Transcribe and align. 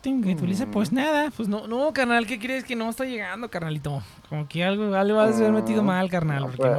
¿Qué 0.00 0.08
tengo 0.08 0.22
que 0.24 0.32
utilice? 0.32 0.66
Pues 0.66 0.92
nada, 0.92 1.30
pues 1.36 1.46
no, 1.46 1.66
no, 1.66 1.92
carnal, 1.92 2.26
¿qué 2.26 2.38
crees 2.38 2.64
que 2.64 2.74
no 2.74 2.88
está 2.88 3.04
llegando, 3.04 3.50
carnalito? 3.50 4.02
Como 4.30 4.48
que 4.48 4.64
algo, 4.64 4.94
algo 4.94 5.18
vas 5.18 5.34
a 5.34 5.38
haber 5.38 5.52
metido 5.52 5.82
mal, 5.82 6.08
carnal, 6.08 6.44
porque 6.44 6.70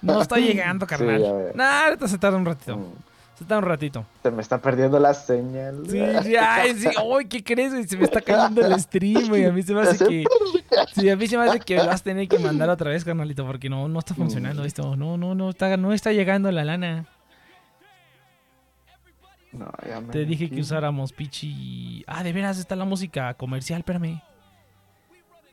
no, 0.00 0.14
no 0.14 0.22
está 0.22 0.36
llegando, 0.38 0.86
carnal. 0.86 1.20
Sí, 1.20 1.26
a 1.26 1.32
ver. 1.32 1.56
nah, 1.56 1.84
ahorita 1.84 2.08
se 2.08 2.16
tarda 2.16 2.38
un 2.38 2.46
ratito. 2.46 2.78
Mm. 2.78 2.92
Se 3.38 3.44
tarda 3.44 3.58
un 3.58 3.68
ratito. 3.68 4.06
Se 4.22 4.30
me 4.30 4.40
está 4.40 4.56
perdiendo 4.58 4.98
la 4.98 5.12
señal. 5.12 5.82
Sí, 5.84 5.98
sí, 6.22 6.36
ay, 6.36 6.74
sí, 6.74 6.88
ay, 6.88 7.24
¿qué 7.26 7.44
crees? 7.44 7.88
Se 7.88 7.96
me 7.98 8.04
está 8.04 8.22
cayendo 8.22 8.64
el 8.64 8.80
stream, 8.80 9.28
güey. 9.28 9.44
A 9.44 9.52
mí 9.52 9.62
se 9.62 9.74
me 9.74 9.82
hace 9.82 10.06
que. 10.06 10.24
Sí, 10.94 11.10
a 11.10 11.16
mí 11.16 11.26
se 11.26 11.36
me 11.36 11.44
hace 11.44 11.60
que 11.60 11.76
vas 11.76 12.00
a 12.00 12.04
tener 12.04 12.28
que 12.28 12.38
mandar 12.38 12.70
otra 12.70 12.90
vez, 12.90 13.04
carnalito, 13.04 13.44
porque 13.46 13.68
no, 13.68 13.88
no 13.88 13.98
está 13.98 14.14
funcionando 14.14 14.64
esto. 14.64 14.96
No, 14.96 15.18
no, 15.18 15.34
no 15.34 15.50
está, 15.50 15.76
no 15.76 15.92
está 15.92 16.12
llegando 16.12 16.50
la 16.50 16.64
lana. 16.64 17.04
No, 19.52 19.70
ya 19.86 20.00
me 20.00 20.12
Te 20.12 20.24
dije 20.24 20.48
que 20.48 20.60
usáramos 20.60 21.12
pichi. 21.12 22.04
Ah, 22.06 22.22
de 22.22 22.32
veras 22.32 22.58
está 22.58 22.74
la 22.74 22.84
música 22.84 23.34
comercial, 23.34 23.80
espérame. 23.80 24.22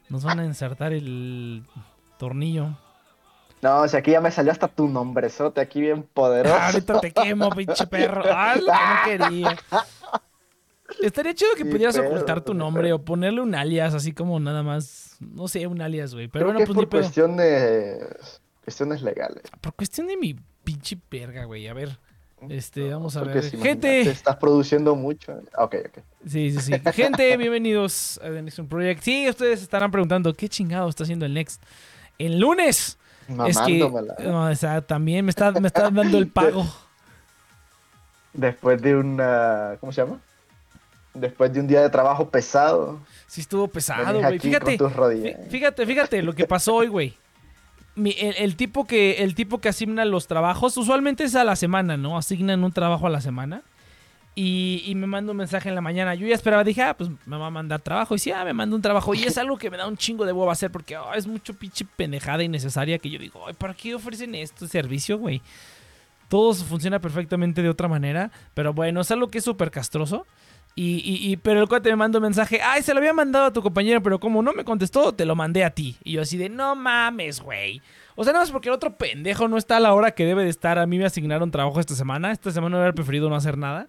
Nos 0.07 0.24
van 0.24 0.40
a 0.40 0.46
insertar 0.46 0.94
el 0.94 1.66
tornillo. 2.18 2.78
No, 3.62 3.86
si 3.88 3.98
aquí 3.98 4.12
ya 4.12 4.22
me 4.22 4.31
salió 4.31 4.51
hasta 4.54 4.69
tu 4.69 4.88
nombrezote 4.88 5.60
aquí 5.60 5.81
bien 5.81 6.04
poderoso. 6.04 6.56
Ah, 6.56 6.68
ahorita 6.68 7.00
te 7.01 7.12
quemo, 7.12 7.50
pinche 7.50 7.86
perro. 7.88 8.24
Ah, 8.34 8.56
lo 8.56 8.66
que 8.66 9.18
no 9.18 9.25
quería. 9.28 9.57
Estaría 11.04 11.34
chido 11.36 11.51
que 11.56 11.66
pudieras 11.66 11.98
ocultar 11.98 12.42
tu 12.42 12.54
nombre 12.54 12.92
o 12.94 13.04
ponerle 13.04 13.42
un 13.42 13.54
alias, 13.54 13.94
así 13.94 14.13
como 14.13 14.40
nada 14.40 14.63
más. 14.63 15.18
No 15.19 15.48
sé, 15.48 15.68
un 15.68 15.81
alias, 15.81 16.13
güey. 16.13 16.28
Pero 16.30 16.46
Creo 16.46 16.54
bueno, 16.54 16.60
que 16.60 16.66
pues 16.66 16.75
es 16.75 16.78
ni 16.78 16.86
por 16.86 16.90
pedo. 16.90 17.01
cuestiones, 17.01 18.42
cuestiones 18.63 19.01
legales. 19.01 19.44
Por 19.62 19.74
cuestión 19.75 20.07
de 20.07 20.18
mi 20.18 20.36
pinche 20.63 20.98
verga, 21.12 21.44
güey. 21.44 21.68
A 21.68 21.74
ver. 21.74 22.00
Este, 22.47 22.89
vamos 22.89 23.15
a 23.18 23.19
Porque 23.19 23.36
ver. 23.36 23.44
si 23.44 23.57
Gente. 23.57 24.03
Te 24.03 24.12
estás 24.12 24.38
produciendo 24.38 24.95
mucho. 24.95 25.33
Ok, 25.57 25.75
ok. 25.88 26.00
Sí, 26.25 26.51
sí, 26.51 26.59
sí. 26.62 26.74
Gente, 26.94 27.36
bienvenidos 27.36 28.19
a 28.24 28.30
The 28.30 28.41
Next 28.41 28.59
Project. 28.62 29.03
Sí, 29.03 29.27
ustedes 29.30 29.62
estarán 29.62 29.91
preguntando, 29.91 30.33
¿qué 30.33 30.47
chingado 30.47 30.88
está 30.88 31.03
haciendo 31.03 31.25
el 31.25 31.33
Next? 31.33 31.62
El 32.18 32.39
lunes. 32.39 32.97
Es 33.47 33.59
que, 33.59 33.77
no, 34.24 34.45
o 34.50 34.56
sea, 34.56 34.81
también 34.81 35.25
me 35.25 35.30
está, 35.30 35.51
me 35.51 35.68
está 35.68 35.89
dando 35.89 36.18
el 36.18 36.27
pago. 36.27 36.65
Después 38.33 38.81
de 38.81 38.95
una. 38.95 39.77
¿Cómo 39.80 39.91
se 39.91 40.01
llama? 40.01 40.19
Después 41.13 41.51
de 41.51 41.59
un 41.59 41.68
día 41.68 41.81
de 41.81 41.89
trabajo 41.89 42.30
pesado. 42.30 43.00
Sí 43.27 43.41
estuvo 43.41 43.68
pesado, 43.68 44.19
güey. 44.19 44.39
Fíjate, 44.39 44.77
fíjate, 45.50 45.86
fíjate 45.86 46.21
lo 46.21 46.33
que 46.33 46.45
pasó 46.45 46.75
hoy, 46.75 46.88
güey. 46.88 47.18
El, 48.06 48.56
tipo 48.56 48.86
que, 48.86 49.24
el 49.24 49.36
tipo 49.36 49.60
que 49.60 49.69
asigna 49.69 50.06
los 50.06 50.28
trabajos, 50.28 50.78
usualmente 50.78 51.24
es 51.24 51.36
a 51.36 51.44
la 51.44 51.56
semana, 51.56 51.98
¿no? 51.98 52.18
Asignan 52.18 52.63
un 52.63 52.72
trabajo 52.72 53.07
a 53.07 53.10
la 53.10 53.22
semana. 53.22 53.63
Y, 54.36 54.94
me 54.96 55.06
manda 55.06 55.31
un 55.31 55.38
mensaje 55.38 55.68
en 55.68 55.75
la 55.75 55.81
mañana. 55.81 56.16
Yo 56.16 56.25
ya 56.25 56.36
esperaba, 56.36 56.63
dije, 56.63 56.81
ah, 56.81 56.96
pues 56.96 57.10
me 57.25 57.38
va 57.38 57.48
a 57.48 57.50
mandar 57.50 57.81
trabajo. 57.81 58.16
Y 58.16 58.19
sí, 58.19 58.31
ah, 58.31 58.46
me 58.46 58.54
manda 58.54 58.74
un 58.75 58.81
trabajo. 58.81 59.13
Y 59.13 59.24
es 59.24 59.38
algo 59.38 59.57
que 59.57 59.69
me 59.69 59.75
da 59.75 59.86
un 59.86 59.98
chingo 59.98 60.25
de 60.25 60.31
huevo 60.31 60.50
hacer 60.50 60.72
porque 60.72 60.96
ah, 60.96 61.12
es 61.16 61.28
mucho 61.28 61.54
pinche 61.54 61.86
pendejada 61.98 62.42
innecesaria 62.42 63.00
que 63.00 63.10
yo 63.10 63.19
digo, 63.19 63.46
ay, 63.46 63.54
¿para 63.54 63.74
qué 63.74 63.96
ofrecen 63.96 64.36
este 64.36 64.68
servicio, 64.69 65.18
güey? 65.18 65.42
Todo 66.30 66.54
funciona 66.54 67.00
perfectamente 67.00 67.62
de 67.62 67.69
otra 67.69 67.90
manera. 67.90 68.31
Pero 68.54 68.74
bueno, 68.74 69.01
es 69.01 69.12
algo 69.12 69.28
que 69.28 69.40
es 69.40 69.44
súper 69.44 69.72
castroso. 69.72 70.25
Y, 70.75 70.98
y- 71.04 71.31
y- 71.31 71.38
pero 71.38 71.60
el 71.62 71.68
cuate 71.68 71.89
me 71.89 71.98
manda 71.98 72.19
un 72.19 72.24
mensaje, 72.24 72.62
ay, 72.62 72.81
se 72.83 72.94
lo 72.94 73.00
había 73.00 73.12
mandado 73.12 73.45
a 73.45 73.54
tu 73.54 73.62
compañero, 73.62 74.01
pero 74.01 74.19
como 74.19 74.42
no 74.42 74.54
me 74.54 74.63
contestó, 74.63 75.12
te 75.13 75.25
lo 75.25 75.36
mandé 75.36 75.66
a 75.66 75.71
ti. 75.71 75.98
Y 76.06 76.13
yo 76.13 76.21
así 76.21 76.38
de, 76.38 76.48
no 76.50 76.75
mames, 76.75 77.42
güey. 77.42 77.81
O 78.16 78.24
sea, 78.24 78.31
nada 78.33 78.44
más 78.45 78.51
porque 78.51 78.69
el 78.69 78.75
otro 78.75 78.95
pendejo 78.98 79.48
no 79.48 79.57
está 79.57 79.77
a 79.77 79.80
la 79.81 79.94
hora 79.94 80.12
que 80.12 80.25
debe 80.25 80.44
de 80.44 80.50
estar. 80.50 80.77
A 80.80 80.86
mí 80.86 80.98
me 80.98 81.06
asignaron 81.06 81.51
trabajo 81.51 81.80
esta 81.80 81.95
semana. 81.95 82.31
Esta 82.31 82.51
semana 82.51 82.77
hubiera 82.77 82.94
preferido 82.94 83.30
no 83.30 83.36
hacer 83.36 83.57
nada. 83.57 83.88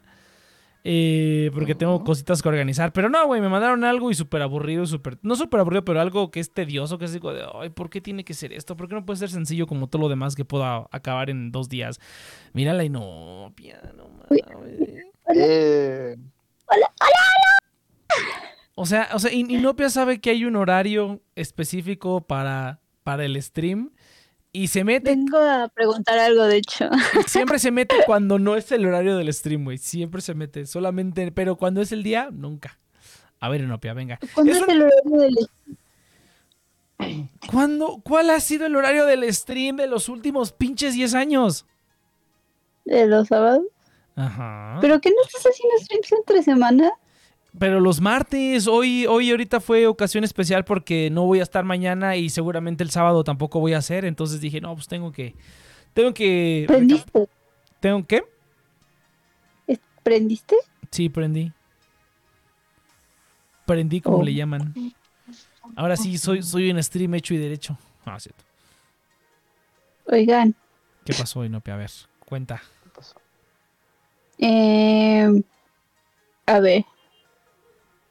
Eh, 0.82 1.50
porque 1.52 1.74
tengo 1.74 2.02
cositas 2.04 2.40
que 2.40 2.48
organizar. 2.48 2.92
Pero 2.92 3.08
no, 3.08 3.26
güey, 3.26 3.40
me 3.40 3.48
mandaron 3.48 3.84
algo 3.84 4.10
y 4.10 4.14
súper 4.14 4.40
aburrido, 4.42 4.86
súper... 4.86 5.18
No 5.22 5.36
súper 5.36 5.60
aburrido, 5.60 5.84
pero 5.84 6.00
algo 6.00 6.30
que 6.30 6.40
es 6.40 6.52
tedioso, 6.52 6.96
que 6.98 7.04
es 7.04 7.12
digo 7.12 7.32
de, 7.34 7.44
ay, 7.54 7.68
¿por 7.70 7.90
qué 7.90 8.00
tiene 8.00 8.24
que 8.24 8.32
ser 8.34 8.52
esto? 8.52 8.76
¿Por 8.76 8.88
qué 8.88 8.94
no 8.94 9.04
puede 9.04 9.18
ser 9.18 9.30
sencillo 9.30 9.66
como 9.66 9.88
todo 9.88 10.02
lo 10.02 10.08
demás 10.08 10.34
que 10.34 10.44
pueda 10.44 10.86
acabar 10.90 11.28
en 11.28 11.52
dos 11.52 11.68
días? 11.68 12.00
Mírala 12.52 12.82
y 12.84 12.88
no, 12.88 13.52
no 13.96 14.08
mames. 14.08 15.04
Eh, 15.34 16.16
O 18.74 18.86
sea, 18.86 19.08
o 19.12 19.18
sea, 19.18 19.32
In- 19.32 19.50
Inopia 19.50 19.90
sabe 19.90 20.20
que 20.20 20.30
hay 20.30 20.44
un 20.44 20.56
horario 20.56 21.20
específico 21.34 22.22
para, 22.22 22.80
para 23.02 23.24
el 23.26 23.40
stream 23.42 23.90
Y 24.52 24.68
se 24.68 24.84
mete, 24.84 25.10
Vengo 25.10 25.38
a 25.38 25.68
preguntar 25.68 26.18
algo, 26.18 26.44
de 26.44 26.56
hecho. 26.56 26.88
siempre 27.26 27.58
se 27.58 27.70
mete 27.70 27.94
cuando 28.06 28.38
no 28.38 28.56
es 28.56 28.72
el 28.72 28.86
horario 28.86 29.16
del 29.16 29.32
stream, 29.34 29.64
güey. 29.64 29.76
Siempre 29.78 30.20
se 30.22 30.34
mete, 30.34 30.66
solamente, 30.66 31.30
pero 31.32 31.56
cuando 31.56 31.82
es 31.82 31.92
el 31.92 32.02
día, 32.02 32.30
nunca. 32.32 32.78
A 33.38 33.48
ver, 33.48 33.62
Enopia, 33.62 33.92
venga. 33.94 34.18
¿Cuándo 34.34 34.52
Es 34.52 34.58
es 34.58 34.64
un- 34.64 34.70
el 34.70 34.82
horario 34.82 35.16
del 35.20 35.36
¿Cuándo, 37.50 38.00
¿Cuál 38.04 38.28
ha 38.30 38.40
sido 38.40 38.66
el 38.66 38.76
horario 38.76 39.06
del 39.06 39.32
stream 39.32 39.76
de 39.76 39.86
los 39.86 40.08
últimos 40.08 40.52
pinches 40.52 40.94
10 40.94 41.14
años? 41.14 41.66
de 42.84 43.06
los 43.06 43.28
sábados? 43.28 43.62
Ajá. 44.26 44.78
¿Pero 44.80 45.00
qué 45.00 45.10
no 45.10 45.16
estás 45.26 45.42
haciendo 45.50 45.76
streams 45.78 46.12
entre 46.12 46.42
semana? 46.42 46.90
Pero 47.58 47.80
los 47.80 48.00
martes, 48.00 48.66
hoy, 48.68 49.06
hoy 49.06 49.30
ahorita 49.30 49.58
fue 49.60 49.86
ocasión 49.88 50.22
especial 50.22 50.64
porque 50.64 51.10
no 51.10 51.24
voy 51.24 51.40
a 51.40 51.42
estar 51.42 51.64
mañana 51.64 52.14
y 52.16 52.30
seguramente 52.30 52.84
el 52.84 52.90
sábado 52.90 53.24
tampoco 53.24 53.58
voy 53.58 53.72
a 53.72 53.78
hacer. 53.78 54.04
Entonces 54.04 54.40
dije, 54.40 54.60
no, 54.60 54.74
pues 54.74 54.86
tengo 54.86 55.10
que. 55.10 55.34
Tengo 55.92 56.14
que. 56.14 56.64
¿Prendiste? 56.68 57.28
¿Tengo 57.80 58.06
qué? 58.06 58.22
¿Es- 59.66 59.80
¿Prendiste? 60.04 60.54
Sí, 60.92 61.08
prendí. 61.08 61.52
Prendí 63.66 64.00
como 64.00 64.18
Oh. 64.18 64.22
le 64.22 64.34
llaman. 64.34 64.74
Ahora 65.76 65.96
sí, 65.96 66.18
soy, 66.18 66.42
soy 66.42 66.70
un 66.70 66.82
stream 66.82 67.14
hecho 67.14 67.34
y 67.34 67.38
derecho. 67.38 67.76
Ah, 68.04 68.18
cierto. 68.18 68.44
Oigan, 70.06 70.54
¿Qué 71.04 71.14
pasó, 71.14 71.44
Inopia? 71.44 71.74
A 71.74 71.76
ver, 71.78 71.90
cuenta. 72.26 72.60
¿Qué 74.40 74.46
eh, 74.46 75.42
a 76.46 76.60
ver. 76.60 76.84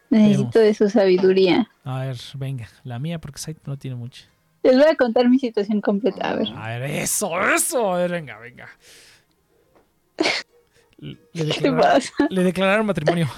Necesito 0.09 0.59
de 0.59 0.73
su 0.73 0.89
sabiduría. 0.89 1.69
A 1.83 2.01
ver, 2.05 2.17
venga. 2.35 2.67
La 2.83 2.99
mía, 2.99 3.19
porque 3.19 3.39
Site 3.39 3.61
no 3.65 3.77
tiene 3.77 3.95
mucho. 3.95 4.25
Les 4.63 4.75
voy 4.75 4.85
a 4.87 4.95
contar 4.95 5.27
mi 5.29 5.39
situación 5.39 5.81
completa. 5.81 6.29
A 6.31 6.35
ver. 6.35 6.47
A 6.55 6.67
ver, 6.79 6.83
eso, 6.83 7.31
eso. 7.53 7.93
A 7.93 7.97
ver, 7.97 8.11
venga, 8.11 8.37
venga. 8.39 8.69
Le 10.97 11.17
¿Qué 11.33 11.43
declararon, 11.45 11.81
pasa? 11.81 12.11
le 12.29 12.43
declararon 12.43 12.85
matrimonio. 12.85 13.27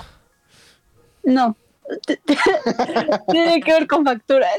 No. 1.24 1.56
Tiene 3.32 3.62
que 3.62 3.74
ver 3.74 3.88
con 3.88 4.06
facturas. 4.06 4.52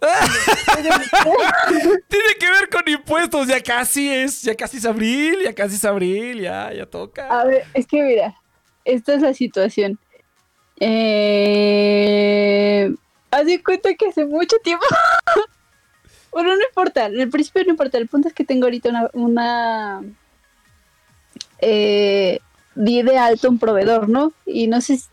Tiene 2.08 2.34
que 2.38 2.50
ver 2.50 2.68
con 2.70 2.88
impuestos. 2.88 3.46
Ya 3.46 3.62
casi 3.62 4.08
es. 4.08 4.42
Ya 4.42 4.54
casi 4.54 4.78
es 4.78 4.84
abril. 4.84 5.38
Ya 5.44 5.54
casi 5.54 5.76
es 5.76 5.84
abril. 5.84 6.40
Ya, 6.40 6.72
ya 6.72 6.86
toca. 6.86 7.28
A 7.28 7.44
ver, 7.44 7.64
es 7.74 7.86
que 7.86 8.02
mira, 8.02 8.34
esta 8.84 9.14
es 9.14 9.22
la 9.22 9.34
situación. 9.34 9.98
Eh, 10.80 12.92
haz 13.30 13.46
de 13.46 13.62
cuenta 13.62 13.94
que 13.94 14.08
hace 14.08 14.24
mucho 14.24 14.56
tiempo. 14.58 14.84
bueno, 16.32 16.56
no 16.56 16.62
importa, 16.66 17.06
el 17.06 17.30
principio 17.30 17.62
no 17.64 17.70
importa. 17.70 17.98
El 17.98 18.08
punto 18.08 18.28
es 18.28 18.34
que 18.34 18.44
tengo 18.44 18.64
ahorita 18.64 18.88
una. 18.88 19.10
una 19.12 20.02
eh, 21.60 22.40
di 22.74 23.02
de 23.02 23.16
alto 23.16 23.48
un 23.48 23.60
proveedor, 23.60 24.08
¿no? 24.08 24.32
Y 24.44 24.66
no 24.66 24.80
sé 24.80 24.98
si 24.98 25.06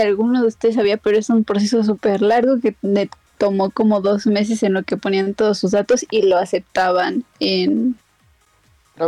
alguno 0.00 0.42
de 0.42 0.48
ustedes 0.48 0.76
sabía, 0.76 0.96
pero 0.96 1.18
es 1.18 1.30
un 1.30 1.44
proceso 1.44 1.82
súper 1.82 2.22
largo 2.22 2.60
que 2.60 2.76
me 2.82 3.08
tomó 3.38 3.70
como 3.70 4.00
dos 4.00 4.26
meses 4.26 4.62
en 4.62 4.74
lo 4.74 4.82
que 4.82 4.96
ponían 4.96 5.34
todos 5.34 5.58
sus 5.58 5.72
datos 5.72 6.04
y 6.10 6.22
lo 6.22 6.36
aceptaban 6.36 7.24
en 7.40 7.96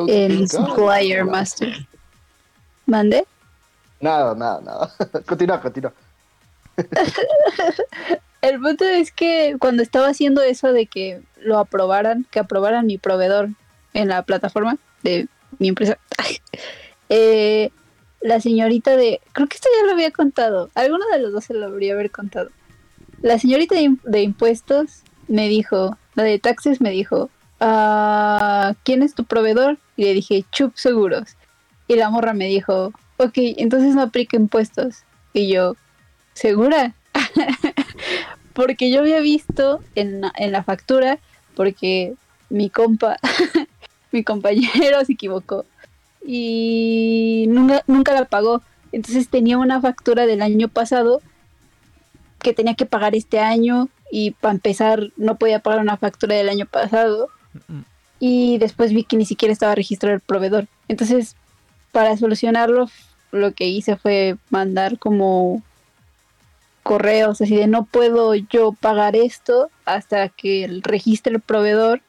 el. 0.08 0.48
Supplier 0.48 1.24
Master. 1.24 1.86
¿Mande? 2.86 3.24
Nada, 4.00 4.34
nada, 4.34 4.60
nada. 4.60 4.92
continúa, 5.26 5.60
continúa. 5.60 5.92
El 8.42 8.60
punto 8.60 8.84
es 8.84 9.12
que 9.12 9.56
cuando 9.60 9.84
estaba 9.84 10.08
haciendo 10.08 10.42
eso 10.42 10.72
de 10.72 10.86
que 10.86 11.22
lo 11.40 11.58
aprobaran, 11.58 12.26
que 12.30 12.40
aprobaran 12.40 12.86
mi 12.86 12.98
proveedor 12.98 13.50
en 13.94 14.08
la 14.08 14.22
plataforma 14.22 14.78
de 15.04 15.28
mi 15.60 15.68
empresa, 15.68 15.98
eh, 17.08 17.70
la 18.22 18.40
señorita 18.40 18.96
de, 18.96 19.20
creo 19.32 19.46
que 19.48 19.56
esto 19.56 19.68
ya 19.78 19.86
lo 19.86 19.92
había 19.92 20.10
contado, 20.10 20.70
alguno 20.74 21.04
de 21.12 21.18
los 21.20 21.32
dos 21.32 21.44
se 21.44 21.54
lo 21.54 21.66
habría 21.66 21.94
haber 21.94 22.10
contado. 22.10 22.50
La 23.20 23.38
señorita 23.38 23.74
de, 23.74 23.82
im- 23.82 24.02
de 24.02 24.22
impuestos 24.22 25.02
me 25.28 25.48
dijo, 25.48 25.96
la 26.14 26.22
de 26.24 26.38
taxes 26.38 26.80
me 26.80 26.90
dijo, 26.90 27.30
"Ah, 27.60 28.74
¿quién 28.84 29.02
es 29.02 29.14
tu 29.14 29.24
proveedor? 29.24 29.78
Y 29.96 30.04
le 30.04 30.14
dije, 30.14 30.44
Chup 30.52 30.74
Seguros. 30.76 31.36
Y 31.88 31.96
la 31.96 32.10
morra 32.10 32.32
me 32.34 32.46
dijo, 32.46 32.92
ok, 33.18 33.32
entonces 33.58 33.94
no 33.94 34.02
aplica 34.02 34.36
impuestos. 34.36 35.02
Y 35.32 35.48
yo, 35.52 35.76
¿segura? 36.34 36.94
porque 38.52 38.90
yo 38.90 39.00
había 39.00 39.20
visto 39.20 39.80
en, 39.94 40.22
en 40.36 40.52
la 40.52 40.62
factura, 40.62 41.18
porque 41.54 42.14
mi 42.50 42.70
compa, 42.70 43.18
mi 44.12 44.24
compañero 44.24 45.04
se 45.04 45.12
equivocó 45.14 45.64
y 46.26 47.46
nunca, 47.48 47.82
nunca 47.86 48.12
la 48.12 48.24
pagó. 48.24 48.62
Entonces 48.92 49.28
tenía 49.28 49.58
una 49.58 49.80
factura 49.80 50.26
del 50.26 50.42
año 50.42 50.68
pasado 50.68 51.20
que 52.38 52.52
tenía 52.52 52.74
que 52.74 52.86
pagar 52.86 53.14
este 53.14 53.38
año 53.38 53.88
y 54.10 54.32
para 54.32 54.54
empezar 54.54 55.10
no 55.16 55.36
podía 55.36 55.60
pagar 55.60 55.80
una 55.80 55.96
factura 55.96 56.36
del 56.36 56.48
año 56.48 56.66
pasado 56.66 57.28
Mm, 57.68 57.80
y 58.18 58.58
después 58.58 58.92
vi 58.92 59.04
que 59.04 59.16
ni 59.16 59.26
siquiera 59.26 59.52
estaba 59.52 59.74
registrado 59.74 60.14
el 60.14 60.20
proveedor. 60.20 60.66
Entonces, 60.88 61.36
para 61.90 62.16
solucionarlo, 62.16 62.88
lo 63.30 63.52
que 63.52 63.66
hice 63.66 63.96
fue 63.96 64.36
mandar 64.50 64.98
como 64.98 65.62
correos 66.82 67.40
así 67.40 67.54
de 67.54 67.68
no 67.68 67.84
puedo 67.84 68.34
yo 68.34 68.72
pagar 68.72 69.14
esto 69.14 69.70
hasta 69.84 70.28
que 70.28 70.64
el 70.64 70.82
registre 70.82 71.32
el 71.32 71.40
proveedor, 71.40 72.00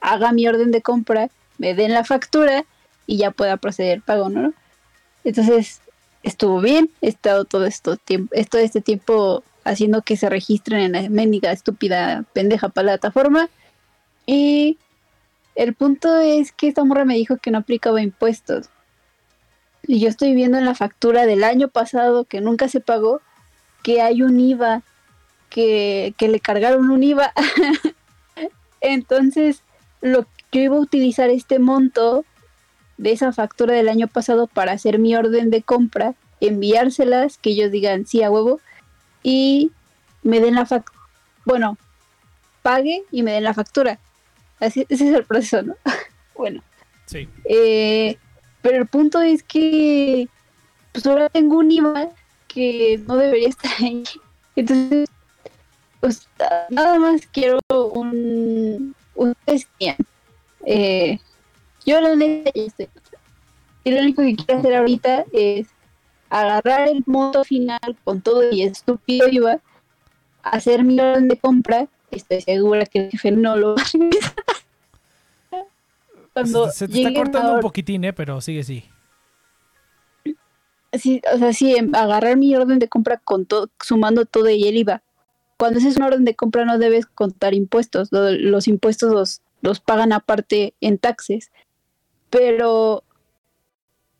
haga 0.00 0.32
mi 0.32 0.46
orden 0.46 0.70
de 0.70 0.82
compra, 0.82 1.28
me 1.58 1.74
den 1.74 1.92
la 1.92 2.04
factura 2.04 2.64
y 3.06 3.18
ya 3.18 3.30
pueda 3.30 3.56
proceder 3.56 3.94
el 3.94 4.02
pago, 4.02 4.28
¿no? 4.28 4.52
Entonces, 5.24 5.80
estuvo 6.22 6.60
bien, 6.60 6.90
he 7.00 7.08
estado 7.08 7.44
todo 7.44 7.66
esto 7.66 7.96
tiempo, 7.96 8.34
todo 8.50 8.60
este 8.60 8.80
tiempo 8.80 9.44
haciendo 9.64 10.02
que 10.02 10.16
se 10.16 10.28
registren 10.28 10.80
en 10.80 10.92
la 10.92 11.08
mendiga 11.08 11.52
estúpida 11.52 12.24
pendeja 12.32 12.68
plataforma 12.68 13.48
y 14.26 14.78
el 15.54 15.74
punto 15.74 16.18
es 16.18 16.52
que 16.52 16.68
esta 16.68 16.84
morra 16.84 17.04
me 17.04 17.14
dijo 17.14 17.36
que 17.36 17.50
no 17.50 17.58
aplicaba 17.58 18.02
impuestos. 18.02 18.68
Y 19.84 20.00
yo 20.00 20.08
estoy 20.08 20.34
viendo 20.34 20.58
en 20.58 20.64
la 20.64 20.74
factura 20.74 21.26
del 21.26 21.44
año 21.44 21.68
pasado 21.68 22.24
que 22.24 22.40
nunca 22.40 22.68
se 22.68 22.80
pagó 22.80 23.20
que 23.82 24.00
hay 24.00 24.22
un 24.22 24.38
IVA, 24.38 24.82
que, 25.50 26.14
que 26.16 26.28
le 26.28 26.40
cargaron 26.40 26.90
un 26.90 27.02
IVA. 27.02 27.32
Entonces, 28.80 29.62
lo, 30.00 30.26
yo 30.52 30.60
iba 30.60 30.76
a 30.76 30.80
utilizar 30.80 31.30
este 31.30 31.58
monto 31.58 32.24
de 33.02 33.10
esa 33.12 33.32
factura 33.32 33.74
del 33.74 33.88
año 33.88 34.06
pasado 34.06 34.46
para 34.46 34.70
hacer 34.72 35.00
mi 35.00 35.16
orden 35.16 35.50
de 35.50 35.62
compra, 35.62 36.14
enviárselas, 36.40 37.36
que 37.38 37.50
ellos 37.50 37.72
digan 37.72 38.06
sí 38.06 38.22
a 38.22 38.30
huevo, 38.30 38.60
y 39.24 39.72
me 40.22 40.38
den 40.40 40.54
la 40.54 40.66
factura. 40.66 40.98
Bueno, 41.44 41.76
pague 42.62 43.02
y 43.10 43.24
me 43.24 43.32
den 43.32 43.42
la 43.42 43.54
factura. 43.54 43.98
Así, 44.60 44.86
ese 44.88 45.08
es 45.08 45.14
el 45.16 45.24
proceso, 45.24 45.62
¿no? 45.62 45.74
bueno, 46.36 46.62
Sí. 47.06 47.28
eh, 47.44 48.16
pero 48.62 48.78
el 48.78 48.86
punto 48.86 49.20
es 49.20 49.42
que 49.42 50.28
pues 50.92 51.04
ahora 51.06 51.28
tengo 51.28 51.58
un 51.58 51.72
IVA 51.72 52.08
que 52.46 53.02
no 53.08 53.16
debería 53.16 53.48
estar 53.48 53.72
ahí. 53.80 54.04
Entonces, 54.54 55.08
pues 56.00 56.28
nada 56.70 56.98
más 57.00 57.22
quiero 57.32 57.58
un, 57.70 58.94
un. 59.16 59.34
Eh, 60.64 61.18
yo 61.84 62.00
la 62.00 62.14
neta 62.16 62.50
ya 62.54 62.62
estoy. 62.64 62.88
Y 63.84 63.90
lo 63.90 64.00
único 64.00 64.22
que 64.22 64.36
quiero 64.36 64.60
hacer 64.60 64.74
ahorita 64.74 65.24
es 65.32 65.66
agarrar 66.30 66.88
el 66.88 67.02
monto 67.06 67.44
final 67.44 67.80
con 68.04 68.20
todo 68.22 68.50
y 68.52 68.62
estúpido 68.62 69.28
IVA, 69.28 69.60
hacer 70.42 70.84
mi 70.84 70.98
orden 71.00 71.28
de 71.28 71.36
compra. 71.36 71.88
Estoy 72.10 72.40
segura 72.42 72.84
que 72.86 73.06
el 73.06 73.10
jefe 73.10 73.30
no 73.32 73.56
lo 73.56 73.74
va 73.74 73.82
a 73.82 73.86
revisar. 73.92 74.32
Cuando 76.32 76.70
Se, 76.70 76.78
se 76.78 76.88
te 76.88 76.96
está 76.98 77.12
cortando 77.14 77.54
un 77.54 77.60
poquitín, 77.60 78.04
¿eh? 78.04 78.12
Pero 78.12 78.40
sigue, 78.40 78.62
sí. 78.64 78.84
Sí, 80.94 81.22
o 81.34 81.38
sea, 81.38 81.52
sí, 81.54 81.74
em, 81.74 81.94
agarrar 81.94 82.36
mi 82.36 82.54
orden 82.54 82.78
de 82.78 82.88
compra 82.88 83.16
con 83.16 83.46
todo, 83.46 83.70
sumando 83.82 84.26
todo 84.26 84.50
y 84.50 84.64
el 84.64 84.76
IVA. 84.76 85.02
Cuando 85.56 85.78
haces 85.78 85.96
una 85.96 86.06
orden 86.08 86.24
de 86.24 86.34
compra 86.34 86.64
no 86.66 86.78
debes 86.78 87.06
contar 87.06 87.54
impuestos, 87.54 88.08
lo- 88.12 88.30
los 88.30 88.68
impuestos 88.68 89.10
los, 89.12 89.40
los 89.62 89.80
pagan 89.80 90.12
aparte 90.12 90.74
en 90.80 90.98
taxes. 90.98 91.50
Pero, 92.32 93.04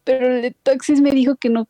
pero 0.04 0.36
el 0.36 0.42
de 0.42 0.50
taxes 0.50 1.00
me 1.00 1.12
dijo 1.12 1.36
que 1.36 1.48
no, 1.48 1.66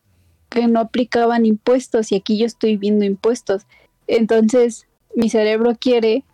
que 0.50 0.66
no 0.66 0.80
aplicaban 0.80 1.46
impuestos 1.46 2.10
y 2.10 2.16
aquí 2.16 2.36
yo 2.36 2.46
estoy 2.46 2.76
viendo 2.76 3.04
impuestos. 3.04 3.62
Entonces, 4.08 4.88
mi 5.14 5.30
cerebro 5.30 5.76
quiere, 5.78 6.24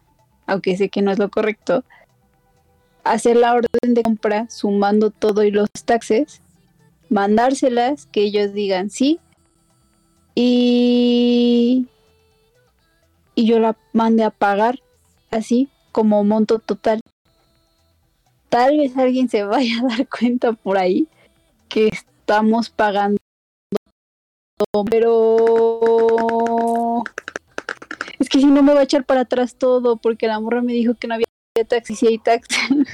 aunque 0.47 0.79
sé 0.79 0.89
que 0.89 1.03
no 1.03 1.13
es 1.13 1.19
lo 1.19 1.29
correcto, 1.29 1.85
hacer 3.05 3.37
la 3.37 3.53
orden 3.53 3.95
de 3.95 4.03
compra 4.03 4.49
sumando 4.49 5.11
todo 5.11 5.43
y 5.43 5.51
los 5.51 5.69
taxes 5.85 6.41
mandárselas, 7.11 8.07
que 8.07 8.23
ellos 8.23 8.55
digan 8.55 8.89
sí, 8.91 9.21
y, 10.35 11.87
y 13.35 13.47
yo 13.47 13.59
la 13.59 13.77
mande 13.93 14.25
a 14.25 14.31
pagar 14.31 14.81
así 15.31 15.69
como 15.93 16.25
monto 16.25 16.59
total. 16.59 17.01
Tal 18.49 18.79
vez 18.79 18.97
alguien 18.97 19.29
se 19.29 19.45
vaya 19.45 19.81
a 19.81 19.89
dar 19.89 20.09
cuenta 20.09 20.53
por 20.53 20.79
ahí 20.79 21.07
que 21.69 21.89
estamos 21.89 22.71
pagando, 22.71 23.19
pero 24.91 27.05
es 28.19 28.29
que 28.29 28.41
si 28.41 28.47
no 28.47 28.63
me 28.63 28.75
va 28.75 28.81
a 28.81 28.85
echar 28.85 29.05
para 29.05 29.23
atrás 29.23 29.55
todo 29.55 29.97
porque 29.97 30.27
la 30.27 30.41
morra 30.41 30.63
me 30.63 30.73
dijo 30.73 30.95
que 30.95 31.07
no 31.07 31.15
había 31.15 31.27
taxi, 31.69 31.95
si 31.95 32.07
hay 32.07 32.19
taxi. 32.19 32.57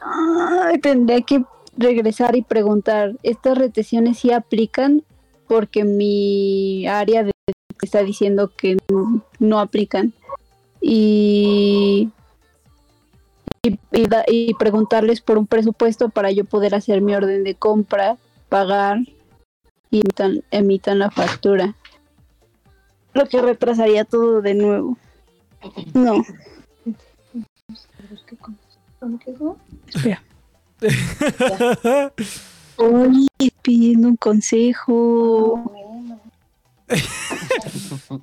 Ay, 0.00 0.78
tendría 0.78 1.20
que 1.22 1.44
regresar 1.76 2.36
y 2.36 2.42
preguntar, 2.42 3.16
¿estas 3.22 3.58
retenciones 3.58 4.18
sí 4.18 4.32
aplican? 4.32 5.02
Porque 5.48 5.84
mi 5.84 6.86
área 6.86 7.24
de 7.24 7.32
está 7.82 8.02
diciendo 8.02 8.50
que 8.56 8.78
no, 8.90 9.22
no 9.38 9.60
aplican. 9.60 10.12
Y, 10.80 12.10
y, 13.66 13.78
y 13.92 14.06
da- 14.08 14.24
y 14.26 14.54
preguntarles 14.54 15.20
por 15.20 15.38
un 15.38 15.46
presupuesto 15.46 16.08
para 16.08 16.30
yo 16.30 16.44
poder 16.44 16.74
hacer 16.74 17.00
mi 17.00 17.14
orden 17.14 17.44
de 17.44 17.54
compra, 17.54 18.16
pagar 18.48 18.98
y 19.90 20.00
emitan, 20.00 20.42
emitan 20.50 20.98
la 20.98 21.10
factura. 21.10 21.74
Lo 23.14 23.26
que 23.26 23.40
retrasaría 23.40 24.04
todo 24.04 24.42
de 24.42 24.54
nuevo. 24.54 24.98
No. 25.94 26.22
Espera. 29.88 30.22
Oye, 32.76 33.28
pidiendo 33.62 34.08
un 34.08 34.16
consejo. 34.16 35.72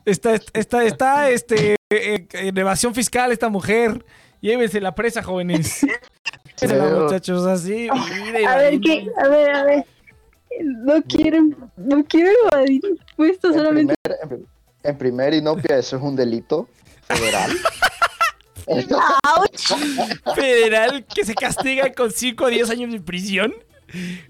Está, 0.05 0.35
está, 0.53 0.83
está, 0.85 1.29
este, 1.29 1.75
eh, 1.89 2.27
en 2.31 2.57
evasión 2.57 2.93
fiscal 2.93 3.31
esta 3.31 3.49
mujer. 3.49 4.05
Llévense 4.43 4.81
la 4.81 4.93
presa, 4.93 5.23
jóvenes. 5.23 5.81
Llévensela, 6.61 6.99
muchachos, 6.99 7.45
así. 7.47 7.87
mire, 8.25 8.45
A 8.45 8.57
ver. 8.57 8.79
¿qué? 8.81 9.07
A 9.23 9.27
ver, 9.29 9.55
a 9.55 9.63
ver. 9.63 9.85
No 10.61 11.01
quieren, 11.01 11.55
no 11.77 12.03
quiero 12.03 12.29
evadir 12.51 12.81
impuestos, 12.85 13.51
En 13.55 13.57
solamente. 13.57 13.95
primer, 14.03 14.19
en, 14.21 14.29
prim- 14.29 14.45
en 14.83 14.97
primer 14.97 15.33
inopia, 15.33 15.77
eso 15.77 15.95
es 15.95 16.03
un 16.03 16.15
delito 16.17 16.67
federal. 17.07 17.51
Federal 20.35 21.05
que 21.13 21.25
se 21.25 21.33
castiga 21.35 21.91
con 21.93 22.11
5 22.11 22.43
o 22.45 22.47
10 22.47 22.69
años 22.69 22.91
de 22.91 22.99
prisión. 23.01 23.53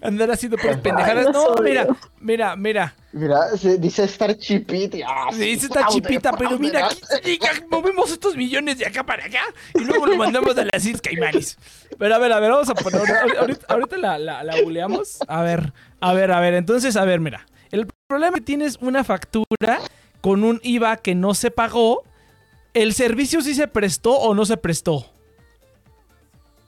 Andar 0.01 0.31
haciendo 0.31 0.57
puras 0.57 0.77
pendejadas. 0.77 1.31
No, 1.31 1.55
mira, 1.61 1.87
mira, 2.19 2.55
mira. 2.55 2.95
Mira, 3.11 3.55
se 3.57 3.77
dice 3.77 4.03
estar 4.03 4.35
chipita. 4.37 4.97
Se 5.31 5.37
sí, 5.37 5.45
dice 5.45 5.65
esta 5.67 5.81
fraude, 5.81 6.01
chipita, 6.01 6.33
pero 6.33 6.59
mira, 6.59 6.87
aquí 6.87 7.39
movemos 7.69 8.11
estos 8.11 8.35
millones 8.35 8.77
de 8.77 8.85
acá 8.85 9.03
para 9.03 9.25
acá 9.25 9.43
y 9.73 9.79
luego 9.85 10.07
lo 10.07 10.17
mandamos 10.17 10.57
a 10.57 10.65
las 10.65 10.85
Islas 10.85 11.01
Caimanes. 11.01 11.57
Pero 11.97 12.15
a 12.15 12.17
ver, 12.17 12.31
a 12.33 12.39
ver, 12.39 12.51
vamos 12.51 12.69
a 12.69 12.75
poner. 12.75 13.01
ahorita 13.67 13.97
la, 13.97 14.17
la, 14.17 14.43
la 14.43 14.61
buleamos. 14.61 15.19
A 15.27 15.41
ver, 15.43 15.73
a 16.01 16.13
ver, 16.13 16.31
a 16.31 16.39
ver. 16.39 16.55
Entonces, 16.55 16.95
a 16.95 17.05
ver, 17.05 17.19
mira. 17.19 17.45
El 17.71 17.87
problema 18.07 18.35
es 18.37 18.41
que 18.41 18.45
tienes 18.45 18.77
una 18.81 19.03
factura 19.03 19.79
con 20.21 20.43
un 20.43 20.59
IVA 20.63 20.97
que 20.97 21.15
no 21.15 21.33
se 21.33 21.51
pagó. 21.51 22.03
¿El 22.73 22.93
servicio 22.93 23.41
sí 23.41 23.53
se 23.53 23.67
prestó 23.67 24.11
o 24.11 24.33
no 24.33 24.45
se 24.45 24.57
prestó? 24.57 25.05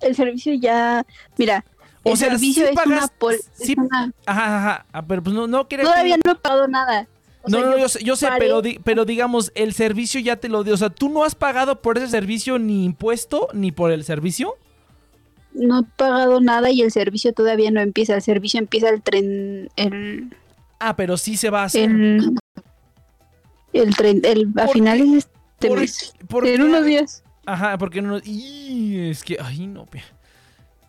El 0.01 0.15
servicio 0.15 0.53
ya. 0.53 1.05
Mira, 1.37 1.63
O 2.05 2.11
el 2.11 2.17
sea, 2.17 2.29
servicio 2.29 2.67
sí 2.67 2.73
es, 2.79 2.85
una, 2.85 3.07
pol- 3.07 3.33
es 3.33 3.49
sí- 3.55 3.75
una- 3.77 4.13
Ajá, 4.25 4.57
ajá. 4.57 4.85
Ah, 4.93 5.05
pero 5.05 5.23
pues 5.23 5.35
no, 5.35 5.47
no 5.47 5.67
quiere 5.67 5.83
Todavía 5.83 6.17
no 6.23 6.31
he 6.31 6.35
pagado 6.35 6.67
nada. 6.67 7.07
O 7.41 7.49
No, 7.49 7.57
sea, 7.59 7.67
no, 7.69 7.77
yo, 7.77 7.89
sé, 7.89 8.03
yo 8.03 8.15
sé, 8.15 8.27
pero, 8.39 8.61
di- 8.61 8.79
pero 8.83 9.05
digamos, 9.05 9.51
el 9.55 9.73
servicio 9.73 10.19
ya 10.19 10.35
te 10.37 10.47
lo 10.49 10.63
dio. 10.63 10.73
O 10.73 10.77
sea, 10.77 10.89
tú 10.89 11.09
no 11.09 11.23
has 11.23 11.35
pagado 11.35 11.81
por 11.81 11.97
ese 11.97 12.07
servicio 12.07 12.57
ni 12.59 12.85
impuesto 12.85 13.49
ni 13.53 13.71
por 13.71 13.91
el 13.91 14.03
servicio. 14.03 14.55
No 15.53 15.79
he 15.79 15.83
pagado 15.97 16.41
nada 16.41 16.69
y 16.71 16.81
el 16.81 16.91
servicio 16.91 17.33
todavía 17.33 17.71
no 17.71 17.81
empieza. 17.81 18.15
El 18.15 18.21
servicio 18.21 18.59
empieza 18.59 18.89
el 18.89 19.01
tren. 19.01 19.69
El. 19.75 20.35
Ah, 20.79 20.95
pero 20.95 21.17
sí 21.17 21.37
se 21.37 21.49
va 21.49 21.61
a 21.61 21.65
hacer. 21.65 21.89
El. 21.89 22.35
El 23.73 23.95
tren. 23.95 24.21
El, 24.23 24.49
a 24.57 24.65
¿Por 24.65 24.73
finales 24.73 25.11
de 25.11 25.17
este 25.17 25.67
por- 25.69 25.79
mes. 25.79 26.13
¿Por 26.27 26.47
En 26.47 26.57
qué? 26.57 26.63
unos 26.63 26.85
días. 26.85 27.23
Ajá, 27.45 27.77
porque 27.77 28.01
no. 28.01 28.19
Y 28.23 29.09
es 29.09 29.23
que. 29.23 29.37
Ay, 29.41 29.67
no, 29.67 29.85
pe- 29.85 30.03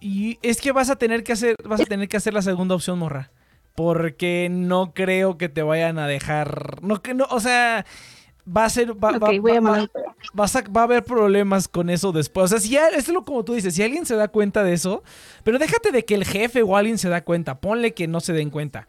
Y 0.06 0.38
es 0.42 0.60
que 0.60 0.70
vas 0.72 0.88
a 0.90 0.96
tener 0.96 1.24
que 1.24 1.32
hacer. 1.32 1.56
Vas 1.64 1.80
a 1.80 1.84
tener 1.84 2.08
que 2.08 2.16
hacer 2.16 2.32
la 2.32 2.42
segunda 2.42 2.74
opción, 2.76 2.98
morra. 2.98 3.30
Porque 3.74 4.48
no 4.50 4.92
creo 4.94 5.36
que 5.36 5.48
te 5.48 5.62
vayan 5.62 5.98
a 5.98 6.06
dejar. 6.06 6.80
No 6.82 7.02
que 7.02 7.14
no. 7.14 7.26
O 7.30 7.40
sea. 7.40 7.84
Va 8.48 8.64
a 8.66 8.70
ser. 8.70 8.92
Va, 8.92 9.18
va- 9.18 9.30
a 9.30 9.86
vas 10.32 10.54
a- 10.54 10.62
va 10.62 10.82
a 10.82 10.84
haber 10.84 11.02
problemas 11.02 11.66
con 11.66 11.90
eso 11.90 12.12
después. 12.12 12.44
O 12.44 12.48
sea, 12.48 12.60
si 12.60 12.68
ya, 12.70 12.86
es 12.90 13.08
lo 13.08 13.24
como 13.24 13.44
tú 13.44 13.54
dices, 13.54 13.74
si 13.74 13.82
alguien 13.82 14.06
se 14.06 14.14
da 14.14 14.28
cuenta 14.28 14.62
de 14.62 14.72
eso, 14.74 15.02
pero 15.42 15.58
déjate 15.58 15.90
de 15.90 16.04
que 16.04 16.14
el 16.14 16.24
jefe 16.24 16.62
o 16.62 16.76
alguien 16.76 16.98
se 16.98 17.08
da 17.08 17.24
cuenta, 17.24 17.60
ponle 17.60 17.92
que 17.94 18.06
no 18.06 18.20
se 18.20 18.32
den 18.32 18.50
cuenta. 18.50 18.86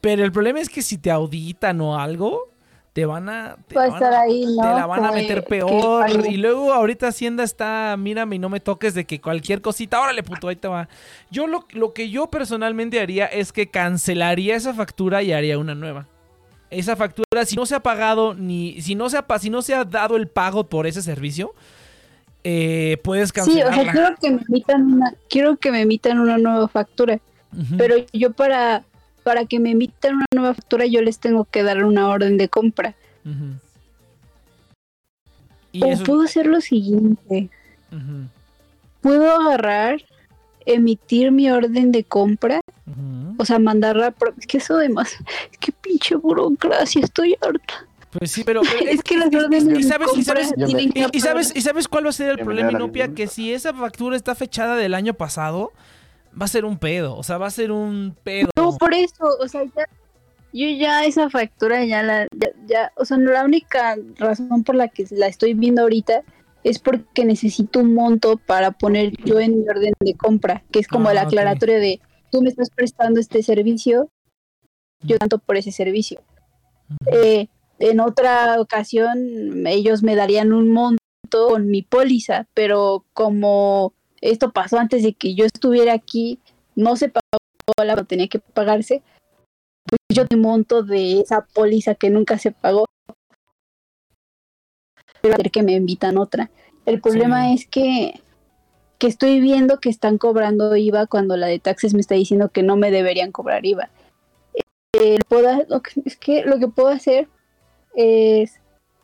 Pero 0.00 0.24
el 0.24 0.30
problema 0.30 0.60
es 0.60 0.68
que 0.68 0.80
si 0.82 0.96
te 0.96 1.10
auditan 1.10 1.80
o 1.80 1.98
algo, 1.98 2.52
te 3.00 3.06
van 3.06 3.30
a... 3.30 3.56
Te, 3.66 3.78
a 3.78 3.88
van 3.88 4.04
ahí, 4.14 4.44
¿no? 4.44 4.60
te 4.62 4.68
la 4.74 4.84
van 4.86 5.06
a 5.06 5.12
meter 5.12 5.42
peor. 5.44 6.06
Y 6.28 6.36
luego 6.36 6.74
ahorita 6.74 7.08
Hacienda 7.08 7.44
está, 7.44 7.96
mírame 7.98 8.36
y 8.36 8.38
no 8.38 8.50
me 8.50 8.60
toques 8.60 8.92
de 8.92 9.06
que 9.06 9.22
cualquier 9.22 9.62
cosita, 9.62 9.98
órale 9.98 10.22
puto, 10.22 10.48
ahí 10.48 10.56
te 10.56 10.68
va. 10.68 10.86
Yo 11.30 11.46
lo, 11.46 11.66
lo 11.70 11.94
que 11.94 12.10
yo 12.10 12.26
personalmente 12.28 13.00
haría 13.00 13.24
es 13.24 13.52
que 13.52 13.68
cancelaría 13.68 14.54
esa 14.54 14.74
factura 14.74 15.22
y 15.22 15.32
haría 15.32 15.56
una 15.58 15.74
nueva. 15.74 16.08
Esa 16.68 16.94
factura, 16.94 17.46
si 17.46 17.56
no 17.56 17.64
se 17.64 17.74
ha 17.74 17.80
pagado 17.80 18.34
ni 18.34 18.82
si 18.82 18.94
no 18.94 19.08
se 19.08 19.16
ha, 19.16 19.38
si 19.38 19.48
no 19.48 19.62
se 19.62 19.74
ha 19.74 19.84
dado 19.84 20.16
el 20.16 20.28
pago 20.28 20.68
por 20.68 20.86
ese 20.86 21.00
servicio, 21.00 21.54
eh, 22.44 22.98
puedes 23.02 23.30
Sí, 23.30 23.40
o 23.40 23.44
cancelarla. 23.44 23.82
sea, 23.82 23.92
quiero 23.92 24.16
que 24.20 24.30
me 24.30 24.42
emitan 24.46 24.92
una, 24.92 25.14
quiero 25.30 25.56
que 25.56 25.72
me 25.72 25.80
emitan 25.80 26.20
una 26.20 26.36
nueva 26.36 26.68
factura. 26.68 27.18
Pero 27.78 27.96
yo 28.12 28.30
para, 28.32 28.84
para 29.30 29.44
que 29.46 29.60
me 29.60 29.70
emitan 29.70 30.16
una 30.16 30.24
nueva 30.34 30.54
factura, 30.54 30.86
yo 30.86 31.02
les 31.02 31.20
tengo 31.20 31.44
que 31.44 31.62
dar 31.62 31.84
una 31.84 32.08
orden 32.08 32.36
de 32.36 32.48
compra. 32.48 32.96
Y 35.70 35.84
O 35.84 35.86
eso, 35.86 36.02
puedo 36.02 36.22
hacer 36.22 36.46
lo 36.46 36.60
siguiente. 36.60 37.48
Puedo 39.00 39.32
agarrar, 39.40 40.02
emitir 40.66 41.30
mi 41.30 41.48
orden 41.48 41.92
de 41.92 42.02
compra, 42.02 42.60
o 43.36 43.44
sea, 43.44 43.60
mandarla. 43.60 44.10
por- 44.10 44.34
Es 44.36 44.48
que 44.48 44.58
eso 44.58 44.74
además, 44.74 45.16
es 45.52 45.58
que 45.58 45.70
pinche 45.70 46.16
burocracia, 46.16 47.02
estoy 47.04 47.36
harta. 47.40 47.86
Pues 48.10 48.32
sí, 48.32 48.42
pero, 48.42 48.62
pero 48.80 48.90
Es 48.90 49.04
que 49.04 49.16
las 49.16 49.28
órdenes 49.32 49.62
y 49.62 49.68
de 49.68 49.82
sabes, 49.84 50.08
y 50.08 50.24
compra 50.24 50.42
sabes, 50.44 50.54
y, 50.56 50.88
y 51.16 51.20
sabes, 51.20 51.50
aprobar- 51.52 51.56
y 51.56 51.60
sabes 51.62 51.86
cuál 51.86 52.06
va 52.06 52.10
a 52.10 52.12
ser 52.14 52.30
el 52.30 52.38
problema, 52.40 52.72
Inopia, 52.72 53.14
que 53.14 53.28
si 53.28 53.52
esa 53.52 53.72
factura 53.72 54.16
está 54.16 54.34
fechada 54.34 54.74
del 54.74 54.92
año 54.94 55.14
pasado, 55.14 55.70
va 56.38 56.44
a 56.44 56.48
ser 56.48 56.64
un 56.64 56.78
pedo, 56.78 57.16
o 57.16 57.22
sea, 57.22 57.38
va 57.38 57.46
a 57.46 57.50
ser 57.50 57.72
un 57.72 58.16
pedo. 58.22 58.50
No, 58.56 58.76
por 58.76 58.94
eso, 58.94 59.24
o 59.40 59.48
sea, 59.48 59.64
ya, 59.64 59.86
yo 60.52 60.68
ya 60.68 61.04
esa 61.04 61.30
factura 61.30 61.84
ya 61.84 62.02
la, 62.02 62.26
ya, 62.36 62.48
ya, 62.66 62.92
o 62.96 63.04
sea, 63.04 63.16
no, 63.16 63.30
la 63.30 63.44
única 63.44 63.96
razón 64.16 64.64
por 64.64 64.74
la 64.74 64.88
que 64.88 65.06
la 65.10 65.26
estoy 65.26 65.54
viendo 65.54 65.82
ahorita 65.82 66.22
es 66.62 66.78
porque 66.78 67.24
necesito 67.24 67.80
un 67.80 67.94
monto 67.94 68.36
para 68.36 68.72
poner 68.72 69.12
yo 69.24 69.40
en 69.40 69.60
mi 69.60 69.68
orden 69.68 69.94
de 70.00 70.14
compra, 70.14 70.62
que 70.70 70.78
es 70.78 70.88
como 70.88 71.08
Ah, 71.08 71.12
el 71.12 71.18
ok. 71.18 71.24
aclaratorio 71.24 71.80
de 71.80 72.00
tú 72.30 72.42
me 72.42 72.48
estás 72.50 72.70
prestando 72.70 73.18
este 73.18 73.42
servicio, 73.42 74.08
yo 75.02 75.18
tanto 75.18 75.38
por 75.38 75.56
ese 75.56 75.72
servicio. 75.72 76.20
Eh, 77.12 77.48
en 77.78 78.00
otra 78.00 78.60
ocasión 78.60 79.66
ellos 79.66 80.02
me 80.02 80.16
darían 80.16 80.52
un 80.52 80.70
monto 80.70 80.98
con 81.30 81.68
mi 81.68 81.82
póliza, 81.82 82.46
pero 82.52 83.04
como 83.14 83.94
esto 84.20 84.52
pasó 84.52 84.78
antes 84.78 85.02
de 85.02 85.12
que 85.14 85.34
yo 85.34 85.44
estuviera 85.44 85.92
aquí, 85.92 86.38
no 86.74 86.96
se 86.96 87.08
pagó 87.08 87.20
la 87.84 87.96
que 87.96 88.04
tenía 88.04 88.28
que 88.28 88.38
pagarse, 88.38 89.02
pues 89.86 89.98
yo 90.12 90.26
te 90.26 90.36
monto 90.36 90.82
de 90.82 91.20
esa 91.20 91.46
póliza 91.46 91.94
que 91.94 92.10
nunca 92.10 92.38
se 92.38 92.52
pagó. 92.52 92.84
Pero 95.22 95.36
que 95.50 95.62
me 95.62 95.72
invitan 95.72 96.18
otra. 96.18 96.50
El 96.86 97.00
problema 97.00 97.48
Sí. 97.48 97.54
es 97.54 97.66
que, 97.66 98.20
que 98.98 99.06
estoy 99.06 99.40
viendo 99.40 99.78
que 99.78 99.88
están 99.88 100.18
cobrando 100.18 100.76
IVA 100.76 101.06
cuando 101.06 101.36
la 101.36 101.46
de 101.46 101.58
taxes 101.58 101.94
me 101.94 102.00
está 102.00 102.14
diciendo 102.14 102.50
que 102.50 102.62
no 102.62 102.76
me 102.76 102.90
deberían 102.90 103.32
cobrar 103.32 103.64
IVA. 103.64 103.90
Eh, 104.98 105.18
puedo- 105.28 105.64
lo 105.68 105.80
que- 105.82 106.02
es 106.04 106.16
que 106.16 106.42
lo 106.44 106.58
que 106.58 106.68
puedo 106.68 106.88
hacer 106.88 107.28
es 107.94 108.60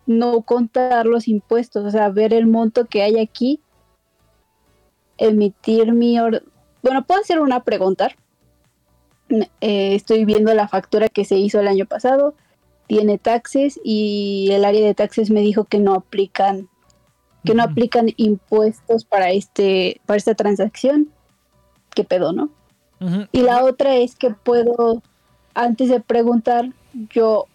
no 0.06 0.42
contar 0.42 1.06
los 1.06 1.28
impuestos, 1.28 1.84
o 1.84 1.90
sea, 1.90 2.08
ver 2.10 2.32
el 2.32 2.46
monto 2.46 2.86
que 2.86 3.02
hay 3.02 3.18
aquí, 3.18 3.60
emitir 5.18 5.92
mi 5.92 6.18
orden. 6.18 6.42
Bueno, 6.82 7.04
puedo 7.04 7.20
hacer 7.20 7.40
una 7.40 7.62
pregunta. 7.64 8.10
Eh, 9.28 9.94
estoy 9.94 10.24
viendo 10.24 10.54
la 10.54 10.68
factura 10.68 11.08
que 11.08 11.24
se 11.24 11.36
hizo 11.36 11.58
el 11.58 11.68
año 11.68 11.86
pasado, 11.86 12.34
tiene 12.86 13.18
taxes 13.18 13.80
y 13.82 14.48
el 14.52 14.64
área 14.64 14.86
de 14.86 14.94
taxes 14.94 15.30
me 15.30 15.40
dijo 15.40 15.64
que 15.64 15.80
no 15.80 15.94
aplican 15.94 16.68
que 17.44 17.54
no 17.54 17.62
aplican 17.62 18.08
impuestos 18.16 19.04
para 19.04 19.30
este 19.30 20.00
para 20.06 20.16
esta 20.16 20.34
transacción. 20.34 21.10
¿Qué 21.94 22.04
pedo, 22.04 22.32
no? 22.32 22.50
Y 23.32 23.42
la 23.42 23.64
otra 23.64 23.96
es 23.96 24.16
que 24.16 24.30
puedo, 24.30 25.02
antes 25.54 25.90
de 25.90 26.00
preguntar, 26.00 26.72
yo 27.10 27.46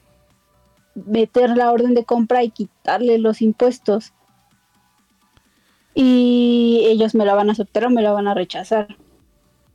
meter 0.93 1.49
la 1.57 1.71
orden 1.71 1.95
de 1.95 2.05
compra 2.05 2.43
y 2.43 2.51
quitarle 2.51 3.17
los 3.17 3.41
impuestos. 3.41 4.13
Y 5.93 6.83
ellos 6.85 7.15
me 7.15 7.25
la 7.25 7.35
van 7.35 7.49
a 7.49 7.53
aceptar 7.53 7.85
o 7.85 7.89
me 7.89 8.01
la 8.01 8.11
van 8.11 8.27
a 8.27 8.33
rechazar. 8.33 8.95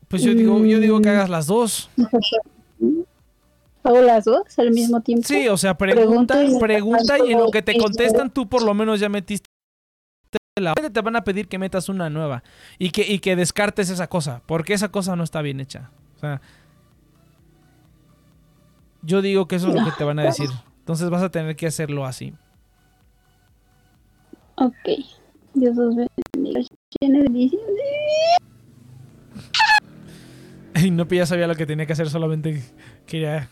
Pues 0.09 0.23
yo 0.23 0.35
digo, 0.35 0.65
yo 0.65 0.79
digo 0.79 1.01
que 1.01 1.09
hagas 1.09 1.29
las 1.29 1.47
dos. 1.47 1.91
¿Hago 3.83 4.01
las 4.01 4.25
dos 4.25 4.59
al 4.59 4.73
mismo 4.73 5.01
tiempo? 5.01 5.27
Sí, 5.29 5.49
o 5.49 5.57
sea, 5.57 5.77
pregunta, 5.77 6.35
Pregunta 6.35 6.45
y 6.45 6.59
pregunta 6.59 7.19
y 7.25 7.33
en 7.33 7.39
lo 7.39 7.51
que 7.51 7.63
te 7.63 7.79
contestan 7.79 8.31
tú 8.31 8.49
por 8.49 8.63
lo 8.63 8.75
menos 8.75 8.99
ya 8.99 9.09
metiste 9.09 9.47
la 10.59 10.73
te 10.75 11.01
van 11.03 11.17
a 11.17 11.23
pedir 11.23 11.49
que 11.49 11.59
metas 11.59 11.91
una 11.91 12.09
nueva 12.09 12.43
y 12.79 12.91
que, 12.91 13.03
y 13.03 13.19
que 13.19 13.37
descartes 13.37 13.91
esa 13.91 14.07
cosa, 14.07 14.41
porque 14.47 14.73
esa 14.73 14.89
cosa 14.89 15.15
no 15.15 15.23
está 15.23 15.43
bien 15.43 15.61
hecha. 15.61 15.91
O 16.17 16.19
sea, 16.19 16.41
yo 19.03 19.21
digo 19.21 19.47
que 19.47 19.57
eso 19.57 19.69
es 19.69 19.75
lo 19.75 19.85
que 19.85 19.93
te 19.93 20.05
van 20.05 20.19
a 20.19 20.23
decir. 20.25 20.49
Entonces 20.79 21.11
vas 21.11 21.23
a 21.23 21.31
tener 21.31 21.57
que 21.57 21.67
hacerlo 21.67 22.07
así. 22.07 22.33
Ok. 24.55 24.89
Dios 25.57 25.75
los 25.77 25.95
bendiga. 25.97 26.61
Llene 27.01 27.19
de 27.19 27.25
bendiciones. 27.25 27.67
Y 30.85 30.91
no 30.91 31.07
ya 31.09 31.25
sabía 31.27 31.47
lo 31.47 31.55
que 31.55 31.65
tenía 31.67 31.87
que 31.87 31.95
hacer, 31.95 32.11
solamente 32.11 32.63
quería, 33.07 33.49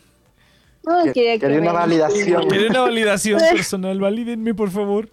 No, 0.87 1.05
Que- 1.05 1.13
quería 1.15 1.33
que 1.35 1.41
quería 1.41 1.61
una 1.61 1.73
me- 1.73 1.79
validación. 1.79 2.49
quería 2.49 2.69
una 2.69 2.81
validación 2.83 3.41
personal. 3.53 3.99
Valídenme, 3.99 4.55
por 4.55 4.71
favor. 4.71 5.09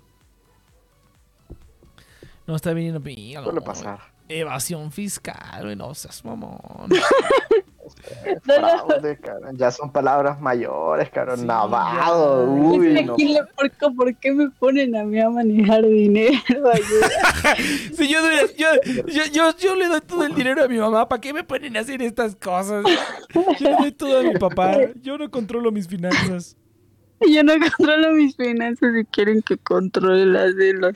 No 2.48 2.56
está 2.56 2.74
viniendo 2.74 3.00
bien. 3.00 3.42
Suele 3.44 3.62
pasar. 3.62 4.00
Evasión 4.28 4.92
fiscal, 4.92 5.78
no 5.78 5.94
seas 5.94 6.24
mamón. 6.26 6.90
No, 8.46 8.60
no. 8.60 8.86
Fraude, 8.88 9.18
cabrón. 9.18 9.58
Ya 9.58 9.72
son 9.72 9.92
palabras 9.92 10.40
mayores, 10.42 11.10
cabrón. 11.10 11.40
Sí, 11.40 11.46
Navado. 11.46 12.46
Uy, 12.52 12.88
Es 12.88 12.94
que 13.00 13.04
no. 13.06 13.14
aquí 13.14 13.34
le 13.34 13.44
porco, 13.56 13.96
¿por 13.96 14.16
qué 14.16 14.32
me 14.32 14.50
ponen 14.52 14.96
a 14.96 15.04
mí 15.04 15.20
a 15.20 15.30
manejar 15.30 15.86
dinero? 15.86 16.38
Si 17.96 18.08
yo, 18.12 18.20
yo, 18.58 18.68
yo, 19.08 19.24
yo, 19.32 19.58
yo 19.58 19.76
le 19.76 19.88
doy 19.88 20.02
todo 20.02 20.24
el 20.24 20.34
dinero 20.36 20.64
a 20.64 20.68
mi 20.68 20.78
mamá, 20.78 21.08
¿para 21.08 21.20
qué 21.22 21.34
me 21.34 21.44
ponen 21.44 21.76
a 21.78 21.82
hacer 21.82 22.02
estas 22.02 22.36
cosas? 22.36 22.84
Yo 23.34 23.70
le 23.70 23.76
doy 23.78 23.92
todo 23.92 24.20
a 24.20 24.24
mi 24.24 24.34
papá, 24.38 24.78
yo 25.02 25.18
no 25.18 25.30
controlo 25.30 25.72
mis 25.72 25.88
finanzas. 25.88 26.56
Yo 27.28 27.44
no 27.44 27.54
controlo 27.78 28.12
mis 28.14 28.36
finanzas 28.36 28.90
y 29.00 29.06
quieren 29.06 29.42
que 29.44 29.58
controle 29.58 30.26
las 30.26 30.56
de 30.56 30.74
los 30.74 30.96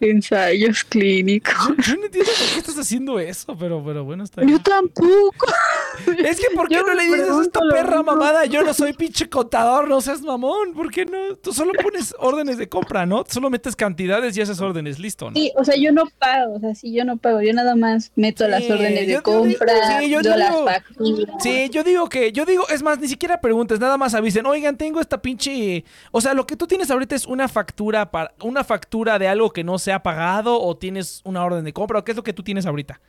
ensayos 0.00 0.84
clínicos. 0.84 1.54
Yo, 1.68 1.74
yo 1.82 1.96
no 1.96 2.04
entiendo 2.06 2.30
por 2.30 2.52
qué 2.52 2.58
estás 2.58 2.78
haciendo 2.78 3.18
eso, 3.18 3.56
pero, 3.58 3.82
pero 3.84 4.04
bueno, 4.04 4.24
está 4.24 4.42
bien. 4.42 4.56
Yo 4.58 4.62
tampoco. 4.62 5.46
Es 6.18 6.40
que 6.40 6.54
¿por 6.54 6.68
qué 6.68 6.74
Yo 6.76 6.82
no 6.82 6.94
le 6.94 7.04
dices 7.04 7.30
a 7.30 7.42
esta 7.42 7.60
perra 7.70 7.98
mismo. 7.98 8.02
mamada? 8.12 8.44
Yo 8.46 8.62
no 8.62 8.72
soy 8.74 8.92
pinche 8.92 9.28
contador, 9.28 9.88
no 9.88 10.00
seas 10.00 10.22
mamón. 10.22 10.72
¿Por 10.74 10.90
qué 10.90 11.04
no? 11.06 11.36
Tú 11.36 11.52
solo 11.52 11.72
pones 11.82 12.14
órdenes 12.18 12.58
de 12.58 12.68
compra, 12.68 13.06
¿no? 13.06 13.24
Solo 13.28 13.50
metes 13.50 13.76
cantidades 13.76 14.36
y 14.36 14.40
haces 14.42 14.60
órdenes, 14.60 14.98
listo, 14.98 15.30
¿no? 15.30 15.36
Sí, 15.36 15.52
o 15.56 15.64
sea, 15.64 15.76
yo 15.76 15.92
no 15.92 16.04
pago, 16.18 16.54
o 16.54 16.60
sea, 16.60 16.74
sí, 16.74 16.92
yo 16.92 17.04
no 17.04 17.16
pago, 17.16 17.40
yo 17.42 17.52
nada 17.52 17.74
más 17.76 18.12
meto 18.16 18.46
las 18.48 18.62
órdenes 18.70 19.06
yo- 19.08 19.16
de 19.16 19.22
compra, 19.22 19.74
digo- 19.74 19.98
sí, 20.00 20.10
yo 20.10 20.20
yo 20.20 20.36
las 20.36 20.54
facturas. 20.64 21.42
Sí, 21.42 21.68
yo 21.70 21.84
digo 21.84 22.08
que, 22.08 22.32
yo 22.32 22.44
digo, 22.44 22.68
es 22.68 22.82
más, 22.82 22.98
ni 22.98 23.08
siquiera 23.08 23.40
preguntes, 23.40 23.80
nada 23.80 23.96
más 23.96 24.14
avisen, 24.14 24.46
oigan, 24.46 24.76
tengo 24.76 25.00
esta 25.00 25.20
pinche, 25.22 25.84
o 26.12 26.20
sea, 26.20 26.34
lo 26.34 26.46
que 26.46 26.56
tú 26.56 26.66
tienes 26.66 26.90
ahorita 26.90 27.14
es 27.14 27.26
una 27.26 27.48
factura 27.48 28.10
para, 28.10 28.32
una 28.42 28.64
factura 28.64 29.18
de 29.18 29.28
algo 29.28 29.50
que 29.50 29.64
no 29.64 29.78
se 29.78 29.92
ha 29.92 30.02
pagado 30.02 30.60
o 30.60 30.76
tienes 30.76 31.20
una 31.24 31.44
orden 31.44 31.64
de 31.64 31.72
compra 31.72 31.98
o 31.98 32.04
qué 32.04 32.12
es 32.12 32.16
lo 32.16 32.22
que 32.22 32.32
tú 32.32 32.42
tienes 32.42 32.66
ahorita. 32.66 33.00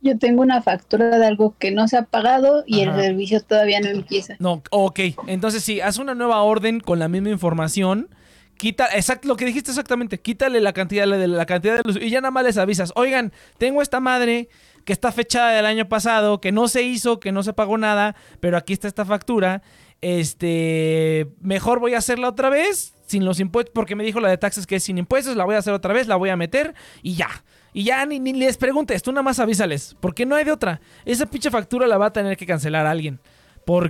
Yo 0.00 0.16
tengo 0.18 0.42
una 0.42 0.62
factura 0.62 1.18
de 1.18 1.26
algo 1.26 1.56
que 1.58 1.70
no 1.70 1.88
se 1.88 1.96
ha 1.96 2.02
pagado 2.02 2.62
y 2.66 2.82
Ajá. 2.82 2.94
el 2.96 3.04
servicio 3.06 3.40
todavía 3.40 3.80
no 3.80 3.88
empieza. 3.88 4.36
No, 4.38 4.62
ok, 4.70 5.00
entonces 5.26 5.64
sí, 5.64 5.80
haz 5.80 5.98
una 5.98 6.14
nueva 6.14 6.42
orden 6.42 6.80
con 6.80 6.98
la 6.98 7.08
misma 7.08 7.30
información. 7.30 8.08
Quita, 8.56 8.88
exacto, 8.94 9.28
lo 9.28 9.36
que 9.36 9.44
dijiste 9.44 9.70
exactamente, 9.70 10.18
quítale 10.18 10.60
la 10.60 10.72
cantidad 10.72 11.06
de 11.06 11.28
la 11.28 11.46
cantidad 11.46 11.76
de 11.76 11.82
luz 11.84 11.98
y 12.00 12.10
ya 12.10 12.20
nada 12.20 12.32
más 12.32 12.44
les 12.44 12.58
avisas, 12.58 12.92
oigan, 12.96 13.32
tengo 13.56 13.82
esta 13.82 14.00
madre 14.00 14.48
que 14.84 14.92
está 14.92 15.12
fechada 15.12 15.50
del 15.52 15.66
año 15.66 15.88
pasado, 15.88 16.40
que 16.40 16.50
no 16.50 16.66
se 16.66 16.82
hizo, 16.82 17.20
que 17.20 17.30
no 17.30 17.42
se 17.42 17.52
pagó 17.52 17.76
nada, 17.78 18.16
pero 18.40 18.56
aquí 18.56 18.72
está 18.72 18.88
esta 18.88 19.04
factura. 19.04 19.62
Este, 20.00 21.28
mejor 21.40 21.78
voy 21.78 21.94
a 21.94 21.98
hacerla 21.98 22.28
otra 22.28 22.50
vez 22.50 22.94
sin 23.06 23.24
los 23.24 23.40
impuestos, 23.40 23.72
porque 23.74 23.96
me 23.96 24.04
dijo 24.04 24.20
la 24.20 24.28
de 24.28 24.38
taxes 24.38 24.66
que 24.66 24.76
es 24.76 24.84
sin 24.84 24.98
impuestos, 24.98 25.36
la 25.36 25.44
voy 25.44 25.56
a 25.56 25.58
hacer 25.58 25.72
otra 25.72 25.92
vez, 25.92 26.06
la 26.06 26.16
voy 26.16 26.30
a 26.30 26.36
meter 26.36 26.74
y 27.02 27.14
ya. 27.14 27.28
Y 27.72 27.84
ya 27.84 28.04
ni, 28.06 28.18
ni 28.18 28.32
les 28.32 28.56
preguntes, 28.56 29.02
tú 29.02 29.12
nada 29.12 29.22
más 29.22 29.38
avísales, 29.38 29.96
porque 30.00 30.24
no 30.26 30.34
hay 30.34 30.44
de 30.44 30.52
otra. 30.52 30.80
Esa 31.04 31.26
pinche 31.26 31.50
factura 31.50 31.86
la 31.86 31.98
va 31.98 32.06
a 32.06 32.12
tener 32.12 32.36
que 32.36 32.46
cancelar 32.46 32.86
alguien. 32.86 33.20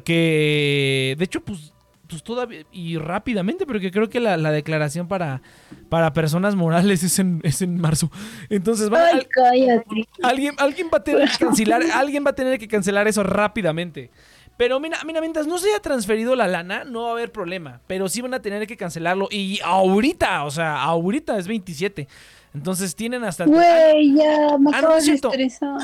Porque, 0.02 1.14
de 1.18 1.24
hecho, 1.24 1.40
pues, 1.40 1.72
pues 2.08 2.22
todavía, 2.22 2.64
y 2.72 2.96
rápidamente, 2.98 3.66
porque 3.66 3.90
creo 3.90 4.08
que 4.08 4.20
la, 4.20 4.36
la 4.36 4.50
declaración 4.50 5.08
para, 5.08 5.42
para 5.88 6.12
personas 6.12 6.54
morales 6.56 7.02
es 7.02 7.18
en, 7.18 7.40
es 7.44 7.62
en 7.62 7.80
marzo. 7.80 8.10
Entonces, 8.48 8.92
va, 8.92 9.06
Ay, 9.06 9.18
al- 9.20 9.28
cállate. 9.28 10.06
alguien, 10.22 10.54
alguien 10.58 10.88
va 10.92 10.98
a 10.98 11.04
tener 11.04 11.28
que 11.30 11.44
cancelar, 11.44 11.82
alguien 11.94 12.24
va 12.24 12.30
a 12.30 12.34
tener 12.34 12.58
que 12.58 12.68
cancelar 12.68 13.08
eso 13.08 13.22
rápidamente. 13.22 14.10
Pero 14.56 14.80
mira, 14.80 14.98
mira, 15.06 15.20
mientras 15.20 15.46
no 15.46 15.56
se 15.58 15.68
haya 15.68 15.80
transferido 15.80 16.34
la 16.34 16.48
lana, 16.48 16.82
no 16.84 17.02
va 17.04 17.08
a 17.10 17.12
haber 17.12 17.30
problema. 17.30 17.80
Pero 17.86 18.08
sí 18.08 18.20
van 18.20 18.34
a 18.34 18.42
tener 18.42 18.66
que 18.66 18.76
cancelarlo. 18.76 19.28
Y 19.30 19.60
ahorita, 19.64 20.42
o 20.44 20.50
sea, 20.50 20.82
ahorita 20.82 21.38
es 21.38 21.46
27. 21.46 22.08
Entonces 22.54 22.94
tienen 22.96 23.24
hasta... 23.24 23.44
Güey, 23.44 24.14
ya 24.14 24.56
me 24.58 24.70
Ah, 24.74 24.80
no, 24.82 24.96
es 24.96 25.04
cierto. 25.04 25.30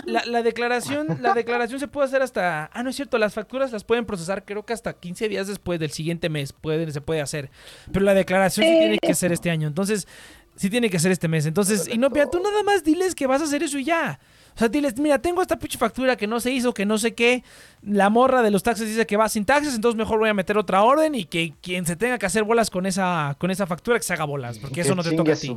La, 0.07 0.25
la 0.25 0.43
declaración, 0.43 1.19
la 1.21 1.35
declaración 1.35 1.79
se 1.79 1.89
puede 1.89 2.07
hacer 2.07 2.23
hasta. 2.23 2.71
Ah, 2.73 2.83
no 2.83 2.91
es 2.91 2.97
cierto, 2.97 3.19
las 3.19 3.35
facturas 3.35 3.71
las 3.73 3.85
pueden 3.85 4.07
procesar, 4.07 4.45
creo 4.45 4.65
que 4.65 4.73
hasta 4.73 4.95
15 4.95 5.29
días 5.29 5.47
después 5.47 5.79
del 5.79 5.91
siguiente 5.91 6.29
mes 6.29 6.53
pueden, 6.53 6.93
se 6.93 7.01
puede 7.01 7.21
hacer. 7.21 7.51
Pero 7.93 8.05
la 8.05 8.15
declaración 8.15 8.67
sí 8.67 8.73
Eh. 8.73 8.79
tiene 8.81 8.99
que 8.99 9.15
ser 9.15 9.33
este 9.33 9.51
año. 9.51 9.69
Entonces, 9.69 10.09
sí 10.57 10.71
tiene 10.71 10.91
que 10.91 10.99
ser 10.99 11.13
este 11.13 11.29
mes. 11.29 11.47
Entonces, 11.47 11.89
y 11.89 11.99
no, 11.99 12.11
mira, 12.11 12.31
tú 12.31 12.41
nada 12.41 12.63
más 12.63 12.85
diles 12.85 13.15
que 13.15 13.27
vas 13.27 13.41
a 13.41 13.45
hacer 13.45 13.63
eso 13.63 13.79
y 13.79 13.85
ya. 13.85 14.19
O 14.55 14.59
sea, 14.59 14.69
diles, 14.69 14.97
mira, 14.99 15.19
tengo 15.19 15.43
esta 15.43 15.59
pinche 15.59 15.77
factura 15.79 16.15
que 16.17 16.29
no 16.29 16.39
se 16.39 16.53
hizo, 16.53 16.73
que 16.73 16.87
no 16.87 16.97
sé 16.97 17.13
qué. 17.15 17.43
La 17.83 18.09
morra 18.09 18.41
de 18.41 18.53
los 18.53 18.63
taxes 18.63 18.87
dice 18.87 19.05
que 19.05 19.17
va 19.17 19.29
sin 19.29 19.45
taxes, 19.45 19.75
entonces 19.75 19.99
mejor 19.99 20.21
voy 20.21 20.29
a 20.29 20.35
meter 20.35 20.57
otra 20.57 20.85
orden 20.85 21.17
y 21.17 21.25
que 21.25 21.55
quien 21.61 21.85
se 21.87 21.97
tenga 21.97 22.19
que 22.19 22.27
hacer 22.27 22.45
bolas 22.45 22.71
con 22.71 22.87
esa, 22.87 23.35
con 23.41 23.51
esa 23.51 23.67
factura, 23.67 23.99
que 23.99 24.05
se 24.05 24.13
haga 24.13 24.25
bolas, 24.25 24.61
porque 24.61 24.83
eso 24.83 24.95
no 24.95 25.03
te 25.03 25.11
toca 25.13 25.33
a 25.33 25.37
ti. 25.37 25.57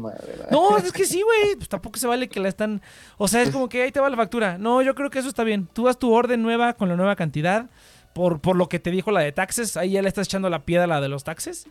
No, 0.50 0.78
es 0.78 0.92
que 0.92 1.06
sí, 1.06 1.22
güey. 1.22 1.56
Pues 1.58 1.70
tampoco 1.70 2.00
se 2.00 2.08
vale 2.08 2.28
que 2.28 2.40
la 2.40 2.50
están. 2.50 2.82
O 3.18 3.28
sea, 3.28 3.44
es 3.44 3.52
como 3.52 3.70
que 3.70 3.84
ahí 3.84 3.92
te 3.92 4.00
va 4.00 4.10
la 4.10 4.18
factura. 4.18 4.58
No, 4.58 4.82
yo 4.82 4.96
creo 4.96 5.12
que 5.12 5.20
eso 5.20 5.30
está 5.30 5.44
bien. 5.44 5.68
Tú 5.72 5.88
haz 5.88 6.00
tu 6.00 6.12
orden 6.12 6.42
nueva 6.42 6.74
con 6.74 6.90
la 6.90 6.96
nueva 6.96 7.16
cantidad. 7.16 7.70
Por, 8.14 8.40
por 8.42 8.56
lo 8.56 8.68
que 8.68 8.80
te 8.80 8.90
dijo 8.90 9.12
la 9.12 9.20
de 9.20 9.32
taxes. 9.32 9.78
Ahí 9.78 9.92
ya 9.92 10.02
le 10.02 10.08
estás 10.08 10.26
echando 10.26 10.50
la 10.50 10.66
piedra 10.66 10.86
a 10.86 10.88
la 10.88 11.02
de 11.02 11.08
los 11.08 11.24
taxes. 11.24 11.68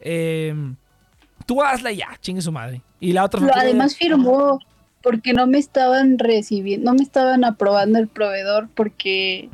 Eh, 0.00 0.54
tú 1.48 1.62
hazla 1.62 1.90
ya, 1.92 2.08
chingue 2.20 2.42
su 2.42 2.52
madre. 2.52 2.82
Y 3.00 3.14
la 3.14 3.24
otra 3.24 3.40
Lo- 3.40 3.56
además 3.56 3.96
firmó 3.96 4.60
porque 5.02 5.32
no 5.32 5.46
me 5.46 5.56
estaban 5.58 6.18
recibiendo, 6.18 6.90
no 6.90 6.96
me 6.96 7.02
estaban 7.02 7.42
aprobando 7.44 7.98
el 7.98 8.06
proveedor 8.06 8.68
porque 8.74 9.48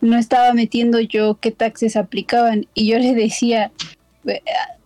no 0.00 0.16
estaba 0.16 0.54
metiendo 0.54 1.00
yo 1.00 1.36
qué 1.40 1.50
taxes 1.50 1.96
aplicaban 1.96 2.66
y 2.72 2.86
yo 2.86 2.98
le 2.98 3.14
decía, 3.14 3.72
"Eh, 4.26 4.40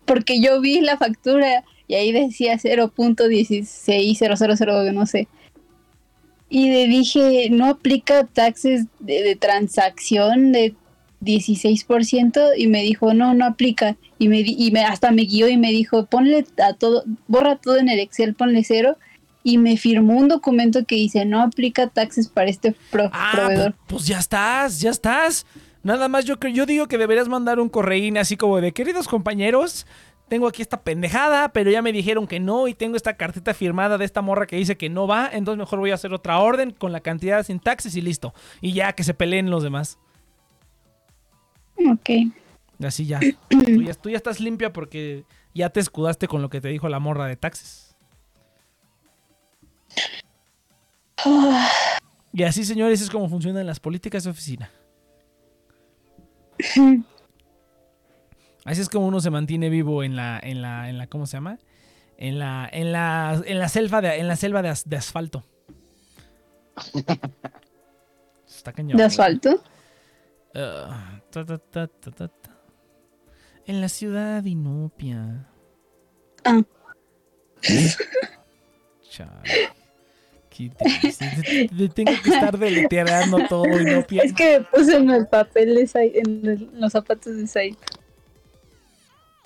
porque 0.05 0.40
yo 0.40 0.61
vi 0.61 0.81
la 0.81 0.97
factura 0.97 1.62
y 1.87 1.94
ahí 1.94 2.11
decía 2.11 2.59
0.16000, 2.59 4.92
no 4.92 5.07
sé. 5.07 5.29
Y 6.51 6.71
le 6.71 6.88
dije, 6.88 7.51
no 7.51 7.66
aplica 7.66 8.25
taxes 8.25 8.87
de, 8.99 9.23
de 9.23 9.37
transacción 9.37 10.51
de 10.51 10.75
16% 11.23 12.53
y 12.57 12.67
me 12.67 12.83
dijo, 12.83 13.15
no, 13.15 13.35
no 13.35 13.45
aplica. 13.47 13.97
Y, 14.19 14.29
me, 14.29 14.41
y 14.41 14.71
me, 14.73 14.85
hasta 14.85 15.11
me 15.11 15.23
guió 15.23 15.49
y 15.49 15.57
me 15.57 15.71
dijo, 15.71 16.07
ponle 16.07 16.47
a 16.63 16.75
todo, 16.75 17.05
borra 17.27 17.57
todo 17.57 17.77
en 17.79 17.89
el 17.89 17.99
Excel, 18.01 18.35
ponle 18.35 18.65
cero. 18.65 18.97
Y 19.45 19.57
me 19.59 19.77
firmó 19.77 20.17
un 20.19 20.29
documento 20.29 20.85
que 20.85 20.97
dice, 20.97 21.25
no 21.25 21.41
aplica 21.43 21.87
taxes 21.89 22.29
para 22.29 22.51
este 22.51 22.75
pro- 22.91 23.11
Ah, 23.13 23.33
proveedor. 23.35 23.73
pues, 23.73 23.87
pues 23.89 24.07
ya 24.07 24.19
estás, 24.19 24.81
ya 24.81 24.91
estás. 24.91 25.47
Nada 25.83 26.09
más 26.09 26.25
yo, 26.25 26.35
yo 26.53 26.67
digo 26.67 26.87
que 26.89 26.99
deberías 26.99 27.29
mandar 27.29 27.61
un 27.61 27.69
correín 27.69 28.19
así 28.19 28.37
como 28.37 28.61
de 28.61 28.73
queridos 28.73 29.07
compañeros. 29.09 29.87
Tengo 30.29 30.47
aquí 30.47 30.61
esta 30.61 30.83
pendejada, 30.83 31.49
pero 31.55 31.71
ya 31.71 31.81
me 31.81 31.93
dijeron 31.93 32.27
que 32.27 32.39
no 32.41 32.69
y 32.69 32.75
tengo 32.75 32.97
esta 32.97 33.17
cartita 33.17 33.55
firmada 33.55 33.97
de 33.97 34.05
esta 34.05 34.21
morra 34.21 34.47
que 34.47 34.57
dice 34.57 34.77
que 34.77 34.91
no 34.91 35.07
va, 35.07 35.31
entonces 35.33 35.59
mejor 35.59 35.79
voy 35.79 35.91
a 35.91 35.95
hacer 35.95 36.13
otra 36.13 36.39
orden 36.41 36.73
con 36.73 36.93
la 36.93 37.01
cantidad 37.01 37.43
sin 37.47 37.61
taxes 37.61 37.97
y 37.97 38.03
listo. 38.03 38.35
Y 38.61 38.73
ya 38.75 38.93
que 38.93 39.05
se 39.05 39.15
peleen 39.15 39.49
los 39.49 39.63
demás. 39.63 39.97
Ok. 41.91 42.11
Así 42.85 43.07
ya. 43.07 43.21
tú, 43.49 43.83
ya. 43.83 43.95
tú 43.95 44.11
ya 44.11 44.17
estás 44.17 44.41
limpia 44.41 44.73
porque 44.73 45.25
ya 45.55 45.71
te 45.71 45.81
escudaste 45.81 46.29
con 46.29 46.43
lo 46.43 46.49
que 46.51 46.61
te 46.61 46.69
dijo 46.69 46.88
la 46.88 46.99
morra 47.01 47.27
de 47.27 47.37
taxes. 47.37 47.97
Ah, 51.25 51.69
Y 52.33 52.43
así, 52.45 52.64
señores, 52.64 53.01
es 53.01 53.11
como 53.11 53.29
funcionan 53.29 53.67
las 53.67 53.81
políticas 53.81 54.25
de 54.25 54.31
oficina. 54.31 54.71
Así 58.64 58.81
es 58.81 58.88
como 58.88 59.07
uno 59.07 59.21
se 59.21 59.31
mantiene 59.31 59.69
vivo 59.71 60.03
en 60.03 60.17
la, 60.17 60.38
en 60.43 60.61
la, 60.62 60.88
en 60.91 60.99
la, 60.99 61.07
¿cómo 61.07 61.27
se 61.27 61.37
llama? 61.37 61.59
En 62.17 62.38
la, 62.38 62.69
en 62.73 62.93
la, 62.93 63.41
en 63.47 63.59
la 63.59 63.69
selva 63.69 64.01
de, 64.01 64.17
en 64.19 64.29
la 64.29 64.37
selva 64.37 64.61
de, 64.62 64.69
as- 64.69 64.88
de 64.88 64.97
asfalto. 64.97 65.45
Está 68.47 68.73
cañón. 68.73 68.97
¿De 68.99 69.05
asfalto? 69.05 69.62
Ah, 70.55 71.18
ta, 71.31 71.45
ta, 71.45 71.59
ta, 71.59 71.87
ta, 71.87 72.11
ta, 72.11 72.29
ta. 72.29 72.51
En 73.67 73.81
la 73.81 73.88
ciudad 73.88 74.45
inopia. 74.45 75.47
Ah. 76.45 76.62
Chale. 79.11 79.71
Qué 80.51 80.71
triste. 80.71 81.69
Tengo 81.95 82.12
que 82.23 82.31
estar 82.31 82.59
deleteando 82.59 83.38
todo 83.49 83.64
y 83.81 83.85
no 83.85 84.05
Es 84.11 84.33
que 84.33 84.59
me 84.61 84.64
puse 84.67 84.97
en 84.97 85.11
el 85.11 85.27
papel 85.27 85.75
de 85.75 85.87
Sai- 85.87 86.12
en 86.14 86.47
el- 86.47 86.71
los 86.75 86.93
zapatos 86.93 87.37
de 87.37 87.47
Saito. 87.47 87.79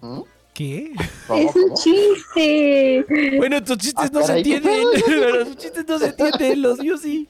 ¿Mm? 0.00 0.20
¿Qué? 0.54 0.92
¿Cómo, 1.26 1.48
Es 1.48 1.56
un 1.56 1.74
chiste. 1.74 3.06
Bueno, 3.38 3.62
tus 3.64 3.78
chistes 3.78 4.04
Ah, 4.06 4.10
no 4.12 4.20
se 4.20 4.26
caray, 4.26 4.42
¿qué 4.42 4.54
entienden. 4.56 5.44
Tus 5.46 5.56
chistes 5.56 5.84
no 5.88 5.98
se 5.98 6.06
entienden. 6.08 6.62
Los 6.62 6.78
míos 6.78 7.00
sí. 7.02 7.28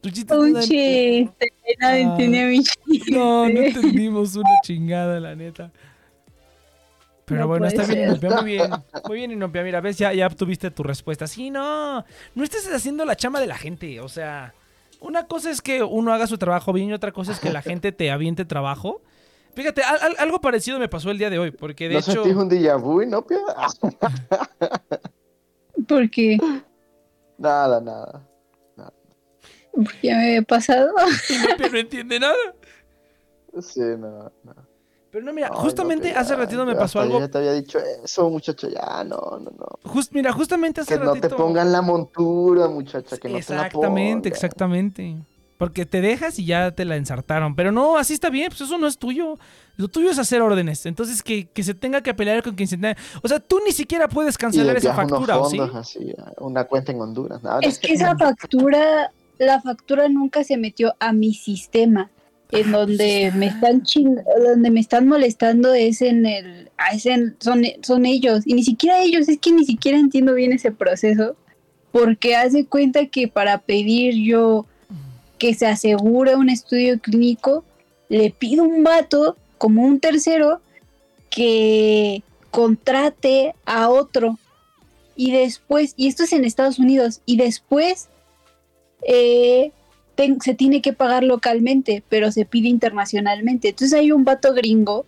Tus 0.00 0.12
chistes 0.12 0.36
no 0.36 0.42
Un 0.44 0.54
se 0.54 0.60
chiste. 0.68 1.52
Nadie 1.80 2.04
Ah. 2.04 2.10
entiende 2.10 2.44
mi 2.46 2.62
chiste. 2.62 3.10
No, 3.12 3.48
no 3.48 3.60
entendimos 3.60 4.36
una 4.36 4.50
chingada, 4.62 5.18
la 5.20 5.34
neta. 5.34 5.70
Pero 7.24 7.40
No 7.42 7.48
bueno, 7.48 7.66
está 7.66 7.84
bien. 7.84 8.10
Inopia, 8.10 8.30
muy 8.40 8.44
bien. 8.52 8.70
Muy 9.06 9.16
bien, 9.18 9.30
Inopia. 9.32 9.62
Mira, 9.62 9.80
ves, 9.82 9.98
ya, 9.98 10.12
ya 10.14 10.26
obtuviste 10.26 10.70
tu 10.70 10.82
respuesta. 10.82 11.26
Sí, 11.26 11.50
no. 11.50 12.04
No 12.34 12.44
estés 12.44 12.72
haciendo 12.72 13.04
la 13.04 13.16
chama 13.16 13.38
de 13.40 13.46
la 13.46 13.56
gente. 13.58 14.00
O 14.00 14.08
sea, 14.08 14.54
una 15.00 15.26
cosa 15.26 15.50
es 15.50 15.60
que 15.60 15.82
uno 15.82 16.12
haga 16.14 16.26
su 16.26 16.38
trabajo 16.38 16.72
bien 16.72 16.88
y 16.88 16.92
otra 16.94 17.12
cosa 17.12 17.32
es 17.32 17.38
que 17.40 17.50
la 17.52 17.60
gente 17.60 17.92
te 17.92 18.10
aviente 18.10 18.44
trabajo. 18.46 19.02
Fíjate, 19.54 19.82
al- 19.82 20.00
al- 20.00 20.16
algo 20.20 20.40
parecido 20.40 20.78
me 20.78 20.88
pasó 20.88 21.10
el 21.10 21.18
día 21.18 21.28
de 21.30 21.38
hoy, 21.38 21.50
porque 21.50 21.88
de 21.88 21.94
¿No 21.94 22.00
hecho... 22.00 22.22
un 22.22 22.48
déjà 22.48 22.80
vu, 22.80 23.04
no, 23.04 23.20
Pia? 23.26 23.38
Porque, 25.86 26.38
Nada, 27.36 27.80
nada. 27.80 28.26
Porque 29.74 29.98
ya 30.02 30.16
me 30.16 30.26
había 30.28 30.42
pasado. 30.42 30.92
Inopia 31.30 31.68
no 31.70 31.78
entiende 31.78 32.20
nada. 32.20 32.34
Sí, 33.60 33.80
no, 33.80 34.30
no. 34.44 34.54
Pero 35.10 35.24
no, 35.24 35.32
mira, 35.32 35.48
Ay, 35.50 35.58
justamente 35.60 36.08
no, 36.08 36.14
que 36.14 36.18
hace 36.20 36.30
ya, 36.30 36.36
ratito 36.36 36.66
me 36.66 36.74
pasó 36.76 37.00
hasta 37.00 37.08
yo 37.10 37.16
algo... 37.16 37.20
Ya 37.20 37.30
te 37.30 37.38
había 37.38 37.52
dicho 37.54 37.78
eso, 38.04 38.28
muchacho, 38.28 38.68
ya, 38.68 39.02
no, 39.04 39.16
no, 39.16 39.50
no. 39.58 39.66
Just, 39.90 40.12
mira, 40.12 40.32
justamente 40.32 40.82
hace 40.82 40.94
Que 40.94 41.00
no 41.00 41.14
ratito... 41.14 41.28
te 41.28 41.34
pongan 41.34 41.72
la 41.72 41.80
montura, 41.80 42.68
muchacha, 42.68 43.16
que 43.16 43.28
no 43.28 43.38
te 43.40 43.54
la 43.54 43.66
exactamente, 43.66 44.28
pongan. 44.28 44.34
exactamente. 44.34 45.16
Porque 45.56 45.86
te 45.86 46.00
dejas 46.02 46.38
y 46.38 46.44
ya 46.44 46.70
te 46.72 46.84
la 46.84 46.96
ensartaron. 46.96 47.56
Pero 47.56 47.72
no, 47.72 47.96
así 47.96 48.12
está 48.14 48.30
bien, 48.30 48.48
pues 48.50 48.60
eso 48.60 48.78
no 48.78 48.86
es 48.86 48.96
tuyo. 48.98 49.38
Lo 49.76 49.88
tuyo 49.88 50.10
es 50.10 50.18
hacer 50.18 50.40
órdenes. 50.42 50.86
Entonces 50.86 51.22
que, 51.22 51.48
que 51.48 51.64
se 51.64 51.74
tenga 51.74 52.00
que 52.02 52.14
pelear 52.14 52.42
con 52.44 52.54
quien 52.54 52.68
se 52.68 52.76
tenga. 52.76 52.96
O 53.22 53.28
sea, 53.28 53.40
tú 53.40 53.58
ni 53.66 53.72
siquiera 53.72 54.08
puedes 54.08 54.36
Y 54.36 54.38
cancelar 54.38 54.76
esa 54.76 54.94
factura, 54.94 55.38
¿o 55.38 55.48
sí? 55.50 55.56
fondos 55.58 55.74
así, 55.74 56.14
una 56.36 56.64
cuenta 56.64 56.92
en 56.92 57.00
Honduras. 57.00 57.42
nada. 57.42 57.58
Es 57.62 57.78
que 57.80 57.94
esa 57.94 58.14
factura, 58.16 59.10
la 59.38 59.60
factura 59.60 60.08
nunca 60.08 60.44
se 60.44 60.56
metió 60.56 60.94
a 61.00 61.12
mi 61.12 61.34
sistema. 61.34 62.10
En 62.50 62.72
donde 62.72 63.30
me 63.34 63.46
están 63.46 63.82
ching- 63.82 64.24
donde 64.42 64.70
me 64.70 64.80
están 64.80 65.06
molestando 65.06 65.74
es 65.74 66.00
en 66.00 66.24
el, 66.24 66.70
ah, 66.78 66.94
es 66.94 67.04
en- 67.04 67.36
son, 67.40 67.62
son 67.82 68.06
ellos, 68.06 68.46
y 68.46 68.54
ni 68.54 68.62
siquiera 68.64 69.02
ellos, 69.02 69.28
es 69.28 69.38
que 69.38 69.52
ni 69.52 69.66
siquiera 69.66 69.98
entiendo 69.98 70.32
bien 70.32 70.52
ese 70.52 70.72
proceso, 70.72 71.36
porque 71.92 72.36
hace 72.36 72.64
cuenta 72.64 73.04
que 73.06 73.28
para 73.28 73.58
pedir 73.58 74.14
yo 74.14 74.64
que 75.38 75.52
se 75.52 75.66
asegure 75.66 76.36
un 76.36 76.48
estudio 76.48 76.98
clínico, 76.98 77.64
le 78.08 78.30
pido 78.30 78.64
un 78.64 78.82
vato, 78.82 79.36
como 79.58 79.82
un 79.82 80.00
tercero, 80.00 80.62
que 81.30 82.22
contrate 82.50 83.54
a 83.66 83.90
otro. 83.90 84.38
Y 85.16 85.32
después, 85.32 85.92
y 85.96 86.08
esto 86.08 86.24
es 86.24 86.32
en 86.32 86.44
Estados 86.44 86.78
Unidos, 86.78 87.20
y 87.26 87.36
después 87.36 88.08
eh, 89.02 89.72
se 90.42 90.54
tiene 90.54 90.82
que 90.82 90.92
pagar 90.92 91.22
localmente, 91.22 92.02
pero 92.08 92.32
se 92.32 92.44
pide 92.44 92.68
internacionalmente. 92.68 93.68
Entonces 93.68 93.98
hay 93.98 94.12
un 94.12 94.24
vato 94.24 94.52
gringo 94.52 95.06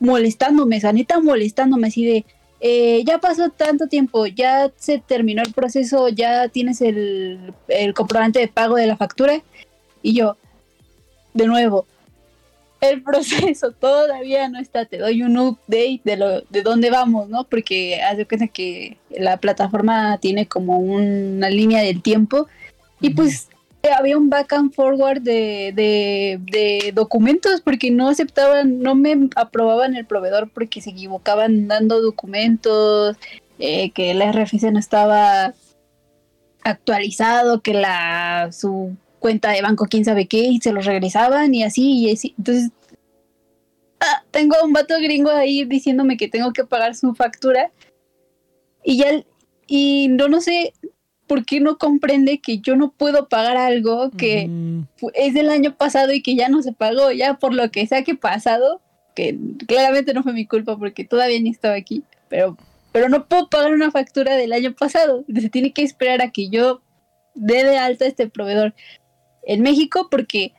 molestándome, 0.00 0.76
esa 0.76 0.92
neta 0.92 1.20
molestándome 1.20 1.88
así 1.88 2.04
de, 2.04 2.24
eh, 2.60 3.02
ya 3.04 3.18
pasó 3.18 3.50
tanto 3.50 3.86
tiempo, 3.86 4.26
ya 4.26 4.70
se 4.76 4.98
terminó 4.98 5.42
el 5.42 5.52
proceso, 5.52 6.08
ya 6.08 6.48
tienes 6.48 6.80
el, 6.80 7.52
el 7.68 7.94
comprobante 7.94 8.38
de 8.38 8.48
pago 8.48 8.76
de 8.76 8.86
la 8.86 8.96
factura. 8.96 9.42
Y 10.02 10.14
yo, 10.14 10.36
de 11.34 11.46
nuevo, 11.46 11.86
el 12.80 13.02
proceso 13.04 13.72
todavía 13.72 14.48
no 14.48 14.58
está, 14.58 14.86
te 14.86 14.98
doy 14.98 15.22
un 15.22 15.36
update 15.38 16.00
de, 16.04 16.16
lo, 16.16 16.40
de 16.42 16.62
dónde 16.62 16.90
vamos, 16.90 17.28
¿no? 17.28 17.44
Porque 17.44 18.00
haz 18.02 18.16
de 18.16 18.26
cuenta 18.26 18.48
que 18.48 18.96
la 19.10 19.38
plataforma 19.38 20.18
tiene 20.18 20.46
como 20.46 20.78
una 20.78 21.50
línea 21.50 21.82
del 21.82 22.02
tiempo 22.02 22.48
y 23.00 23.10
pues 23.10 23.48
eh, 23.82 23.90
había 23.96 24.16
un 24.16 24.30
back 24.30 24.52
and 24.52 24.72
forward 24.72 25.20
de, 25.22 25.72
de, 25.74 26.92
documentos 26.92 27.60
porque 27.60 27.90
no 27.90 28.08
aceptaban, 28.08 28.80
no 28.80 28.94
me 28.94 29.28
aprobaban 29.36 29.94
el 29.94 30.06
proveedor 30.06 30.50
porque 30.50 30.80
se 30.80 30.90
equivocaban 30.90 31.68
dando 31.68 32.00
documentos, 32.00 33.16
eh, 33.58 33.90
que 33.90 34.10
el 34.10 34.22
RFC 34.22 34.72
no 34.72 34.78
estaba 34.78 35.54
actualizado, 36.64 37.60
que 37.60 37.74
la 37.74 38.50
su 38.50 38.96
cuenta 39.18 39.50
de 39.50 39.62
banco 39.62 39.86
quién 39.88 40.04
sabe 40.04 40.26
qué 40.26 40.38
y 40.38 40.60
se 40.60 40.72
los 40.72 40.84
regresaban 40.84 41.54
y 41.54 41.62
así 41.62 42.00
y 42.00 42.12
así. 42.12 42.34
Entonces 42.38 42.70
ah, 44.00 44.24
tengo 44.30 44.56
a 44.56 44.64
un 44.64 44.72
vato 44.72 44.94
gringo 44.98 45.30
ahí 45.30 45.64
diciéndome 45.64 46.16
que 46.16 46.28
tengo 46.28 46.52
que 46.52 46.64
pagar 46.64 46.94
su 46.94 47.14
factura 47.14 47.70
y 48.82 48.98
ya 48.98 49.24
y 49.66 50.08
no 50.08 50.28
no 50.28 50.40
sé 50.40 50.72
por 51.26 51.44
qué 51.44 51.60
no 51.60 51.78
comprende 51.78 52.38
que 52.38 52.58
yo 52.58 52.76
no 52.76 52.92
puedo 52.92 53.28
pagar 53.28 53.56
algo 53.56 54.10
que 54.10 54.48
Mm, 54.48 54.82
es 55.14 55.34
del 55.34 55.50
año 55.50 55.74
pasado 55.74 56.12
y 56.12 56.22
que 56.22 56.34
ya 56.34 56.48
no 56.48 56.62
se 56.62 56.72
pagó, 56.72 57.12
ya 57.12 57.34
por 57.34 57.54
lo 57.54 57.70
que 57.70 57.86
sea 57.86 58.02
que 58.02 58.14
pasado, 58.14 58.80
que 59.14 59.36
claramente 59.66 60.14
no 60.14 60.22
fue 60.22 60.32
mi 60.32 60.46
culpa 60.46 60.76
porque 60.78 61.04
todavía 61.04 61.40
ni 61.40 61.50
estaba 61.50 61.74
aquí, 61.74 62.02
pero, 62.28 62.56
pero 62.92 63.08
no 63.08 63.26
puedo 63.26 63.48
pagar 63.48 63.72
una 63.72 63.90
factura 63.90 64.36
del 64.36 64.52
año 64.52 64.74
pasado, 64.74 65.24
se 65.32 65.48
tiene 65.48 65.72
que 65.72 65.82
esperar 65.82 66.22
a 66.22 66.30
que 66.30 66.48
yo 66.48 66.82
dé 67.34 67.64
de 67.64 67.78
alta 67.78 68.04
a 68.04 68.08
este 68.08 68.28
proveedor 68.28 68.74
en 69.42 69.62
México 69.62 70.08
porque 70.10 70.52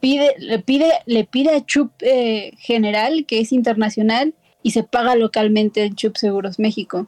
pide, 0.00 0.34
le 0.38 0.58
pide, 0.58 0.90
le 1.06 1.24
pide 1.24 1.54
a 1.54 1.64
Chup 1.64 1.92
eh, 2.00 2.52
General, 2.58 3.24
que 3.26 3.40
es 3.40 3.52
internacional, 3.52 4.34
y 4.62 4.70
se 4.70 4.82
paga 4.82 5.14
localmente 5.14 5.84
en 5.84 5.94
Chup 5.94 6.16
Seguros 6.16 6.58
México. 6.58 7.06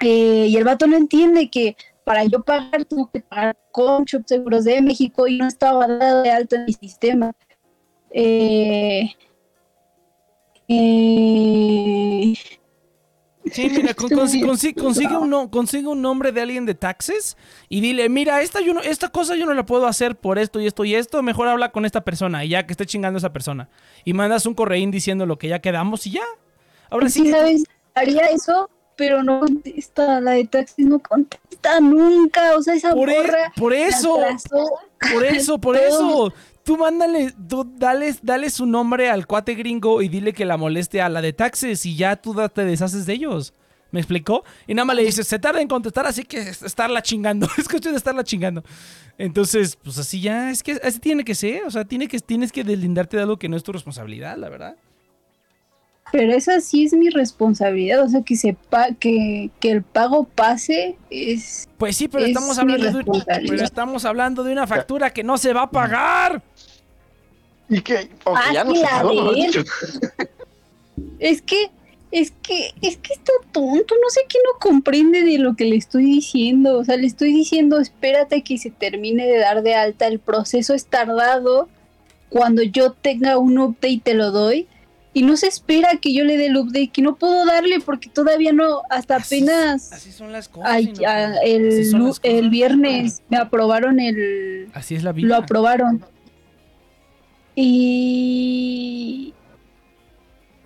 Eh, 0.00 0.46
y 0.50 0.56
el 0.56 0.64
vato 0.64 0.86
no 0.86 0.96
entiende 0.96 1.48
que 1.50 1.76
para 2.04 2.24
yo 2.24 2.42
pagar 2.42 2.84
tengo 2.84 3.10
que 3.10 3.20
pagar 3.20 3.56
con 3.72 4.04
Chup 4.04 4.24
Seguros 4.26 4.64
de 4.64 4.82
México 4.82 5.26
y 5.26 5.38
no 5.38 5.46
estaba 5.46 5.86
dado 5.86 6.22
de 6.22 6.30
alta 6.30 6.56
en 6.56 6.64
mi 6.66 6.72
sistema. 6.74 7.32
Eh, 8.10 9.10
eh, 10.68 12.34
Sí, 13.52 13.68
mira, 13.70 13.92
con- 13.94 14.08
con- 14.08 14.18
consi- 14.20 14.74
consigue, 14.74 15.16
un, 15.16 15.48
consigue 15.48 15.86
un 15.86 16.00
nombre 16.00 16.32
de 16.32 16.40
alguien 16.40 16.64
de 16.64 16.74
taxes 16.74 17.36
y 17.68 17.80
dile, 17.82 18.08
mira, 18.08 18.40
esta, 18.40 18.60
yo 18.62 18.72
no- 18.72 18.80
esta 18.80 19.10
cosa 19.10 19.36
yo 19.36 19.44
no 19.44 19.52
la 19.52 19.66
puedo 19.66 19.86
hacer 19.86 20.16
por 20.16 20.38
esto 20.38 20.60
y 20.60 20.66
esto 20.66 20.84
y 20.84 20.94
esto, 20.94 21.22
mejor 21.22 21.48
habla 21.48 21.70
con 21.70 21.84
esta 21.84 22.00
persona 22.02 22.44
y 22.44 22.48
ya 22.48 22.66
que 22.66 22.72
esté 22.72 22.86
chingando 22.86 23.18
a 23.18 23.20
esa 23.20 23.32
persona. 23.34 23.68
Y 24.04 24.14
mandas 24.14 24.46
un 24.46 24.54
correín 24.54 24.90
diciendo 24.90 25.26
lo 25.26 25.38
que 25.38 25.48
ya 25.48 25.58
quedamos 25.60 26.06
y 26.06 26.12
ya. 26.12 26.22
Ahora 26.88 27.08
sí. 27.10 27.30
¿sabes? 27.30 27.64
Haría 27.94 28.26
eso, 28.28 28.70
pero 28.96 29.22
no 29.22 29.40
contesta, 29.40 30.20
la 30.20 30.32
de 30.32 30.44
taxis 30.46 30.86
no 30.86 30.98
contesta 30.98 31.80
nunca, 31.80 32.56
o 32.56 32.62
sea, 32.62 32.74
esa 32.74 32.92
por, 32.92 33.10
e- 33.10 33.16
borra 33.16 33.52
por 33.56 33.72
eso, 33.72 34.18
por 35.12 35.24
eso, 35.24 35.58
por 35.58 35.76
eso. 35.76 36.32
Tú 36.62 36.78
mándale, 36.78 37.34
tú 37.46 37.70
dale, 37.76 38.14
dale 38.22 38.48
su 38.48 38.64
nombre 38.64 39.10
al 39.10 39.26
cuate 39.26 39.54
gringo 39.54 40.00
y 40.00 40.08
dile 40.08 40.32
que 40.32 40.46
la 40.46 40.56
moleste 40.56 41.02
a 41.02 41.10
la 41.10 41.20
de 41.20 41.34
taxes 41.34 41.84
y 41.84 41.94
ya 41.94 42.16
tú 42.16 42.34
te 42.54 42.64
deshaces 42.64 43.04
de 43.04 43.12
ellos. 43.12 43.52
¿Me 43.90 44.00
explicó? 44.00 44.42
Y 44.66 44.74
nada 44.74 44.86
más 44.86 44.96
le 44.96 45.04
dices, 45.04 45.28
se 45.28 45.38
tarda 45.38 45.60
en 45.60 45.68
contestar, 45.68 46.04
así 46.06 46.24
que 46.24 46.38
es- 46.38 46.62
estarla 46.62 47.00
chingando. 47.02 47.46
es 47.58 47.68
cuestión 47.68 47.92
de 47.92 47.98
estarla 47.98 48.24
chingando. 48.24 48.64
Entonces, 49.18 49.76
pues 49.76 49.98
así 49.98 50.20
ya, 50.20 50.50
es 50.50 50.62
que 50.62 50.72
así 50.82 50.98
tiene 50.98 51.22
que 51.22 51.34
ser. 51.34 51.64
O 51.64 51.70
sea, 51.70 51.84
tiene 51.84 52.08
que, 52.08 52.18
tienes 52.18 52.50
que 52.50 52.64
deslindarte 52.64 53.18
de 53.18 53.22
algo 53.22 53.36
que 53.38 53.48
no 53.48 53.56
es 53.56 53.62
tu 53.62 53.70
responsabilidad, 53.72 54.36
la 54.36 54.48
verdad. 54.48 54.76
Pero 56.14 56.32
esa 56.32 56.60
sí 56.60 56.84
es 56.84 56.92
mi 56.92 57.08
responsabilidad, 57.10 58.04
o 58.04 58.08
sea, 58.08 58.22
que 58.22 58.36
sepa 58.36 58.90
que, 59.00 59.50
que 59.58 59.72
el 59.72 59.82
pago 59.82 60.22
pase 60.22 60.96
es... 61.10 61.68
Pues 61.76 61.96
sí, 61.96 62.06
pero 62.06 62.22
Es 62.22 62.28
estamos 62.30 62.56
hablando 62.56 62.84
de 62.84 62.90
un- 62.90 62.96
responsabilidad. 62.98 63.50
pero 63.52 63.64
estamos 63.64 64.04
hablando 64.04 64.44
de 64.44 64.52
una 64.52 64.64
factura 64.68 65.10
que 65.12 65.24
no 65.24 65.38
se 65.38 65.52
va 65.52 65.62
a 65.62 65.70
pagar. 65.70 66.40
Y 67.68 67.80
que, 67.80 68.08
o 68.22 68.32
que 68.34 68.40
Ah, 68.44 68.52
ya 68.52 68.62
no 68.62 68.70
sí, 68.76 68.80
se 68.80 68.86
pagó, 68.86 69.08
mejor 69.12 69.34
él. 69.36 69.46
dicho. 69.46 69.64
Es 71.18 71.42
que, 71.42 71.70
es 72.12 72.32
que, 72.42 72.70
es 72.80 72.96
que 72.98 73.12
está 73.14 73.32
tonto, 73.50 73.94
no 74.00 74.08
sé 74.10 74.20
qué 74.28 74.38
no 74.44 74.60
comprende 74.60 75.22
de 75.24 75.38
lo 75.38 75.56
que 75.56 75.64
le 75.64 75.74
estoy 75.74 76.04
diciendo, 76.04 76.78
o 76.78 76.84
sea, 76.84 76.96
le 76.96 77.08
estoy 77.08 77.32
diciendo, 77.32 77.80
espérate 77.80 78.42
que 78.42 78.56
se 78.58 78.70
termine 78.70 79.26
de 79.26 79.38
dar 79.38 79.64
de 79.64 79.74
alta, 79.74 80.06
el 80.06 80.20
proceso 80.20 80.74
es 80.74 80.86
tardado, 80.86 81.68
cuando 82.28 82.62
yo 82.62 82.92
tenga 82.92 83.36
un 83.36 83.58
update 83.58 84.00
te 84.04 84.14
lo 84.14 84.30
doy, 84.30 84.68
y 85.14 85.22
no 85.22 85.36
se 85.36 85.46
espera 85.46 85.88
que 86.02 86.12
yo 86.12 86.24
le 86.24 86.36
dé 86.36 86.46
el 86.46 86.56
update, 86.56 86.88
que 86.88 87.00
no 87.00 87.14
puedo 87.16 87.46
darle 87.46 87.80
porque 87.80 88.08
todavía 88.10 88.52
no, 88.52 88.82
hasta 88.90 89.16
apenas 89.16 89.92
Así 89.92 90.10
son 90.12 90.32
las 90.32 90.48
cosas. 90.48 90.70
ay, 90.70 90.92
a- 91.06 91.36
el, 91.44 91.86
son 91.88 92.00
lu- 92.00 92.06
las 92.08 92.20
cosas. 92.20 92.34
el 92.36 92.50
viernes 92.50 93.22
me 93.28 93.36
aprobaron 93.36 94.00
el, 94.00 94.68
Así 94.74 94.94
es 94.96 95.02
la 95.04 95.12
vida. 95.12 95.28
lo 95.28 95.36
aprobaron. 95.36 96.04
Y. 98.04 99.32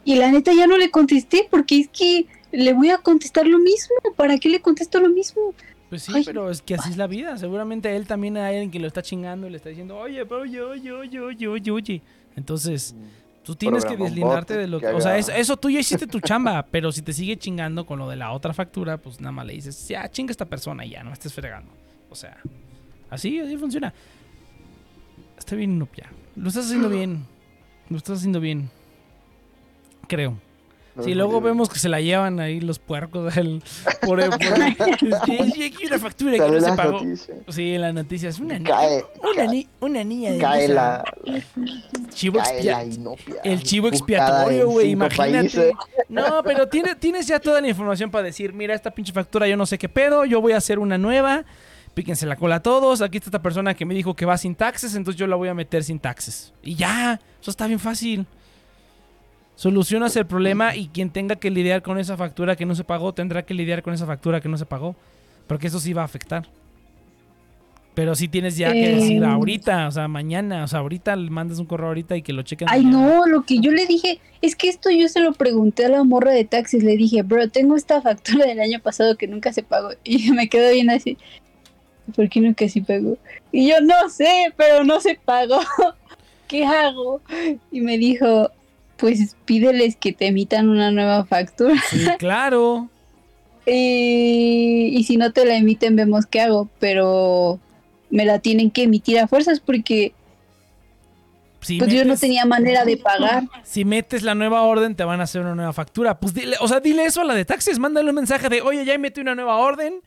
Y 0.05 0.15
la 0.17 0.31
neta 0.31 0.53
ya 0.55 0.67
no 0.67 0.79
le 0.79 0.91
contesté 0.91 1.47
porque 1.51 1.81
es 1.81 1.89
que 1.89 2.27
le 2.51 2.73
voy 2.73 2.89
a 2.91 2.99
contestar 2.99 3.47
lo 3.47 3.59
mismo. 3.59 3.95
¿Para 4.17 4.39
qué 4.39 4.49
le 4.49 4.61
contesto 4.61 4.99
lo 5.01 5.11
mismo? 5.11 5.53
Pues 5.91 6.03
sí, 6.03 6.13
Ay, 6.15 6.23
pero 6.25 6.51
es 6.51 6.63
que 6.63 6.75
así 6.75 6.91
es 6.91 6.97
la 6.97 7.07
vida. 7.07 7.37
Seguramente 7.37 7.89
a 7.89 7.93
él 7.97 8.07
también 8.07 8.37
hay 8.39 8.55
alguien 8.55 8.71
que 8.71 8.79
lo 8.79 8.87
está 8.87 9.03
chingando 9.03 9.47
y 9.47 9.51
le 9.51 9.57
está 9.59 9.69
diciendo, 9.69 9.99
oye, 9.99 10.25
pero 10.25 10.43
oye, 10.43 10.61
oye, 10.63 10.93
oye, 10.93 11.21
oye, 11.49 11.71
oye. 11.71 12.03
Entonces, 12.37 12.95
tú 13.49 13.57
tienes 13.57 13.87
que 13.87 13.97
deslindarte 13.97 14.59
de 14.59 14.67
lo 14.69 14.79
que 14.79 14.89
que... 14.89 14.93
O 14.93 15.01
sea, 15.01 15.17
eso, 15.17 15.33
eso 15.33 15.57
tú 15.57 15.71
ya 15.71 15.81
hiciste 15.81 16.07
tu 16.07 16.21
chamba, 16.21 16.67
pero 16.71 16.93
si 16.93 17.01
te 17.01 17.15
sigue 17.15 17.39
chingando 17.39 17.87
con 17.87 17.99
lo 17.99 18.07
de 18.07 18.17
la 18.17 18.33
otra 18.33 18.53
factura, 18.53 18.99
pues 18.99 19.23
nada 19.23 19.33
más 19.33 19.47
le 19.47 19.55
dices, 19.55 19.89
ya, 19.89 20.07
chinga 20.11 20.33
esta 20.33 20.45
persona 20.45 20.85
y 20.85 20.91
ya, 20.91 21.03
no 21.03 21.09
me 21.09 21.15
estés 21.15 21.33
fregando. 21.33 21.73
O 22.11 22.15
sea, 22.15 22.37
así, 23.09 23.41
así 23.41 23.57
funciona. 23.57 23.95
Está 25.39 25.57
bien, 25.57 25.79
Nupia. 25.79 26.11
Lo 26.37 26.49
estás 26.49 26.67
haciendo 26.67 26.91
bien. 26.91 27.25
Lo 27.89 27.97
estás 27.97 28.19
haciendo 28.19 28.39
bien. 28.39 28.69
Creo. 30.09 30.37
Sí, 31.05 31.15
luego 31.15 31.41
vemos 31.41 31.69
que 31.69 31.79
se 31.79 31.89
la 31.89 32.01
llevan 32.01 32.41
ahí 32.41 32.61
los 32.61 32.79
puercos 32.79 33.37
al- 33.37 33.63
por, 34.01 34.19
por- 34.31 34.63
hay 34.63 34.77
una 35.87 35.99
factura 35.99 36.33
que 36.33 36.39
no 36.51 36.61
se 36.61 36.73
pagó. 36.73 37.01
Sí, 37.49 37.75
en 37.75 37.81
las 37.83 37.95
noticias. 37.95 38.39
Una, 38.41 38.63
Cae, 38.63 39.05
una, 39.35 39.47
ni- 39.47 39.69
una 39.81 40.05
niña 40.05 40.33
de 40.33 40.39
cae 40.39 40.69
la, 40.69 41.05
chivo 42.11 42.39
cae 42.39 42.61
expia- 42.61 42.73
la 42.73 42.85
inopia. 42.85 43.37
el 43.45 43.63
chivo 43.63 43.89
expiatorio, 43.89 44.69
güey, 44.69 44.91
imagínate. 44.91 45.33
países. 45.49 45.73
No, 46.09 46.43
pero 46.43 46.69
tiene- 46.69 46.95
tienes 46.95 47.27
ya 47.27 47.39
toda 47.41 47.61
la 47.61 47.69
información 47.69 48.11
para 48.11 48.25
decir, 48.25 48.53
mira, 48.53 48.75
esta 48.75 48.91
pinche 48.91 49.13
factura 49.13 49.47
yo 49.47 49.57
no 49.57 49.67
sé 49.67 49.79
qué 49.79 49.89
pedo, 49.89 50.25
yo 50.25 50.41
voy 50.41 50.53
a 50.53 50.57
hacer 50.57 50.79
una 50.79 50.99
nueva, 50.99 51.45
píquense 51.95 52.27
la 52.27 52.37
cola 52.37 52.57
a 52.57 52.63
todos, 52.63 53.03
aquí 53.03 53.19
está 53.19 53.29
esta 53.29 53.43
persona 53.43 53.75
que 53.75 53.85
me 53.85 53.95
dijo 53.95 54.15
que 54.15 54.25
va 54.25 54.37
sin 54.39 54.55
taxes, 54.55 54.95
entonces 54.95 55.19
yo 55.19 55.27
la 55.27 55.37
voy 55.37 55.49
a 55.49 55.55
meter 55.55 55.85
sin 55.85 55.99
taxes. 55.99 56.53
Y 56.63 56.75
ya, 56.77 57.21
eso 57.41 57.51
está 57.51 57.67
bien 57.67 57.79
fácil. 57.79 58.27
Solucionas 59.59 60.15
el 60.15 60.25
problema 60.25 60.77
y 60.77 60.87
quien 60.87 61.11
tenga 61.11 61.35
que 61.35 61.51
lidiar 61.51 61.83
con 61.83 61.99
esa 61.99 62.17
factura 62.17 62.55
que 62.55 62.65
no 62.65 62.77
se 62.77 62.85
pagó, 62.85 63.13
tendrá 63.13 63.43
que 63.45 63.55
lidiar 63.55 63.83
con 63.83 63.93
esa 63.93 64.07
factura 64.07 64.41
que 64.41 64.49
no 64.49 64.57
se 64.57 64.67
pagó. 64.67 64.95
Porque 65.49 65.67
eso 65.67 65.81
sí 65.81 65.93
va 65.93 66.03
a 66.03 66.05
afectar. 66.05 66.47
Pero 67.93 68.15
sí 68.15 68.29
tienes 68.29 68.57
ya 68.57 68.73
que 68.73 68.95
decir 68.95 69.21
Eh. 69.21 69.27
ahorita, 69.27 69.89
o 69.89 69.91
sea, 69.91 70.07
mañana, 70.07 70.63
o 70.63 70.69
sea, 70.69 70.79
ahorita 70.79 71.17
le 71.17 71.29
mandas 71.31 71.59
un 71.59 71.67
correo 71.67 71.89
ahorita 71.89 72.17
y 72.17 72.23
que 72.23 72.33
lo 72.33 72.43
chequen. 72.43 72.69
Ay, 72.71 72.85
mañana. 72.85 73.17
no, 73.17 73.27
lo 73.27 73.43
que 73.43 73.59
yo 73.59 73.73
le 73.73 73.85
dije, 73.87 74.21
es 74.43 74.55
que 74.55 74.69
esto 74.69 74.91
yo 74.91 75.09
se 75.09 75.19
lo 75.19 75.33
pregunté 75.33 75.87
a 75.87 75.89
la 75.89 76.05
morra 76.05 76.31
de 76.31 76.45
taxis, 76.45 76.85
le 76.85 76.97
dije, 76.97 77.23
bro, 77.23 77.49
tengo 77.49 77.75
esta 77.75 78.01
factura 78.01 78.47
del 78.47 78.61
año 78.61 78.79
pasado 78.79 79.17
que 79.17 79.27
nunca 79.27 79.53
se 79.53 79.65
pagó. 79.65 79.91
Y 80.05 80.31
me 80.31 80.49
quedó 80.49 80.71
bien 80.71 80.91
así, 80.91 81.19
¿por 82.15 82.29
qué 82.29 82.41
nunca 82.41 82.69
se 82.69 82.81
pagó? 82.83 83.19
Y 83.51 83.69
yo 83.69 83.81
no 83.81 84.09
sé, 84.09 84.53
pero 84.57 84.85
no 84.85 85.01
se 85.01 85.17
pagó. 85.25 85.59
¿Qué 86.47 86.65
hago? 86.65 87.21
Y 87.73 87.81
me 87.81 87.99
dijo, 87.99 88.53
pues 88.99 89.37
pídeles 89.45 89.97
que 89.97 90.13
te 90.13 90.27
emitan 90.27 90.69
una 90.69 90.91
nueva 90.91 91.25
factura. 91.25 91.75
Sí, 91.91 92.07
claro. 92.19 92.89
Eh, 93.71 94.89
y 94.93 95.05
si 95.05 95.19
no 95.19 95.31
te 95.35 95.45
la 95.45 95.55
emiten, 95.55 95.95
vemos 95.95 96.25
qué 96.25 96.41
hago, 96.41 96.71
pero 96.79 97.61
me 98.09 98.25
la 98.25 98.39
tienen 98.39 98.71
que 98.71 98.85
emitir 98.85 99.19
a 99.19 99.29
fuerzas 99.29 99.61
porque 99.61 100.15
Si 101.61 101.79
pues 101.79 101.93
yo 101.93 102.07
no 102.07 102.17
tenía 102.17 102.47
manera 102.47 102.87
de 102.87 102.97
pagar. 102.97 103.43
Si 103.65 103.85
metes 103.85 104.23
la 104.23 104.35
nueva 104.35 104.63
orden, 104.63 104.95
te 104.95 105.05
van 105.05 105.21
a 105.21 105.25
hacer 105.25 105.43
una 105.43 105.55
nueva 105.55 105.75
factura. 105.75 106.19
Pues 106.19 106.33
dile, 106.33 106.57
o 106.61 106.67
sea, 106.67 106.81
dile 106.81 107.05
eso 107.05 107.21
a 107.21 107.25
la 107.25 107.35
de 107.35 107.45
taxis. 107.45 107.79
Mándale 107.79 108.09
un 108.09 108.17
mensaje 108.17 108.49
de, 108.49 108.63
oye, 108.63 108.87
ya 108.87 108.97
metí 108.97 109.21
una 109.21 109.35
nueva 109.35 109.57
orden 109.57 110.01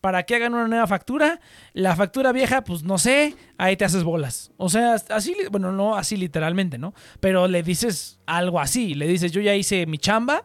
para 0.00 0.22
que 0.24 0.36
hagan 0.36 0.54
una 0.54 0.68
nueva 0.68 0.86
factura. 0.86 1.40
La 1.72 1.96
factura 1.96 2.32
vieja, 2.32 2.62
pues 2.64 2.82
no 2.84 2.98
sé, 2.98 3.34
ahí 3.58 3.76
te 3.76 3.84
haces 3.84 4.04
bolas. 4.04 4.52
O 4.56 4.68
sea, 4.68 4.94
así, 5.10 5.36
bueno, 5.50 5.72
no 5.72 5.96
así 5.96 6.16
literalmente, 6.16 6.78
¿no? 6.78 6.94
Pero 7.20 7.48
le 7.48 7.62
dices 7.62 8.20
algo 8.26 8.60
así. 8.60 8.94
Le 8.94 9.06
dices, 9.08 9.32
yo 9.32 9.40
ya 9.40 9.54
hice 9.54 9.86
mi 9.86 9.98
chamba. 9.98 10.44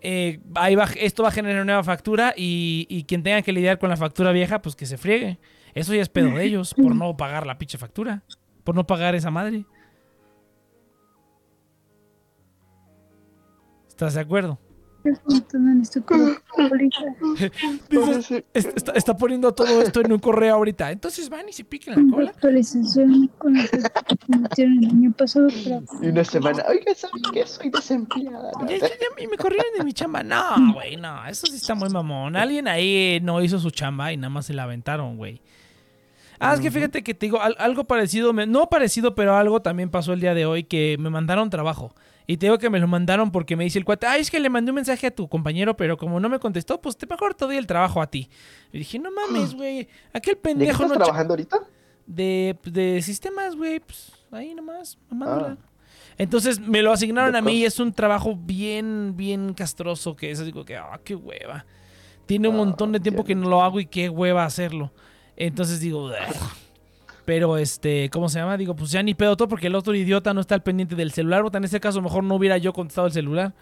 eh, 0.00 0.40
ahí 0.54 0.74
va, 0.76 0.88
esto 0.98 1.22
va 1.24 1.30
a 1.30 1.32
generar 1.32 1.56
una 1.56 1.64
nueva 1.64 1.84
factura 1.84 2.32
y, 2.36 2.86
y 2.88 3.04
quien 3.04 3.22
tenga 3.22 3.42
que 3.42 3.52
lidiar 3.52 3.78
con 3.78 3.90
la 3.90 3.96
factura 3.96 4.30
vieja, 4.32 4.62
pues 4.62 4.76
que 4.76 4.86
se 4.86 4.96
friegue. 4.98 5.38
Eso 5.74 5.92
ya 5.94 6.00
es 6.02 6.08
pedo 6.08 6.30
de 6.30 6.44
ellos 6.44 6.72
por 6.74 6.94
no 6.94 7.16
pagar 7.16 7.46
la 7.46 7.58
pinche 7.58 7.76
factura. 7.76 8.22
Por 8.64 8.74
no 8.74 8.86
pagar 8.86 9.14
esa 9.14 9.30
madre. 9.30 9.66
¿Estás 13.88 14.14
de 14.14 14.20
acuerdo? 14.20 14.58
Dice, 17.90 18.44
est- 18.54 18.76
está, 18.76 18.92
está 18.92 19.16
poniendo 19.16 19.52
todo 19.52 19.82
esto 19.82 20.00
en 20.00 20.12
un 20.12 20.18
correo 20.18 20.54
ahorita. 20.54 20.90
Entonces 20.90 21.28
van 21.28 21.48
y 21.48 21.52
se 21.52 21.64
piquen 21.64 21.94
la 22.08 22.14
cola. 22.14 22.30
actualización 22.30 23.28
con 23.38 23.54
la 23.54 23.62
que 23.66 23.80
se 23.80 24.38
metieron 24.38 24.84
el 24.84 24.90
año 24.90 25.12
pasado, 25.12 25.48
pero 25.64 25.82
Y 26.02 26.08
una 26.08 26.24
semana, 26.24 26.64
oiga, 26.68 26.94
¿saben 26.94 27.22
qué? 27.32 27.46
Soy 27.46 27.70
desempleada. 27.70 28.50
¿no? 28.60 28.68
Ya, 28.68 28.76
ya, 28.78 28.88
ya, 28.88 29.22
y 29.22 29.26
me 29.26 29.36
corrieron 29.36 29.66
de 29.78 29.84
mi 29.84 29.92
chamba. 29.92 30.22
No, 30.22 30.74
güey, 30.74 30.96
no. 30.96 31.26
Eso 31.26 31.46
sí 31.46 31.56
está 31.56 31.74
muy 31.74 31.88
mamón. 31.88 32.36
Alguien 32.36 32.68
ahí 32.68 33.20
no 33.22 33.42
hizo 33.42 33.58
su 33.58 33.70
chamba 33.70 34.12
y 34.12 34.16
nada 34.16 34.30
más 34.30 34.46
se 34.46 34.54
la 34.54 34.64
aventaron, 34.64 35.16
güey. 35.16 35.40
Ah, 36.38 36.52
es 36.52 36.60
que 36.60 36.70
fíjate 36.70 37.02
que 37.02 37.14
te 37.14 37.26
digo, 37.26 37.40
al- 37.40 37.56
algo 37.58 37.84
parecido, 37.84 38.34
me- 38.34 38.46
no 38.46 38.68
parecido, 38.68 39.14
pero 39.14 39.36
algo 39.36 39.62
también 39.62 39.88
pasó 39.90 40.12
el 40.12 40.20
día 40.20 40.34
de 40.34 40.44
hoy 40.44 40.64
que 40.64 40.96
me 40.98 41.08
mandaron 41.08 41.48
trabajo. 41.48 41.94
Y 42.26 42.36
te 42.38 42.46
digo 42.46 42.58
que 42.58 42.70
me 42.70 42.80
lo 42.80 42.88
mandaron 42.88 43.30
porque 43.30 43.54
me 43.56 43.64
dice 43.64 43.78
el 43.78 43.84
cuate, 43.84 44.06
ay, 44.06 44.20
es 44.20 44.30
que 44.30 44.40
le 44.40 44.48
mandé 44.50 44.70
un 44.72 44.76
mensaje 44.76 45.06
a 45.06 45.10
tu 45.14 45.28
compañero, 45.28 45.76
pero 45.76 45.96
como 45.96 46.18
no 46.18 46.28
me 46.28 46.38
contestó, 46.40 46.80
pues 46.80 46.96
te 46.96 47.06
mejor 47.06 47.34
te 47.34 47.44
doy 47.44 47.56
el 47.56 47.66
trabajo 47.66 48.02
a 48.02 48.08
ti. 48.08 48.28
Y 48.72 48.78
dije, 48.78 48.98
no 48.98 49.10
mames, 49.12 49.54
güey, 49.54 49.88
aquel 50.12 50.34
¿De 50.34 50.40
qué 50.40 50.42
pendejo 50.42 50.82
estás 50.82 50.88
no... 50.98 51.04
trabajando 51.04 51.32
ahorita? 51.34 51.60
de, 52.06 52.56
de 52.64 53.02
sistemas, 53.02 53.54
güey, 53.56 53.80
pues 53.80 54.12
ahí 54.32 54.54
nomás, 54.54 54.98
mamándola. 55.10 55.56
Ah. 55.60 55.70
Entonces 56.18 56.58
me 56.60 56.80
lo 56.82 56.92
asignaron 56.92 57.32
De 57.32 57.38
a 57.38 57.42
mí 57.42 57.58
y 57.58 57.64
es 57.64 57.78
un 57.78 57.92
trabajo 57.92 58.34
bien, 58.36 59.14
bien 59.16 59.52
castroso 59.54 60.16
que 60.16 60.30
es, 60.30 60.44
digo 60.44 60.64
que, 60.64 60.76
ah, 60.76 61.00
qué 61.04 61.14
hueva. 61.14 61.66
Tiene 62.26 62.48
un 62.48 62.54
Ah, 62.54 62.58
montón 62.58 62.90
de 62.92 63.00
tiempo 63.00 63.22
que 63.22 63.34
no 63.34 63.48
lo 63.48 63.62
hago 63.62 63.78
y 63.80 63.86
qué 63.86 64.08
hueva 64.08 64.44
hacerlo. 64.44 64.92
Entonces 65.36 65.78
digo, 65.80 66.06
"Ugh". 66.06 66.12
Pero 67.26 67.58
este, 67.58 68.08
¿cómo 68.08 68.30
se 68.30 68.38
llama? 68.38 68.56
Digo, 68.56 68.74
pues 68.74 68.90
ya 68.92 69.02
ni 69.02 69.12
pedo 69.14 69.36
todo 69.36 69.48
porque 69.48 69.66
el 69.66 69.74
otro 69.74 69.94
idiota 69.94 70.32
no 70.32 70.40
está 70.40 70.54
al 70.54 70.62
pendiente 70.62 70.94
del 70.94 71.12
celular. 71.12 71.42
O 71.42 71.50
en 71.54 71.64
ese 71.64 71.78
caso 71.80 72.00
mejor 72.00 72.24
no 72.24 72.36
hubiera 72.36 72.56
yo 72.56 72.72
contestado 72.72 73.06
el 73.08 73.12
celular. 73.12 73.52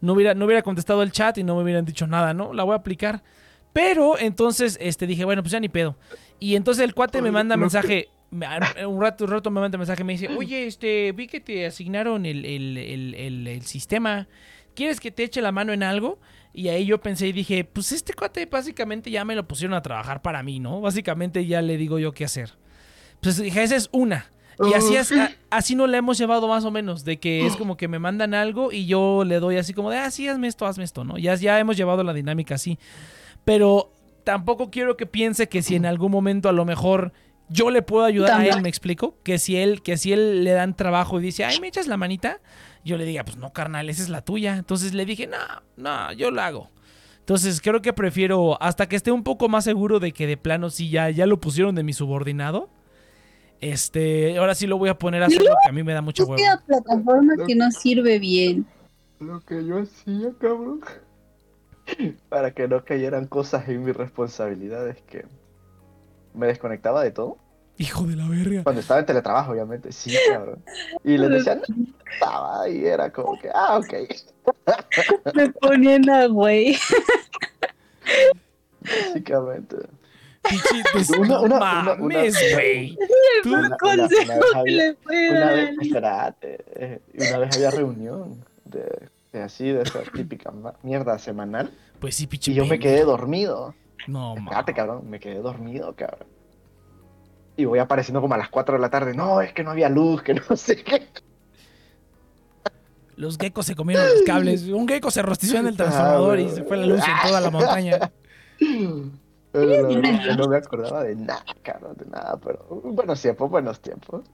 No 0.00 0.14
hubiera, 0.14 0.34
no 0.34 0.46
hubiera 0.46 0.62
contestado 0.62 1.02
el 1.04 1.12
chat 1.12 1.38
y 1.38 1.44
no 1.44 1.54
me 1.54 1.62
hubieran 1.62 1.84
dicho 1.84 2.08
nada, 2.08 2.34
¿no? 2.34 2.52
La 2.52 2.64
voy 2.64 2.72
a 2.72 2.76
aplicar. 2.78 3.22
Pero 3.72 4.18
entonces 4.18 4.76
este, 4.80 5.06
dije, 5.06 5.24
bueno, 5.24 5.42
pues 5.42 5.52
ya 5.52 5.60
ni 5.60 5.68
pedo. 5.68 5.96
Y 6.40 6.56
entonces 6.56 6.82
el 6.84 6.94
cuate 6.94 7.22
me 7.22 7.30
manda 7.30 7.56
mensaje. 7.56 8.08
me- 8.30 8.46
Un 8.86 9.00
rato, 9.00 9.24
un 9.26 9.30
rato 9.30 9.50
me 9.50 9.60
manda 9.60 9.78
mensaje. 9.78 10.02
Me 10.04 10.14
dice, 10.14 10.28
oye, 10.28 10.66
este, 10.66 11.12
vi 11.12 11.26
que 11.26 11.40
te 11.40 11.66
asignaron 11.66 12.26
el- 12.26 12.44
el- 12.44 12.78
el- 13.14 13.46
el 13.46 13.62
sistema. 13.62 14.26
¿Quieres 14.74 15.00
que 15.00 15.10
te 15.10 15.22
eche 15.24 15.42
la 15.42 15.52
mano 15.52 15.72
en 15.74 15.82
algo? 15.82 16.18
Y 16.54 16.68
ahí 16.68 16.86
yo 16.86 16.98
pensé 17.00 17.28
y 17.28 17.32
dije, 17.32 17.64
pues 17.64 17.92
este 17.92 18.14
cuate 18.14 18.46
básicamente 18.46 19.10
ya 19.10 19.24
me 19.24 19.34
lo 19.34 19.46
pusieron 19.46 19.74
a 19.74 19.82
trabajar 19.82 20.22
para 20.22 20.42
mí, 20.42 20.60
¿no? 20.60 20.80
Básicamente 20.80 21.44
ya 21.46 21.60
le 21.62 21.76
digo 21.76 21.98
yo 21.98 22.12
qué 22.12 22.24
hacer. 22.24 22.52
Pues 23.22 23.38
dije, 23.40 23.62
esa 23.62 23.76
es 23.76 23.88
una. 23.92 24.26
Y 24.68 24.74
así, 24.74 24.94
es, 24.96 25.08
a- 25.20 25.30
así 25.50 25.74
no 25.74 25.86
la 25.86 25.96
hemos 25.96 26.18
llevado 26.18 26.46
más 26.46 26.64
o 26.66 26.70
menos, 26.70 27.04
de 27.04 27.18
que 27.18 27.46
es 27.46 27.56
como 27.56 27.76
que 27.78 27.88
me 27.88 27.98
mandan 27.98 28.34
algo 28.34 28.70
y 28.70 28.84
yo 28.86 29.24
le 29.24 29.40
doy 29.40 29.56
así 29.56 29.72
como 29.72 29.90
de, 29.90 29.96
ah, 29.98 30.10
sí, 30.10 30.28
hazme 30.28 30.46
esto, 30.48 30.66
hazme 30.66 30.84
esto, 30.84 31.04
¿no? 31.04 31.16
Ya, 31.18 31.34
ya 31.36 31.58
hemos 31.58 31.76
llevado 31.76 32.04
la 32.04 32.12
dinámica 32.12 32.56
así. 32.56 32.78
Pero 33.44 33.90
tampoco 34.24 34.70
quiero 34.70 34.96
que 34.96 35.06
piense 35.06 35.48
que 35.48 35.62
si 35.62 35.74
en 35.74 35.86
algún 35.86 36.12
momento 36.12 36.48
a 36.48 36.52
lo 36.52 36.64
mejor 36.64 37.12
yo 37.48 37.70
le 37.70 37.82
puedo 37.82 38.04
ayudar 38.04 38.30
a 38.32 38.34
él, 38.56 38.62
me 38.62 38.68
explico, 38.68 39.16
que 39.24 39.38
si 39.38 39.56
él, 39.56 39.82
que 39.82 39.96
si 39.96 40.12
él 40.12 40.44
le 40.44 40.52
dan 40.52 40.74
trabajo 40.76 41.18
y 41.18 41.22
dice, 41.22 41.44
ay, 41.44 41.60
me 41.60 41.66
echas 41.68 41.86
la 41.86 41.96
manita, 41.96 42.40
yo 42.84 42.96
le 42.96 43.04
diga, 43.04 43.24
pues 43.24 43.36
no, 43.36 43.52
carnal, 43.52 43.88
esa 43.90 44.02
es 44.02 44.08
la 44.10 44.22
tuya. 44.22 44.56
Entonces 44.56 44.94
le 44.94 45.04
dije, 45.06 45.26
no, 45.26 45.36
no, 45.76 46.12
yo 46.12 46.30
lo 46.30 46.40
hago. 46.40 46.70
Entonces 47.18 47.60
creo 47.60 47.82
que 47.82 47.92
prefiero, 47.92 48.60
hasta 48.62 48.88
que 48.88 48.96
esté 48.96 49.10
un 49.12 49.22
poco 49.22 49.48
más 49.48 49.64
seguro 49.64 49.98
de 50.00 50.12
que 50.12 50.26
de 50.26 50.36
plano 50.36 50.70
sí 50.70 50.88
ya, 50.90 51.10
ya 51.10 51.26
lo 51.26 51.40
pusieron 51.40 51.74
de 51.74 51.82
mi 51.82 51.92
subordinado. 51.92 52.68
Este, 53.62 54.36
ahora 54.38 54.56
sí 54.56 54.66
lo 54.66 54.76
voy 54.76 54.88
a 54.88 54.98
poner 54.98 55.22
a 55.22 55.26
hacer 55.26 55.40
lo 55.40 55.54
que 55.62 55.68
a 55.68 55.72
mí 55.72 55.84
me 55.84 55.94
da 55.94 56.02
mucha 56.02 56.24
es 56.24 56.26
que 56.28 56.34
hueva. 56.34 56.54
la 56.56 56.60
plataforma 56.62 57.34
que 57.46 57.54
no 57.54 57.70
sirve 57.70 58.18
bien. 58.18 58.66
Lo 59.20 59.40
que 59.40 59.64
yo 59.64 59.78
hacía, 59.78 60.32
cabrón. 60.40 60.80
Para 62.28 62.50
que 62.50 62.66
no 62.66 62.84
cayeran 62.84 63.28
cosas 63.28 63.68
en 63.68 63.84
mis 63.84 63.96
responsabilidades 63.96 65.00
que 65.02 65.26
me 66.34 66.48
desconectaba 66.48 67.04
de 67.04 67.12
todo. 67.12 67.38
Hijo 67.78 68.04
de 68.04 68.16
la 68.16 68.26
verga. 68.28 68.64
Cuando 68.64 68.80
estaba 68.80 68.98
en 68.98 69.06
teletrabajo, 69.06 69.52
obviamente, 69.52 69.92
sí, 69.92 70.12
cabrón. 70.28 70.60
Y 71.04 71.16
les 71.16 71.30
decía, 71.30 71.54
no 71.54 71.86
estaba, 72.12 72.68
y 72.68 72.84
era 72.84 73.12
como 73.12 73.38
que, 73.38 73.48
ah, 73.54 73.78
ok. 73.78 75.34
Me 75.34 75.50
ponían 75.50 76.10
a 76.10 76.26
güey. 76.26 76.76
Básicamente. 78.80 79.76
Pinche 80.48 80.82
des- 80.94 81.10
Una- 81.10 81.28
no 81.28 81.42
una- 81.42 81.56
una- 81.56 81.92
una- 81.94 81.98
mames, 81.98 82.52
güey. 82.54 82.98
Tú- 83.42 83.50
Una- 83.54 83.76
una- 83.82 84.08
vez 84.08 84.26
que 84.26 84.32
había- 84.58 84.76
le 84.76 84.94
puede 84.94 85.30
Una 85.30 85.40
dar. 85.40 85.54
vez, 85.54 85.70
espérate, 85.80 86.64
eh, 86.74 87.00
una 87.14 87.38
vez 87.38 87.56
había 87.56 87.70
reunión 87.70 88.44
de, 88.64 89.08
de 89.32 89.42
así, 89.42 89.68
de 89.70 89.82
esa 89.82 90.00
típica 90.12 90.52
mierda 90.82 91.18
semanal, 91.18 91.70
Pues 92.00 92.14
sí, 92.16 92.26
pinche 92.26 92.50
y 92.50 92.54
yo 92.54 92.66
me 92.66 92.78
quedé 92.78 93.04
dormido. 93.04 93.74
No, 94.08 94.34
Espérate, 94.36 94.72
mames. 94.72 94.74
cabrón, 94.74 95.10
me 95.10 95.20
quedé 95.20 95.38
dormido, 95.40 95.94
cabrón. 95.94 96.26
Y 97.56 97.64
voy 97.66 97.78
apareciendo 97.78 98.20
como 98.20 98.34
a 98.34 98.38
las 98.38 98.48
4 98.48 98.74
de 98.74 98.80
la 98.80 98.90
tarde. 98.90 99.14
No, 99.14 99.40
es 99.42 99.52
que 99.52 99.62
no 99.62 99.70
había 99.70 99.88
luz, 99.88 100.22
que 100.22 100.34
no 100.34 100.42
sé 100.56 100.82
qué. 100.82 101.06
los 103.14 103.36
geckos 103.38 103.66
se 103.66 103.76
comieron 103.76 104.04
los 104.08 104.22
cables. 104.22 104.62
Un 104.64 104.88
gecko 104.88 105.10
se 105.12 105.22
rostició 105.22 105.60
en 105.60 105.68
el 105.68 105.76
transformador 105.76 106.40
y 106.40 106.48
se 106.48 106.64
fue 106.64 106.76
la 106.78 106.86
luz 106.86 107.00
en 107.06 107.28
toda 107.28 107.40
la 107.40 107.50
montaña. 107.50 108.10
Pero 109.52 109.88
no, 110.36 110.48
me 110.48 110.56
acordaba 110.56 111.04
de 111.04 111.14
nada, 111.14 111.44
cabrón, 111.62 111.94
de 111.98 112.06
nada, 112.06 112.38
pero 112.42 112.64
buenos 112.84 113.20
tiempos, 113.20 113.50
buenos 113.50 113.80
tiempos. 113.80 114.24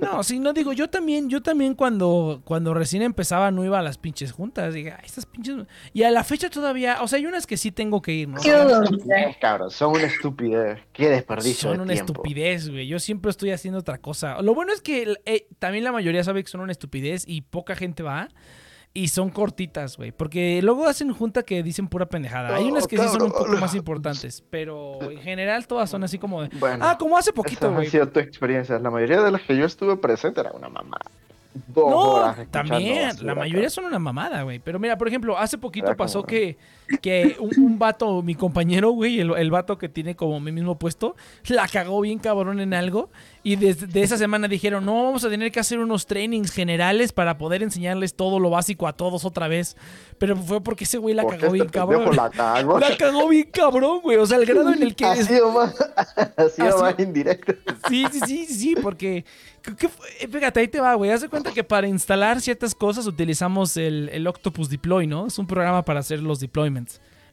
No, 0.00 0.22
sí, 0.24 0.38
no 0.40 0.52
digo, 0.52 0.72
yo 0.72 0.90
también, 0.90 1.30
yo 1.30 1.42
también 1.42 1.74
cuando, 1.74 2.42
cuando 2.44 2.74
recién 2.74 3.02
empezaba 3.02 3.50
no 3.52 3.64
iba 3.64 3.78
a 3.78 3.82
las 3.82 3.98
pinches 3.98 4.32
juntas, 4.32 4.74
dije, 4.74 4.92
"Ay, 4.92 5.04
estas 5.06 5.26
pinches... 5.26 5.56
Y 5.92 6.02
a 6.02 6.10
la 6.10 6.24
fecha 6.24 6.50
todavía, 6.50 6.98
o 7.02 7.08
sea, 7.08 7.18
hay 7.18 7.26
unas 7.26 7.46
que 7.46 7.56
sí 7.56 7.70
tengo 7.70 8.02
que 8.02 8.12
ir, 8.12 8.28
¿no? 8.28 8.42
Yo- 8.42 8.68
cabrón, 9.40 9.70
son 9.70 9.92
una 9.92 10.02
estupidez. 10.04 10.80
Qué 10.92 11.08
desperdicio 11.08 11.68
Son 11.70 11.78
de 11.78 11.82
una 11.84 11.92
tiempo. 11.92 12.12
estupidez, 12.12 12.68
güey. 12.68 12.86
Yo 12.88 12.98
siempre 12.98 13.30
estoy 13.30 13.50
haciendo 13.52 13.78
otra 13.80 13.98
cosa. 13.98 14.42
Lo 14.42 14.54
bueno 14.54 14.72
es 14.72 14.80
que 14.82 15.14
eh, 15.24 15.46
también 15.58 15.84
la 15.84 15.92
mayoría 15.92 16.24
sabe 16.24 16.42
que 16.42 16.50
son 16.50 16.60
una 16.62 16.72
estupidez 16.72 17.24
y 17.26 17.42
poca 17.42 17.76
gente 17.76 18.02
va. 18.02 18.28
Y 18.94 19.08
son 19.08 19.30
cortitas, 19.30 19.96
güey. 19.96 20.12
Porque 20.12 20.60
luego 20.62 20.86
hacen 20.86 21.12
junta 21.14 21.42
que 21.42 21.62
dicen 21.62 21.88
pura 21.88 22.06
pendejada. 22.06 22.54
Hay 22.56 22.64
unas 22.64 22.86
que 22.86 22.98
sí 22.98 23.08
son 23.08 23.22
un 23.22 23.32
poco 23.32 23.52
más 23.56 23.74
importantes. 23.74 24.44
Pero 24.50 24.98
en 25.10 25.18
general 25.18 25.66
todas 25.66 25.88
son 25.88 26.04
así 26.04 26.18
como 26.18 26.42
de. 26.42 26.50
Bueno, 26.58 26.84
Ah, 26.86 26.98
como 26.98 27.16
hace 27.16 27.32
poquito, 27.32 27.68
ha 27.68 27.70
güey. 27.70 27.88
sido 27.88 28.08
tu 28.08 28.20
experiencia. 28.20 28.78
La 28.78 28.90
mayoría 28.90 29.22
de 29.22 29.30
las 29.30 29.40
que 29.42 29.56
yo 29.56 29.64
estuve 29.64 29.96
presente 29.96 30.40
era 30.40 30.52
una 30.52 30.68
mamá. 30.68 30.98
Dos 31.68 31.90
No, 31.90 31.98
horas 32.00 32.46
también. 32.50 33.10
La 33.22 33.34
mayoría 33.34 33.68
son 33.70 33.84
una 33.86 33.98
mamada, 33.98 34.42
güey. 34.42 34.58
Pero 34.58 34.78
mira, 34.78 34.96
por 34.98 35.08
ejemplo, 35.08 35.38
hace 35.38 35.56
poquito 35.58 35.94
pasó 35.96 36.22
que, 36.22 36.56
que 37.00 37.36
un, 37.38 37.50
un 37.58 37.78
vato, 37.78 38.22
mi 38.22 38.34
compañero, 38.34 38.90
güey, 38.90 39.20
el, 39.20 39.32
el 39.36 39.50
vato 39.50 39.78
que 39.78 39.88
tiene 39.88 40.14
como 40.16 40.38
mi 40.40 40.52
mismo 40.52 40.78
puesto, 40.78 41.16
la 41.48 41.66
cagó 41.68 42.00
bien 42.00 42.18
cabrón 42.18 42.60
en 42.60 42.74
algo. 42.74 43.10
Y 43.44 43.56
desde 43.56 43.86
de 43.88 44.02
esa 44.02 44.16
semana 44.16 44.46
dijeron, 44.46 44.84
no, 44.84 45.02
vamos 45.04 45.24
a 45.24 45.28
tener 45.28 45.50
que 45.50 45.58
hacer 45.58 45.78
unos 45.80 46.06
trainings 46.06 46.52
generales 46.52 47.12
para 47.12 47.38
poder 47.38 47.62
enseñarles 47.64 48.14
todo 48.14 48.38
lo 48.38 48.50
básico 48.50 48.86
a 48.86 48.92
todos 48.92 49.24
otra 49.24 49.48
vez. 49.48 49.76
Pero 50.18 50.36
fue 50.36 50.62
porque 50.62 50.84
ese 50.84 50.98
güey 50.98 51.14
la 51.14 51.22
¿Por 51.22 51.32
qué 51.34 51.38
cagó 51.40 51.52
bien 51.52 51.66
este 51.66 51.78
pendejo 51.80 52.04
cabrón. 52.04 52.16
La 52.16 52.30
cagó. 52.30 52.78
La 52.78 52.96
cagó 52.96 53.28
bien 53.28 53.48
cabrón, 53.52 54.00
güey. 54.02 54.16
O 54.18 54.26
sea, 54.26 54.38
el 54.38 54.46
grado 54.46 54.72
en 54.72 54.82
el 54.82 54.94
que... 54.94 55.04
Ha 55.04 55.14
es- 55.14 55.26
sido 55.26 55.50
más, 55.50 55.74
ha 56.06 56.48
sido 56.48 56.78
Ha 56.78 56.82
más 56.82 56.94
sido- 56.96 57.04
indirecto. 57.08 57.54
Sí, 57.88 58.04
sí, 58.12 58.20
sí, 58.26 58.46
sí, 58.46 58.54
sí, 58.54 58.74
porque... 58.80 59.24
Eh, 60.20 60.28
Fíjate, 60.28 60.58
ahí 60.60 60.66
te 60.68 60.80
va, 60.80 60.94
güey. 60.94 61.10
Haz 61.12 61.20
de 61.20 61.28
cuenta 61.28 61.52
que 61.52 61.62
para 61.62 61.86
instalar 61.86 62.40
ciertas 62.40 62.74
cosas 62.74 63.06
utilizamos 63.06 63.76
el, 63.76 64.08
el 64.12 64.26
Octopus 64.26 64.68
Deploy, 64.68 65.06
¿no? 65.06 65.26
Es 65.28 65.38
un 65.38 65.46
programa 65.46 65.84
para 65.84 66.00
hacer 66.00 66.20
los 66.20 66.40
deployments, 66.40 66.81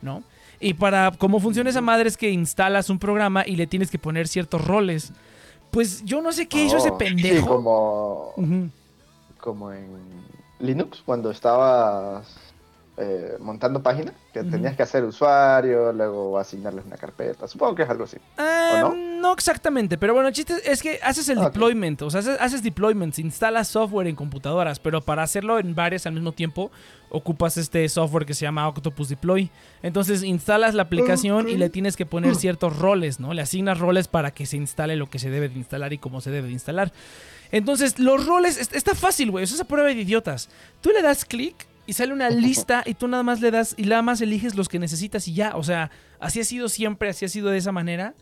¿no? 0.02 0.24
Y 0.60 0.74
para... 0.74 1.12
Cómo 1.12 1.40
funciona 1.40 1.70
esa 1.70 1.82
madre 1.82 2.10
es 2.10 2.18
que 2.18 2.30
instalas 2.30 2.90
un 2.90 3.00
programa 3.00 3.44
y 3.46 3.56
le 3.56 3.68
tienes 3.68 3.90
que 3.92 3.98
poner 4.00 4.28
ciertos 4.28 4.66
roles. 4.66 5.12
Pues 5.72 6.04
yo 6.04 6.22
no 6.22 6.32
sé 6.32 6.48
qué 6.48 6.64
hizo 6.66 6.78
ese 6.78 6.90
Oh, 6.90 6.98
Sí, 7.00 7.06
pendejo. 7.06 7.48
como, 7.48 8.34
Ujú. 8.36 8.70
como 9.40 9.72
en 9.72 9.88
Linux, 10.60 11.02
cuando 11.06 11.32
estabas 11.32 12.28
eh, 13.00 13.38
montando 13.40 13.82
páginas, 13.82 14.14
que 14.34 14.44
tenías 14.44 14.76
que 14.76 14.84
hacer 14.84 15.04
usuario, 15.06 15.94
luego 15.94 16.38
asignarles 16.38 16.86
una 16.86 16.98
carpeta. 16.98 17.48
Supongo 17.48 17.76
que 17.76 17.84
es 17.84 17.90
algo 17.90 18.04
así. 18.04 18.18
Ah, 18.38 18.84
¿O 18.92 18.96
no? 18.96 19.34
exactamente, 19.34 19.98
pero 19.98 20.14
bueno, 20.14 20.28
el 20.28 20.34
chiste 20.34 20.54
es 20.66 20.82
que 20.82 21.00
haces 21.02 21.30
el 21.30 21.38
Ok. 21.38 21.46
deployment, 21.46 22.02
o 22.02 22.10
sea, 22.10 22.20
haces, 22.20 22.38
haces 22.40 22.62
deployments, 22.64 23.18
instalas 23.20 23.68
software 23.70 24.08
en 24.08 24.16
computadoras, 24.16 24.80
pero 24.80 25.02
para 25.02 25.24
hacerlo 25.24 25.60
en 25.60 25.76
varias 25.76 26.06
al 26.06 26.14
mismo 26.14 26.32
tiempo, 26.34 26.72
ocupas 27.10 27.58
este 27.58 27.88
software 27.90 28.26
que 28.26 28.34
se 28.34 28.42
llama 28.46 28.68
Octopus 28.68 29.10
Deploy. 29.10 29.50
Entonces 29.82 30.22
instalas 30.24 30.76
la 30.76 30.84
aplicación 30.84 31.50
y 31.50 31.58
le 31.58 31.70
tienes 31.70 31.96
que 31.98 32.06
poner 32.06 32.36
ciertos 32.36 32.78
roles, 32.78 33.20
¿no? 33.20 33.34
Le 33.34 33.42
asignas 33.42 33.80
roles 33.80 34.08
para 34.08 34.32
que 34.32 34.46
se 34.46 34.58
instale 34.58 34.96
lo 34.96 35.10
que 35.10 35.20
se 35.20 35.30
debe 35.30 35.50
de 35.50 35.56
instalar 35.58 35.92
y 35.94 35.98
cómo 35.98 36.22
se 36.22 36.30
debe 36.32 36.48
de 36.48 36.54
instalar. 36.54 36.92
Entonces, 37.52 37.98
los 37.98 38.28
roles, 38.28 38.60
es- 38.60 38.74
está 38.74 38.94
fácil, 38.94 39.32
güey, 39.32 39.44
eso 39.44 39.56
es 39.56 39.62
a 39.62 39.66
prueba 39.66 39.88
de 39.88 39.96
idiotas. 39.96 40.50
Tú 40.82 40.92
le 40.92 41.02
das 41.02 41.26
clic 41.26 41.56
y 41.90 41.94
sale 41.94 42.14
una 42.14 42.30
lista 42.30 42.84
y 42.86 42.94
tú 42.94 43.08
nada 43.08 43.24
más 43.24 43.42
le 43.42 43.50
das 43.50 43.74
y 43.76 43.82
nada 43.82 44.04
más 44.04 44.22
eliges 44.22 44.54
los 44.54 44.70
que 44.70 44.78
necesitas 44.78 45.28
y 45.28 45.34
ya, 45.34 45.56
o 45.56 45.64
sea, 45.64 45.90
así 46.20 46.40
ha 46.40 46.44
sido 46.44 46.70
siempre, 46.70 47.10
así 47.10 47.26
ha 47.26 47.30
sido 47.30 47.50
de 47.50 47.58
esa 47.58 47.72
manera. 47.72 48.14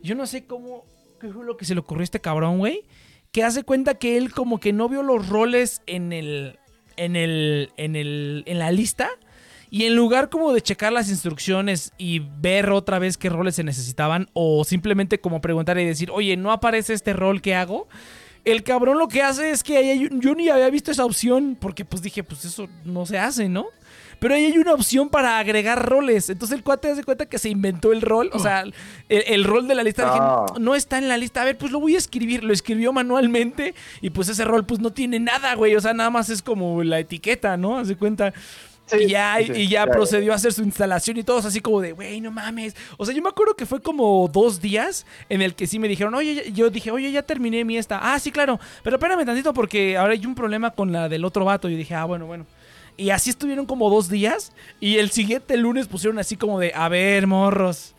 Yo 0.00 0.14
no 0.14 0.26
sé 0.26 0.46
cómo, 0.46 0.84
qué 1.20 1.32
fue 1.32 1.44
lo 1.44 1.56
que 1.56 1.64
se 1.64 1.74
le 1.74 1.80
ocurrió 1.80 2.02
a 2.02 2.04
este 2.04 2.20
cabrón, 2.20 2.58
güey, 2.58 2.84
que 3.32 3.42
hace 3.42 3.64
cuenta 3.64 3.94
que 3.94 4.16
él 4.16 4.30
como 4.30 4.60
que 4.60 4.72
no 4.72 4.88
vio 4.88 5.02
los 5.02 5.28
roles 5.28 5.82
en 5.88 6.12
el, 6.12 6.60
en 6.96 7.16
el, 7.16 7.72
en 7.76 7.96
el, 7.96 8.44
en 8.46 8.60
la 8.60 8.70
lista. 8.70 9.08
Y 9.70 9.86
en 9.86 9.96
lugar 9.96 10.30
como 10.30 10.52
de 10.52 10.60
checar 10.60 10.92
las 10.92 11.10
instrucciones 11.10 11.92
y 11.98 12.20
ver 12.20 12.70
otra 12.70 13.00
vez 13.00 13.18
qué 13.18 13.28
roles 13.28 13.56
se 13.56 13.64
necesitaban, 13.64 14.28
o 14.34 14.62
simplemente 14.62 15.20
como 15.20 15.40
preguntar 15.40 15.76
y 15.80 15.84
decir, 15.84 16.12
oye, 16.12 16.36
no 16.36 16.52
aparece 16.52 16.94
este 16.94 17.12
rol 17.12 17.42
que 17.42 17.56
hago, 17.56 17.88
el 18.46 18.62
cabrón 18.62 18.98
lo 18.98 19.08
que 19.08 19.22
hace 19.22 19.50
es 19.50 19.62
que 19.62 19.76
ahí 19.76 19.90
hay 19.90 20.06
un- 20.06 20.20
yo 20.20 20.34
ni 20.34 20.48
había 20.48 20.70
visto 20.70 20.90
esa 20.90 21.04
opción, 21.04 21.56
porque 21.60 21.84
pues 21.84 22.00
dije, 22.00 22.22
pues 22.24 22.44
eso 22.44 22.68
no 22.84 23.04
se 23.04 23.18
hace, 23.18 23.48
¿no? 23.48 23.66
Pero 24.18 24.34
ahí 24.34 24.46
hay 24.46 24.56
una 24.56 24.72
opción 24.72 25.10
para 25.10 25.38
agregar 25.38 25.84
roles. 25.86 26.30
Entonces 26.30 26.56
el 26.56 26.64
cuate 26.64 26.90
hace 26.90 27.04
cuenta 27.04 27.26
que 27.26 27.38
se 27.38 27.50
inventó 27.50 27.92
el 27.92 28.00
rol. 28.00 28.30
O 28.32 28.38
sea, 28.38 28.62
el, 28.62 28.72
el 29.10 29.44
rol 29.44 29.68
de 29.68 29.74
la 29.74 29.84
lista. 29.84 30.04
Dije, 30.06 30.18
Ah. 30.18 30.46
no, 30.54 30.58
no 30.58 30.74
está 30.74 30.96
en 30.96 31.08
la 31.08 31.18
lista. 31.18 31.42
A 31.42 31.44
ver, 31.44 31.58
pues 31.58 31.70
lo 31.70 31.80
voy 31.80 31.96
a 31.96 31.98
escribir. 31.98 32.42
Lo 32.42 32.54
escribió 32.54 32.94
manualmente. 32.94 33.74
Y 34.00 34.08
pues 34.08 34.30
ese 34.30 34.46
rol 34.46 34.64
pues 34.64 34.80
no 34.80 34.90
tiene 34.90 35.20
nada, 35.20 35.54
güey. 35.54 35.76
O 35.76 35.80
sea, 35.82 35.92
nada 35.92 36.08
más 36.08 36.30
es 36.30 36.40
como 36.40 36.82
la 36.82 36.98
etiqueta, 36.98 37.58
¿no? 37.58 37.76
Hace 37.76 37.94
cuenta. 37.94 38.32
Sí, 38.86 38.96
y 39.00 39.08
ya, 39.08 39.38
sí, 39.44 39.52
y 39.52 39.68
ya 39.68 39.84
procedió 39.86 40.32
a 40.32 40.36
hacer 40.36 40.52
su 40.52 40.62
instalación 40.62 41.16
y 41.16 41.24
todos 41.24 41.44
así 41.44 41.60
como 41.60 41.80
de, 41.80 41.90
güey, 41.92 42.20
no 42.20 42.30
mames. 42.30 42.76
O 42.96 43.04
sea, 43.04 43.14
yo 43.14 43.20
me 43.20 43.28
acuerdo 43.28 43.56
que 43.56 43.66
fue 43.66 43.82
como 43.82 44.30
dos 44.32 44.60
días 44.60 45.04
en 45.28 45.42
el 45.42 45.56
que 45.56 45.66
sí 45.66 45.80
me 45.80 45.88
dijeron, 45.88 46.14
oye, 46.14 46.52
yo 46.52 46.70
dije, 46.70 46.92
oye, 46.92 47.10
ya 47.10 47.22
terminé 47.22 47.64
mi 47.64 47.76
esta. 47.78 47.98
Ah, 48.14 48.18
sí, 48.20 48.30
claro. 48.30 48.60
Pero 48.84 48.96
espérame 48.96 49.26
tantito 49.26 49.52
porque 49.52 49.96
ahora 49.96 50.12
hay 50.12 50.24
un 50.24 50.36
problema 50.36 50.70
con 50.70 50.92
la 50.92 51.08
del 51.08 51.24
otro 51.24 51.44
vato. 51.44 51.68
Yo 51.68 51.76
dije, 51.76 51.96
ah, 51.96 52.04
bueno, 52.04 52.26
bueno. 52.26 52.46
Y 52.96 53.10
así 53.10 53.30
estuvieron 53.30 53.66
como 53.66 53.90
dos 53.90 54.08
días. 54.08 54.52
Y 54.78 54.98
el 54.98 55.10
siguiente 55.10 55.56
lunes 55.56 55.88
pusieron 55.88 56.20
así 56.20 56.36
como 56.36 56.60
de, 56.60 56.72
a 56.72 56.88
ver, 56.88 57.26
morros. 57.26 57.95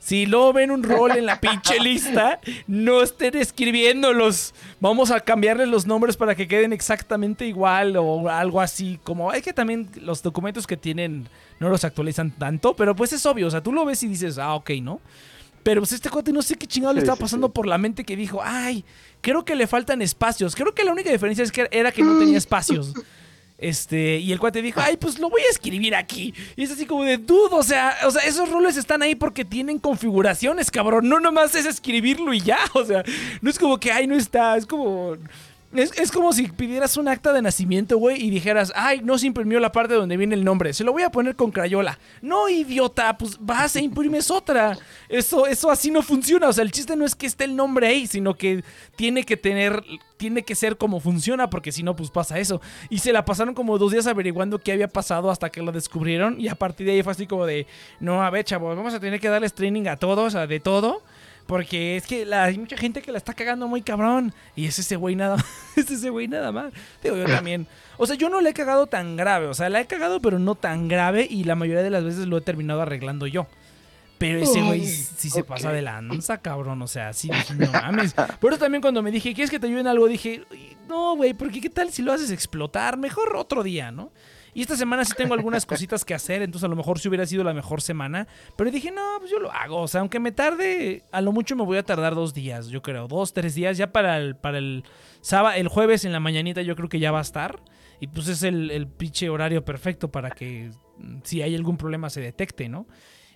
Si 0.00 0.24
luego 0.24 0.54
ven 0.54 0.70
un 0.70 0.82
rol 0.82 1.12
en 1.12 1.26
la 1.26 1.40
pinche 1.40 1.78
lista, 1.80 2.40
no 2.66 3.02
estén 3.02 3.36
escribiéndolos. 3.36 4.54
Vamos 4.80 5.10
a 5.10 5.20
cambiarles 5.20 5.68
los 5.68 5.86
nombres 5.86 6.16
para 6.16 6.34
que 6.34 6.48
queden 6.48 6.72
exactamente 6.72 7.46
igual 7.46 7.96
o 7.98 8.28
algo 8.30 8.62
así. 8.62 8.98
Como 9.04 9.30
es 9.32 9.42
que 9.42 9.52
también 9.52 9.88
los 10.00 10.22
documentos 10.22 10.66
que 10.66 10.78
tienen 10.78 11.28
no 11.60 11.68
los 11.68 11.84
actualizan 11.84 12.30
tanto, 12.30 12.74
pero 12.74 12.96
pues 12.96 13.12
es 13.12 13.24
obvio. 13.26 13.46
O 13.46 13.50
sea, 13.50 13.62
tú 13.62 13.72
lo 13.72 13.84
ves 13.84 14.02
y 14.02 14.08
dices, 14.08 14.38
ah, 14.38 14.54
ok, 14.54 14.70
¿no? 14.82 15.00
Pero 15.62 15.82
pues 15.82 15.92
este 15.92 16.08
cuate 16.08 16.32
no 16.32 16.40
sé 16.40 16.54
qué 16.54 16.66
chingado 16.66 16.94
le 16.94 17.00
estaba 17.00 17.16
sí, 17.16 17.22
pasando 17.22 17.48
sí. 17.48 17.52
por 17.54 17.66
la 17.66 17.76
mente 17.76 18.04
que 18.04 18.16
dijo, 18.16 18.40
ay, 18.42 18.86
creo 19.20 19.44
que 19.44 19.54
le 19.54 19.66
faltan 19.66 20.00
espacios. 20.00 20.56
Creo 20.56 20.74
que 20.74 20.82
la 20.82 20.92
única 20.92 21.12
diferencia 21.12 21.44
es 21.44 21.52
que 21.52 21.68
era 21.70 21.92
que 21.92 22.02
no 22.02 22.18
tenía 22.18 22.38
espacios. 22.38 22.94
Este, 23.60 24.16
y 24.16 24.32
el 24.32 24.38
cuate 24.38 24.62
dijo, 24.62 24.80
ay, 24.82 24.96
pues 24.96 25.18
lo 25.18 25.28
voy 25.28 25.42
a 25.42 25.50
escribir 25.50 25.94
aquí. 25.94 26.34
Y 26.56 26.64
es 26.64 26.70
así 26.70 26.86
como 26.86 27.04
de 27.04 27.18
dudo, 27.18 27.56
o 27.56 27.62
sea, 27.62 27.96
o 28.06 28.10
sea, 28.10 28.22
esos 28.22 28.48
roles 28.48 28.76
están 28.76 29.02
ahí 29.02 29.14
porque 29.14 29.44
tienen 29.44 29.78
configuraciones, 29.78 30.70
cabrón. 30.70 31.08
No 31.08 31.20
nomás 31.20 31.54
es 31.54 31.66
escribirlo 31.66 32.32
y 32.32 32.40
ya. 32.40 32.58
O 32.74 32.84
sea, 32.84 33.02
no 33.42 33.50
es 33.50 33.58
como 33.58 33.78
que, 33.78 33.92
ay, 33.92 34.06
no 34.06 34.14
está. 34.14 34.56
Es 34.56 34.64
como. 34.64 35.16
Es, 35.72 35.92
es 35.96 36.10
como 36.10 36.32
si 36.32 36.48
pidieras 36.48 36.96
un 36.96 37.06
acta 37.06 37.32
de 37.32 37.42
nacimiento, 37.42 37.96
güey, 37.96 38.20
y 38.20 38.30
dijeras, 38.30 38.72
ay, 38.74 39.02
no 39.04 39.18
se 39.18 39.28
imprimió 39.28 39.60
la 39.60 39.70
parte 39.70 39.94
donde 39.94 40.16
viene 40.16 40.34
el 40.34 40.44
nombre, 40.44 40.72
se 40.72 40.82
lo 40.82 40.92
voy 40.92 41.04
a 41.04 41.10
poner 41.10 41.36
con 41.36 41.52
crayola. 41.52 41.98
No, 42.22 42.48
idiota, 42.48 43.16
pues 43.16 43.36
vas 43.38 43.76
e 43.76 43.80
imprimes 43.80 44.32
otra. 44.32 44.76
Eso, 45.08 45.46
eso 45.46 45.70
así 45.70 45.92
no 45.92 46.02
funciona. 46.02 46.48
O 46.48 46.52
sea, 46.52 46.64
el 46.64 46.72
chiste 46.72 46.96
no 46.96 47.04
es 47.04 47.14
que 47.14 47.26
esté 47.26 47.44
el 47.44 47.54
nombre 47.54 47.86
ahí, 47.86 48.08
sino 48.08 48.34
que 48.34 48.64
tiene 48.96 49.22
que 49.22 49.36
tener, 49.36 49.84
tiene 50.16 50.42
que 50.42 50.56
ser 50.56 50.76
como 50.76 50.98
funciona, 50.98 51.48
porque 51.48 51.70
si 51.70 51.84
no, 51.84 51.94
pues 51.94 52.10
pasa 52.10 52.40
eso. 52.40 52.60
Y 52.88 52.98
se 52.98 53.12
la 53.12 53.24
pasaron 53.24 53.54
como 53.54 53.78
dos 53.78 53.92
días 53.92 54.08
averiguando 54.08 54.58
qué 54.58 54.72
había 54.72 54.88
pasado 54.88 55.30
hasta 55.30 55.50
que 55.50 55.62
lo 55.62 55.70
descubrieron, 55.70 56.40
y 56.40 56.48
a 56.48 56.56
partir 56.56 56.86
de 56.86 56.94
ahí 56.94 57.02
fue 57.04 57.12
así 57.12 57.28
como 57.28 57.46
de, 57.46 57.68
no, 58.00 58.22
a 58.24 58.30
ver, 58.30 58.44
chavos, 58.44 58.76
vamos 58.76 58.94
a 58.94 58.98
tener 58.98 59.20
que 59.20 59.28
darles 59.28 59.54
training 59.54 59.86
a 59.86 59.96
todos, 59.96 60.34
a 60.34 60.48
de 60.48 60.58
todo. 60.58 61.02
Porque 61.50 61.96
es 61.96 62.06
que 62.06 62.24
la- 62.24 62.44
hay 62.44 62.56
mucha 62.58 62.76
gente 62.76 63.02
que 63.02 63.10
la 63.10 63.18
está 63.18 63.34
cagando 63.34 63.66
muy 63.66 63.82
cabrón. 63.82 64.32
Y 64.54 64.66
es 64.66 64.78
ese 64.78 64.94
güey 64.94 65.16
nada 65.16 65.36
Es 65.76 65.90
ese 65.90 66.08
güey 66.08 66.28
nada 66.28 66.52
más. 66.52 66.72
Digo, 67.02 67.16
yo 67.16 67.24
también. 67.24 67.66
O 67.98 68.06
sea, 68.06 68.14
yo 68.14 68.28
no 68.30 68.40
le 68.40 68.50
he 68.50 68.54
cagado 68.54 68.86
tan 68.86 69.16
grave. 69.16 69.46
O 69.46 69.54
sea, 69.54 69.68
la 69.68 69.80
he 69.80 69.86
cagado, 69.86 70.20
pero 70.20 70.38
no 70.38 70.54
tan 70.54 70.86
grave. 70.86 71.26
Y 71.28 71.42
la 71.42 71.56
mayoría 71.56 71.82
de 71.82 71.90
las 71.90 72.04
veces 72.04 72.26
lo 72.26 72.38
he 72.38 72.40
terminado 72.40 72.82
arreglando 72.82 73.26
yo. 73.26 73.48
Pero 74.16 74.38
ese 74.38 74.62
güey 74.62 74.86
sí 74.86 75.28
se 75.28 75.42
pasa 75.42 75.72
de 75.72 75.82
lanza, 75.82 76.38
cabrón. 76.38 76.80
O 76.82 76.86
sea, 76.86 77.12
sí, 77.12 77.28
dije, 77.30 77.54
no 77.54 77.72
mames. 77.72 78.14
Por 78.38 78.52
eso 78.52 78.60
también 78.60 78.80
cuando 78.80 79.02
me 79.02 79.10
dije, 79.10 79.34
¿quieres 79.34 79.50
que 79.50 79.58
te 79.58 79.66
ayude 79.66 79.80
en 79.80 79.86
algo? 79.88 80.06
Dije, 80.06 80.44
no, 80.88 81.16
güey, 81.16 81.34
porque 81.34 81.60
¿qué 81.60 81.70
tal 81.70 81.90
si 81.90 82.02
lo 82.02 82.12
haces 82.12 82.30
explotar? 82.30 82.96
Mejor 82.96 83.34
otro 83.34 83.62
día, 83.64 83.90
¿no? 83.90 84.12
Y 84.54 84.62
esta 84.62 84.76
semana 84.76 85.04
sí 85.04 85.12
tengo 85.16 85.34
algunas 85.34 85.66
cositas 85.66 86.04
que 86.04 86.14
hacer, 86.14 86.42
entonces 86.42 86.64
a 86.64 86.68
lo 86.68 86.76
mejor 86.76 86.98
sí 86.98 87.08
hubiera 87.08 87.26
sido 87.26 87.44
la 87.44 87.54
mejor 87.54 87.80
semana. 87.82 88.26
Pero 88.56 88.70
dije, 88.70 88.90
no, 88.90 89.02
pues 89.18 89.30
yo 89.30 89.38
lo 89.38 89.52
hago. 89.52 89.78
O 89.78 89.88
sea, 89.88 90.00
aunque 90.00 90.20
me 90.20 90.32
tarde, 90.32 91.04
a 91.12 91.20
lo 91.20 91.32
mucho 91.32 91.56
me 91.56 91.64
voy 91.64 91.78
a 91.78 91.82
tardar 91.84 92.14
dos 92.14 92.34
días, 92.34 92.68
yo 92.68 92.82
creo. 92.82 93.08
Dos, 93.08 93.32
tres 93.32 93.54
días. 93.54 93.76
Ya 93.76 93.92
para 93.92 94.18
el, 94.18 94.36
para 94.36 94.58
el 94.58 94.84
sábado, 95.20 95.56
el 95.56 95.68
jueves 95.68 96.04
en 96.04 96.12
la 96.12 96.20
mañanita 96.20 96.62
yo 96.62 96.76
creo 96.76 96.88
que 96.88 96.98
ya 96.98 97.12
va 97.12 97.18
a 97.18 97.22
estar. 97.22 97.62
Y 98.00 98.06
pues 98.06 98.28
es 98.28 98.42
el, 98.42 98.70
el 98.70 98.86
pinche 98.88 99.28
horario 99.28 99.64
perfecto 99.64 100.10
para 100.10 100.30
que 100.30 100.70
mm, 100.98 101.18
si 101.22 101.42
hay 101.42 101.54
algún 101.54 101.76
problema 101.76 102.08
se 102.10 102.20
detecte, 102.20 102.68
¿no? 102.68 102.86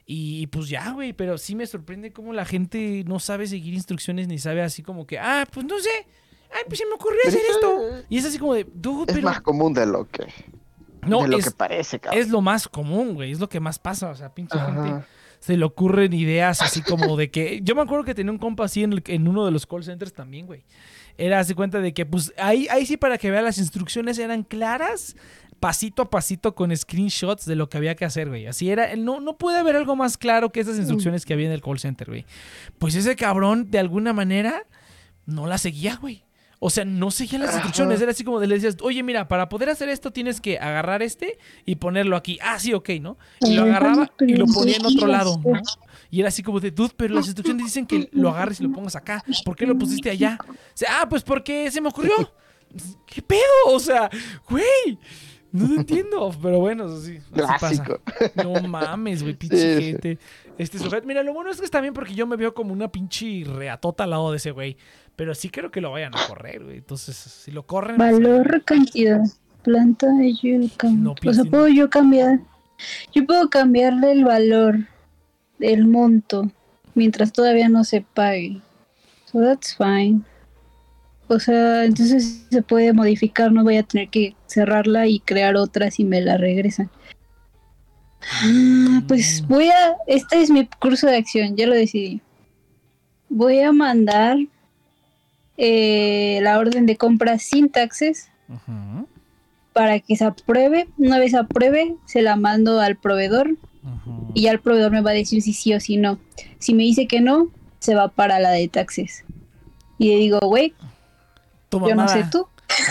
Y 0.06 0.46
pues 0.48 0.68
ya, 0.68 0.92
güey, 0.92 1.12
pero 1.12 1.38
sí 1.38 1.54
me 1.54 1.66
sorprende 1.66 2.12
cómo 2.12 2.32
la 2.32 2.44
gente 2.44 3.04
no 3.06 3.18
sabe 3.20 3.46
seguir 3.46 3.72
instrucciones 3.72 4.28
ni 4.28 4.38
sabe 4.38 4.62
así 4.62 4.82
como 4.82 5.06
que, 5.06 5.18
ah, 5.18 5.46
pues 5.50 5.64
no 5.64 5.78
sé, 5.78 6.06
ay, 6.52 6.62
pues 6.66 6.78
se 6.78 6.86
me 6.86 6.92
ocurrió 6.92 7.20
hacer 7.26 7.40
esto. 7.50 8.04
Y 8.10 8.18
es 8.18 8.24
así 8.26 8.38
como 8.38 8.54
de, 8.54 8.66
dude, 8.74 9.12
Es 9.12 9.22
más 9.22 9.40
común 9.40 9.72
de 9.72 9.86
lo 9.86 10.06
que, 10.08 10.26
no, 11.08 11.22
de 11.22 11.28
lo 11.28 11.38
es, 11.38 11.44
que 11.44 11.50
parece, 11.50 11.98
cabrón. 12.00 12.20
es 12.22 12.28
lo 12.30 12.40
más 12.40 12.68
común, 12.68 13.14
güey, 13.14 13.32
es 13.32 13.40
lo 13.40 13.48
que 13.48 13.60
más 13.60 13.78
pasa, 13.78 14.10
o 14.10 14.14
sea, 14.14 14.34
pinche 14.34 14.58
gente 14.58 15.04
se 15.40 15.58
le 15.58 15.64
ocurren 15.66 16.12
ideas 16.14 16.62
así 16.62 16.80
como 16.80 17.18
de 17.18 17.30
que. 17.30 17.60
Yo 17.62 17.74
me 17.74 17.82
acuerdo 17.82 18.02
que 18.04 18.14
tenía 18.14 18.32
un 18.32 18.38
compa 18.38 18.64
así 18.64 18.82
en, 18.82 18.94
el- 18.94 19.02
en 19.06 19.28
uno 19.28 19.44
de 19.44 19.50
los 19.50 19.66
call 19.66 19.84
centers 19.84 20.14
también, 20.14 20.46
güey. 20.46 20.64
Era 21.18 21.38
así 21.38 21.52
cuenta 21.52 21.80
de 21.80 21.92
que, 21.92 22.06
pues, 22.06 22.32
ahí, 22.38 22.66
ahí 22.70 22.86
sí 22.86 22.96
para 22.96 23.18
que 23.18 23.30
vea 23.30 23.42
las 23.42 23.58
instrucciones 23.58 24.18
eran 24.18 24.42
claras, 24.42 25.16
pasito 25.60 26.00
a 26.00 26.08
pasito 26.08 26.54
con 26.54 26.74
screenshots 26.74 27.44
de 27.44 27.56
lo 27.56 27.68
que 27.68 27.76
había 27.76 27.94
que 27.94 28.06
hacer, 28.06 28.30
güey. 28.30 28.46
Así 28.46 28.70
era. 28.70 28.96
No, 28.96 29.20
no 29.20 29.36
puede 29.36 29.58
haber 29.58 29.76
algo 29.76 29.96
más 29.96 30.16
claro 30.16 30.50
que 30.50 30.60
esas 30.60 30.78
instrucciones 30.78 31.26
que 31.26 31.34
había 31.34 31.46
en 31.46 31.52
el 31.52 31.60
call 31.60 31.78
center, 31.78 32.08
güey. 32.08 32.24
Pues 32.78 32.94
ese 32.94 33.14
cabrón, 33.14 33.70
de 33.70 33.78
alguna 33.80 34.14
manera, 34.14 34.64
no 35.26 35.46
la 35.46 35.58
seguía, 35.58 35.96
güey. 35.96 36.24
O 36.66 36.70
sea, 36.70 36.86
no 36.86 37.10
seguía 37.10 37.38
las 37.40 37.52
instrucciones. 37.52 38.00
Era 38.00 38.12
así 38.12 38.24
como 38.24 38.40
de 38.40 38.46
le 38.46 38.54
decías, 38.54 38.78
oye, 38.80 39.02
mira, 39.02 39.28
para 39.28 39.50
poder 39.50 39.68
hacer 39.68 39.90
esto 39.90 40.12
tienes 40.12 40.40
que 40.40 40.58
agarrar 40.58 41.02
este 41.02 41.36
y 41.66 41.74
ponerlo 41.74 42.16
aquí. 42.16 42.38
Ah, 42.40 42.58
sí, 42.58 42.72
ok, 42.72 42.88
¿no? 43.02 43.18
Y 43.42 43.52
lo 43.52 43.64
agarraba 43.64 44.10
y 44.20 44.32
lo 44.32 44.46
ponía 44.46 44.76
en 44.76 44.86
otro 44.86 45.06
lado, 45.06 45.38
¿no? 45.44 45.60
Y 46.10 46.20
era 46.20 46.30
así 46.30 46.42
como 46.42 46.60
de, 46.60 46.70
dude, 46.70 46.94
pero 46.96 47.16
las 47.16 47.26
instrucciones 47.26 47.66
dicen 47.66 47.84
que 47.84 48.08
lo 48.12 48.30
agarres 48.30 48.60
y 48.60 48.62
lo 48.62 48.72
pongas 48.72 48.96
acá. 48.96 49.22
¿Por 49.44 49.56
qué 49.56 49.66
lo 49.66 49.76
pusiste 49.76 50.08
allá? 50.08 50.38
O 50.48 50.54
sea, 50.72 51.02
ah, 51.02 51.06
pues 51.06 51.22
porque 51.22 51.70
se 51.70 51.82
me 51.82 51.90
ocurrió. 51.90 52.14
¿Qué 53.06 53.20
pedo? 53.20 53.42
O 53.66 53.78
sea, 53.78 54.08
güey. 54.48 54.98
No 55.54 55.68
lo 55.68 55.76
entiendo. 55.76 56.30
Pero 56.42 56.58
bueno, 56.58 56.86
eso 56.86 57.00
sí. 57.00 57.18
así 57.18 57.30
pasa. 57.32 57.58
Clásico. 57.58 58.00
No 58.42 58.60
mames, 58.68 59.22
güey, 59.22 59.34
pinche 59.34 59.56
Sí, 59.56 59.76
sí. 59.76 59.82
gente. 59.92 60.18
Este 60.58 60.78
sujeto. 60.80 61.06
Mira, 61.06 61.22
lo 61.22 61.32
bueno 61.32 61.50
es 61.50 61.58
que 61.60 61.64
está 61.64 61.80
bien 61.80 61.94
porque 61.94 62.14
yo 62.14 62.26
me 62.26 62.34
veo 62.36 62.54
como 62.54 62.72
una 62.72 62.88
pinche 62.90 63.44
reatota 63.46 64.02
al 64.04 64.10
lado 64.10 64.32
de 64.32 64.38
ese 64.38 64.50
güey. 64.50 64.76
Pero 65.14 65.32
sí 65.34 65.50
creo 65.50 65.70
que 65.70 65.80
lo 65.80 65.92
vayan 65.92 66.12
a 66.16 66.26
correr, 66.26 66.64
güey. 66.64 66.78
Entonces, 66.78 67.14
si 67.16 67.52
lo 67.52 67.64
corren. 67.66 67.96
pues, 67.96 68.12
Valor, 68.14 68.64
cantidad. 68.64 69.20
Planta 69.62 70.08
de 70.08 70.34
yucca. 70.34 70.88
No 70.90 71.14
o 71.24 71.32
sea, 71.32 71.44
puedo 71.44 71.68
yo 71.68 71.88
cambiar. 71.88 72.40
Yo 73.12 73.24
puedo 73.24 73.48
cambiarle 73.48 74.10
el 74.10 74.24
valor 74.24 74.78
del 75.60 75.86
monto 75.86 76.50
mientras 76.94 77.32
todavía 77.32 77.68
no 77.68 77.84
se 77.84 78.00
pague. 78.02 78.60
So 79.26 79.40
that's 79.40 79.76
fine. 79.76 80.22
O 81.28 81.38
sea, 81.40 81.84
entonces 81.84 82.46
se 82.50 82.62
puede 82.62 82.92
modificar, 82.92 83.50
no 83.50 83.62
voy 83.64 83.76
a 83.78 83.82
tener 83.82 84.08
que 84.10 84.36
cerrarla 84.46 85.06
y 85.06 85.20
crear 85.20 85.56
otra 85.56 85.90
si 85.90 86.04
me 86.04 86.20
la 86.20 86.36
regresan. 86.36 86.90
Ah, 88.42 89.02
Pues 89.06 89.42
Mm. 89.42 89.46
voy 89.48 89.68
a, 89.68 89.94
este 90.06 90.40
es 90.40 90.50
mi 90.50 90.66
curso 90.80 91.06
de 91.06 91.16
acción, 91.16 91.56
ya 91.56 91.66
lo 91.66 91.74
decidí. 91.74 92.20
Voy 93.28 93.60
a 93.60 93.72
mandar 93.72 94.38
eh, 95.56 96.40
la 96.42 96.58
orden 96.58 96.84
de 96.86 96.96
compra 96.96 97.38
sin 97.38 97.68
taxes 97.68 98.28
para 99.72 100.00
que 100.00 100.16
se 100.16 100.24
apruebe. 100.24 100.88
Una 100.98 101.18
vez 101.18 101.34
apruebe, 101.34 101.94
se 102.06 102.22
la 102.22 102.36
mando 102.36 102.80
al 102.80 102.96
proveedor 102.96 103.56
y 104.34 104.42
ya 104.42 104.50
el 104.52 104.60
proveedor 104.60 104.90
me 104.92 105.00
va 105.02 105.10
a 105.10 105.14
decir 105.14 105.42
si 105.42 105.52
sí 105.52 105.74
o 105.74 105.80
si 105.80 105.96
no. 105.96 106.18
Si 106.58 106.74
me 106.74 106.82
dice 106.82 107.06
que 107.06 107.20
no, 107.20 107.48
se 107.78 107.94
va 107.94 108.08
para 108.08 108.40
la 108.40 108.50
de 108.50 108.66
taxes. 108.68 109.24
Y 109.98 110.08
le 110.08 110.16
digo, 110.16 110.38
güey, 110.42 110.74
Tu 111.78 111.88
yo 111.88 111.94
no 111.94 112.08
sé 112.08 112.24
tú, 112.30 112.48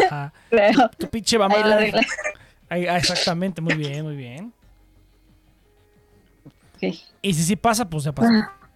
Ajá. 0.09 0.33
Tu 0.97 1.09
pinche 1.09 1.35
ahí 1.35 1.41
la 1.41 1.47
mamada. 1.49 1.77
regla. 1.77 2.01
Ahí- 2.69 2.87
ah, 2.87 2.97
exactamente, 2.97 3.61
muy 3.61 3.75
bien, 3.75 4.03
muy 4.03 4.15
bien. 4.15 4.53
Y 7.21 7.33
si 7.33 7.43
sí 7.43 7.55
pasa, 7.55 7.89
pues 7.89 8.03
ya 8.03 8.11
pasa. 8.11 8.29
Ah. 8.33 8.67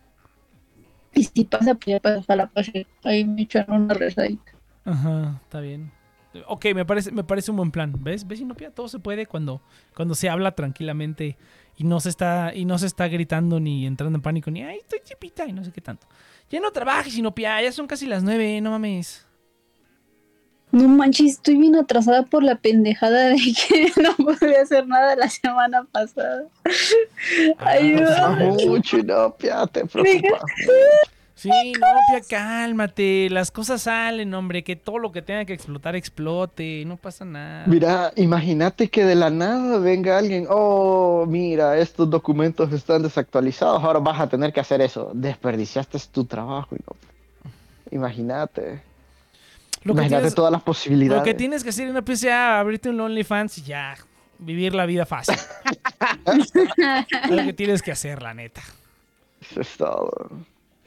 Y 1.14 1.24
si 1.24 1.44
pasa, 1.46 1.74
pues 1.76 1.86
ya 1.88 2.00
pasa, 2.00 2.36
la 2.36 2.48
pase. 2.48 2.88
Ahí 3.04 3.26
me 3.26 3.42
echan 3.42 3.66
una 3.68 3.94
rezadita. 3.94 4.54
Ajá, 4.86 5.42
está 5.44 5.60
bien. 5.60 5.92
Ok, 6.48 6.66
me 6.76 6.86
parece, 6.86 7.12
me 7.12 7.24
parece 7.24 7.52
un 7.52 7.58
buen 7.58 7.72
plan. 7.72 7.94
¿Ves? 8.00 8.26
¿Ves, 8.26 8.40
Inopia? 8.40 8.72
Todo 8.72 8.88
se 8.88 9.00
puede 9.00 9.26
cuando, 9.26 9.62
cuando 9.96 10.16
se 10.16 10.30
habla 10.30 10.52
tranquilamente 10.52 11.38
y 11.76 11.84
no 11.84 12.00
se 12.00 12.10
está, 12.10 12.54
y 12.56 12.66
no 12.66 12.78
se 12.78 12.86
está 12.88 13.08
gritando 13.08 13.60
ni 13.60 13.86
entrando 13.86 14.18
en 14.18 14.22
pánico, 14.22 14.52
ni 14.52 14.64
ay, 14.64 14.78
estoy 14.78 15.00
chipita 15.04 15.46
y 15.46 15.54
no 15.54 15.64
sé 15.64 15.72
qué 15.72 15.82
tanto. 15.82 16.08
Ya 16.50 16.60
no 16.60 16.72
trabajes, 16.72 17.18
Inopia, 17.18 17.62
ya 17.62 17.72
son 17.72 17.88
casi 17.88 18.06
las 18.06 18.24
nueve, 18.24 18.62
no 18.62 18.72
mames. 18.72 19.27
No 20.78 20.88
manches, 20.88 21.32
estoy 21.34 21.58
bien 21.58 21.76
atrasada 21.76 22.24
por 22.24 22.44
la 22.44 22.56
pendejada 22.56 23.30
de 23.30 23.38
que 23.38 23.92
no 24.02 24.16
pude 24.16 24.58
hacer 24.58 24.88
nada 24.88 25.16
la 25.16 25.30
semana 25.30 25.84
pasada. 25.92 26.44
Ayuda. 27.60 28.26
Ah, 28.28 28.40
mucho, 28.66 28.98
no, 29.04 29.36
ya 29.40 29.66
te 29.68 29.86
preocupas. 29.86 30.42
Sí, 31.36 31.50
Inopia, 31.50 32.22
cálmate. 32.28 33.30
Las 33.30 33.52
cosas 33.52 33.84
salen, 33.84 34.34
hombre. 34.34 34.64
Que 34.64 34.76
todo 34.76 34.98
lo 34.98 35.12
que 35.12 35.22
tenga 35.22 35.46
que 35.46 35.54
explotar, 35.54 35.96
explote. 35.96 36.84
No 36.86 36.98
pasa 36.98 37.26
nada. 37.26 37.64
Mira, 37.68 38.12
imagínate 38.16 38.90
que 38.90 39.06
de 39.06 39.14
la 39.14 39.30
nada 39.30 39.78
venga 39.78 40.18
alguien, 40.18 40.48
oh, 40.50 41.26
mira, 41.28 41.78
estos 41.78 42.10
documentos 42.10 42.74
están 42.74 43.04
desactualizados, 43.04 43.84
ahora 43.84 44.00
vas 44.00 44.20
a 44.20 44.28
tener 44.28 44.52
que 44.52 44.60
hacer 44.62 44.82
eso. 44.82 45.12
Desperdiciaste 45.14 46.00
tu 46.12 46.26
trabajo. 46.26 46.76
no- 46.88 46.96
Imagínate. 47.92 48.82
Lo 49.84 49.94
que, 49.94 50.00
imagínate 50.02 50.22
tienes, 50.22 50.36
todas 50.36 50.52
las 50.52 50.62
posibilidades. 50.64 51.20
lo 51.22 51.24
que 51.26 51.34
tienes 51.34 51.64
que 51.64 51.70
hacer, 51.70 51.88
Inopia, 51.88 52.14
es 52.14 52.22
ya 52.22 52.60
abrirte 52.60 52.90
un 52.90 53.00
OnlyFans 53.00 53.58
y 53.60 53.62
ya 53.64 53.96
vivir 54.40 54.74
la 54.76 54.86
vida 54.86 55.06
fácil. 55.06 55.36
es 56.26 57.30
lo 57.32 57.44
que 57.44 57.54
tienes 57.54 57.82
que 57.82 57.92
hacer, 57.92 58.22
la 58.22 58.34
neta. 58.34 58.62
Eso 59.42 59.62
es 59.62 59.78
todo. 59.78 60.30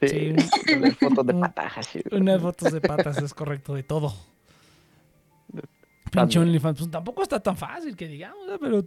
Sí, 0.03 0.35
Sí. 0.37 0.65
tener 0.65 0.95
fotos 0.95 1.27
de 1.27 1.35
patajas. 1.35 1.87
sí. 1.87 2.01
Unas 2.11 2.41
fotos 2.41 2.73
de 2.73 2.81
patas 2.81 3.19
es 3.19 3.35
correcto 3.35 3.75
de 3.75 3.83
todo. 3.83 4.15
Pinche. 6.11 6.39
OnlyFans. 6.39 6.79
Pues 6.79 6.91
tampoco 6.91 7.23
está 7.23 7.41
tan 7.41 7.57
fácil 7.57 7.97
que 7.97 8.09
digamos, 8.09 8.49
¿eh? 8.49 8.57
pero 8.61 8.85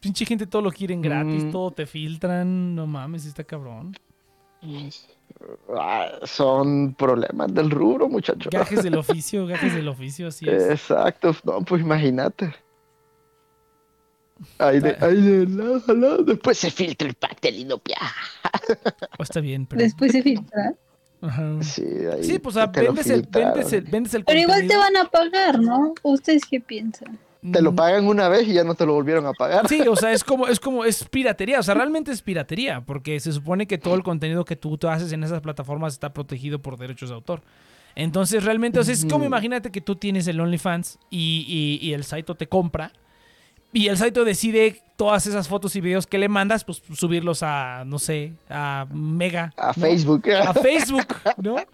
pinche 0.00 0.24
gente 0.24 0.46
todo 0.46 0.62
lo 0.62 0.72
quieren 0.72 1.00
gratis, 1.00 1.44
Mm. 1.44 1.50
todo 1.52 1.70
te 1.70 1.86
filtran. 1.86 2.74
No 2.74 2.86
mames, 2.86 3.24
está 3.26 3.44
cabrón. 3.44 3.96
Ah, 4.62 4.88
son 6.24 6.94
problemas 6.94 7.52
del 7.52 7.70
rubro, 7.70 8.08
muchachos. 8.08 8.50
Gajes 8.50 8.82
del 8.82 8.96
oficio, 8.98 9.46
gajes 9.46 9.74
del 9.74 9.88
oficio, 9.88 10.28
así 10.28 10.48
es. 10.48 10.70
Exacto, 10.70 11.34
no, 11.44 11.60
pues 11.62 11.82
imagínate. 11.82 12.54
De, 14.58 14.80
de 14.80 15.46
la, 15.46 15.94
la, 15.94 16.16
después 16.18 16.58
se 16.58 16.70
filtra 16.70 17.08
el 17.08 17.14
pastel 17.14 17.56
y 17.56 17.64
no. 17.64 17.76
Oh, 19.18 19.22
está 19.22 19.40
bien, 19.40 19.64
pero. 19.66 19.82
Después 19.82 20.12
se 20.12 20.22
filtra. 20.22 20.74
Ajá. 21.22 21.62
Sí, 21.62 21.82
ahí 22.12 22.24
Sí, 22.24 22.38
pues 22.38 22.56
o 22.56 22.58
sea, 22.58 22.66
vendes 22.66 23.08
el, 23.08 23.22
vendes 23.22 23.72
el, 23.72 23.82
vendes 23.82 24.14
el 24.14 24.24
Pero 24.24 24.38
igual 24.38 24.66
te 24.66 24.76
van 24.76 24.96
a 24.96 25.06
pagar, 25.06 25.60
¿no? 25.60 25.94
¿Ustedes 26.02 26.42
qué 26.44 26.60
piensan? 26.60 27.18
Te 27.52 27.62
lo 27.62 27.74
pagan 27.74 28.06
una 28.06 28.28
vez 28.28 28.48
y 28.48 28.54
ya 28.54 28.64
no 28.64 28.74
te 28.74 28.86
lo 28.86 28.94
volvieron 28.94 29.26
a 29.26 29.32
pagar. 29.32 29.68
Sí, 29.68 29.80
o 29.82 29.96
sea, 29.96 30.12
es 30.12 30.24
como, 30.24 30.46
es 30.48 30.58
como, 30.58 30.84
es 30.84 31.04
piratería. 31.04 31.60
O 31.60 31.62
sea, 31.62 31.74
realmente 31.74 32.12
es 32.12 32.22
piratería. 32.22 32.80
Porque 32.80 33.20
se 33.20 33.32
supone 33.32 33.66
que 33.66 33.78
todo 33.78 33.94
el 33.94 34.02
contenido 34.02 34.44
que 34.44 34.56
tú, 34.56 34.76
tú 34.78 34.88
haces 34.88 35.12
en 35.12 35.22
esas 35.24 35.40
plataformas 35.40 35.92
está 35.92 36.12
protegido 36.12 36.60
por 36.60 36.76
derechos 36.76 37.10
de 37.10 37.14
autor. 37.14 37.42
Entonces, 37.94 38.44
realmente, 38.44 38.78
o 38.78 38.84
sea, 38.84 38.92
es 38.92 39.06
como 39.06 39.24
imagínate 39.24 39.70
que 39.70 39.80
tú 39.80 39.96
tienes 39.96 40.26
el 40.26 40.38
OnlyFans 40.40 40.98
y, 41.08 41.78
y, 41.80 41.86
y 41.86 41.94
el 41.94 42.04
Saito 42.04 42.34
te 42.34 42.46
compra. 42.46 42.92
Y 43.72 43.88
el 43.88 43.96
Saito 43.96 44.24
decide 44.24 44.82
todas 44.96 45.26
esas 45.26 45.48
fotos 45.48 45.76
y 45.76 45.80
videos 45.80 46.06
que 46.06 46.18
le 46.18 46.28
mandas, 46.28 46.64
pues 46.64 46.82
subirlos 46.94 47.42
a, 47.42 47.84
no 47.86 47.98
sé, 47.98 48.34
a 48.48 48.86
Mega. 48.92 49.52
A 49.56 49.68
¿no? 49.68 49.74
Facebook. 49.74 50.30
a 50.30 50.54
Facebook, 50.54 51.06
¿no? 51.42 51.56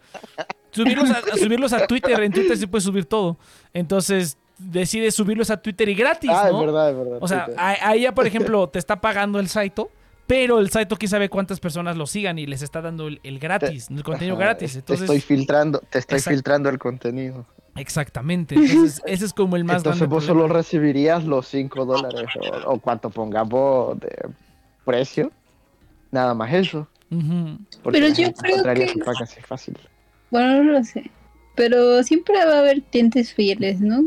Subirlos 0.73 1.11
a, 1.11 1.19
a 1.19 1.37
subirlos 1.37 1.73
a 1.75 1.87
Twitter, 1.87 2.19
en 2.23 2.33
Twitter 2.33 2.57
sí 2.57 2.67
puedes 2.67 2.85
subir 2.85 3.05
todo. 3.05 3.37
Entonces 3.75 4.39
decides 4.71 5.15
subirlos 5.15 5.51
a 5.51 5.57
Twitter 5.61 5.89
y 5.89 5.95
gratis, 5.95 6.31
ah, 6.33 6.49
¿no? 6.51 6.61
es 6.61 6.67
verdad, 6.67 6.91
es 6.91 6.97
verdad. 6.97 7.19
O 7.21 7.29
sea, 7.29 7.49
ahí 7.57 8.03
ya, 8.03 8.15
por 8.15 8.27
ejemplo, 8.29 8.69
te 8.69 8.79
está 8.79 9.01
pagando 9.01 9.39
el 9.41 9.49
Saito, 9.49 9.91
pero 10.27 10.59
el 10.61 10.71
Saito 10.71 10.97
quién 10.97 11.09
sabe 11.11 11.29
cuántas 11.29 11.61
personas 11.61 11.97
lo 11.97 12.07
sigan 12.07 12.39
y 12.39 12.47
les 12.47 12.63
está 12.63 12.81
dando 12.81 13.09
el, 13.09 13.21
el 13.23 13.39
gratis, 13.39 13.89
el 13.91 14.03
contenido 14.03 14.37
Ajá, 14.37 14.45
gratis. 14.45 14.81
Te 14.85 14.95
estoy 14.95 15.21
filtrando, 15.21 15.83
te 15.91 15.99
estoy 15.99 16.21
filtrando 16.21 16.69
el 16.69 16.79
contenido. 16.79 17.45
exactamente. 17.77 18.55
Entonces, 18.57 19.03
ese 19.07 19.25
es 19.27 19.33
como 19.33 19.57
el 19.57 19.65
más 19.65 19.79
Entonces 19.79 20.01
grande 20.01 20.15
vos 20.15 20.25
problema. 20.25 20.47
solo 20.49 20.55
recibirías 20.55 21.25
los 21.25 21.47
5 21.49 21.85
dólares 21.85 22.27
o, 22.67 22.73
o 22.75 22.79
cuánto 22.81 23.11
pongamos 23.11 23.99
de 24.01 24.29
precio. 24.85 25.31
Nada 26.11 26.35
más 26.35 26.53
eso. 26.53 26.87
Pero 27.91 28.09
yo 28.09 28.33
creo 28.33 28.63
que- 28.75 28.95
paga 29.05 29.19
así 29.23 29.41
fácil. 29.41 29.77
Bueno, 30.31 30.63
no 30.65 30.73
lo 30.73 30.85
sé. 30.85 31.11
Pero 31.55 32.03
siempre 32.03 32.35
va 32.47 32.55
a 32.55 32.59
haber 32.61 32.83
clientes 32.83 33.35
fieles, 33.35 33.81
¿no? 33.81 34.05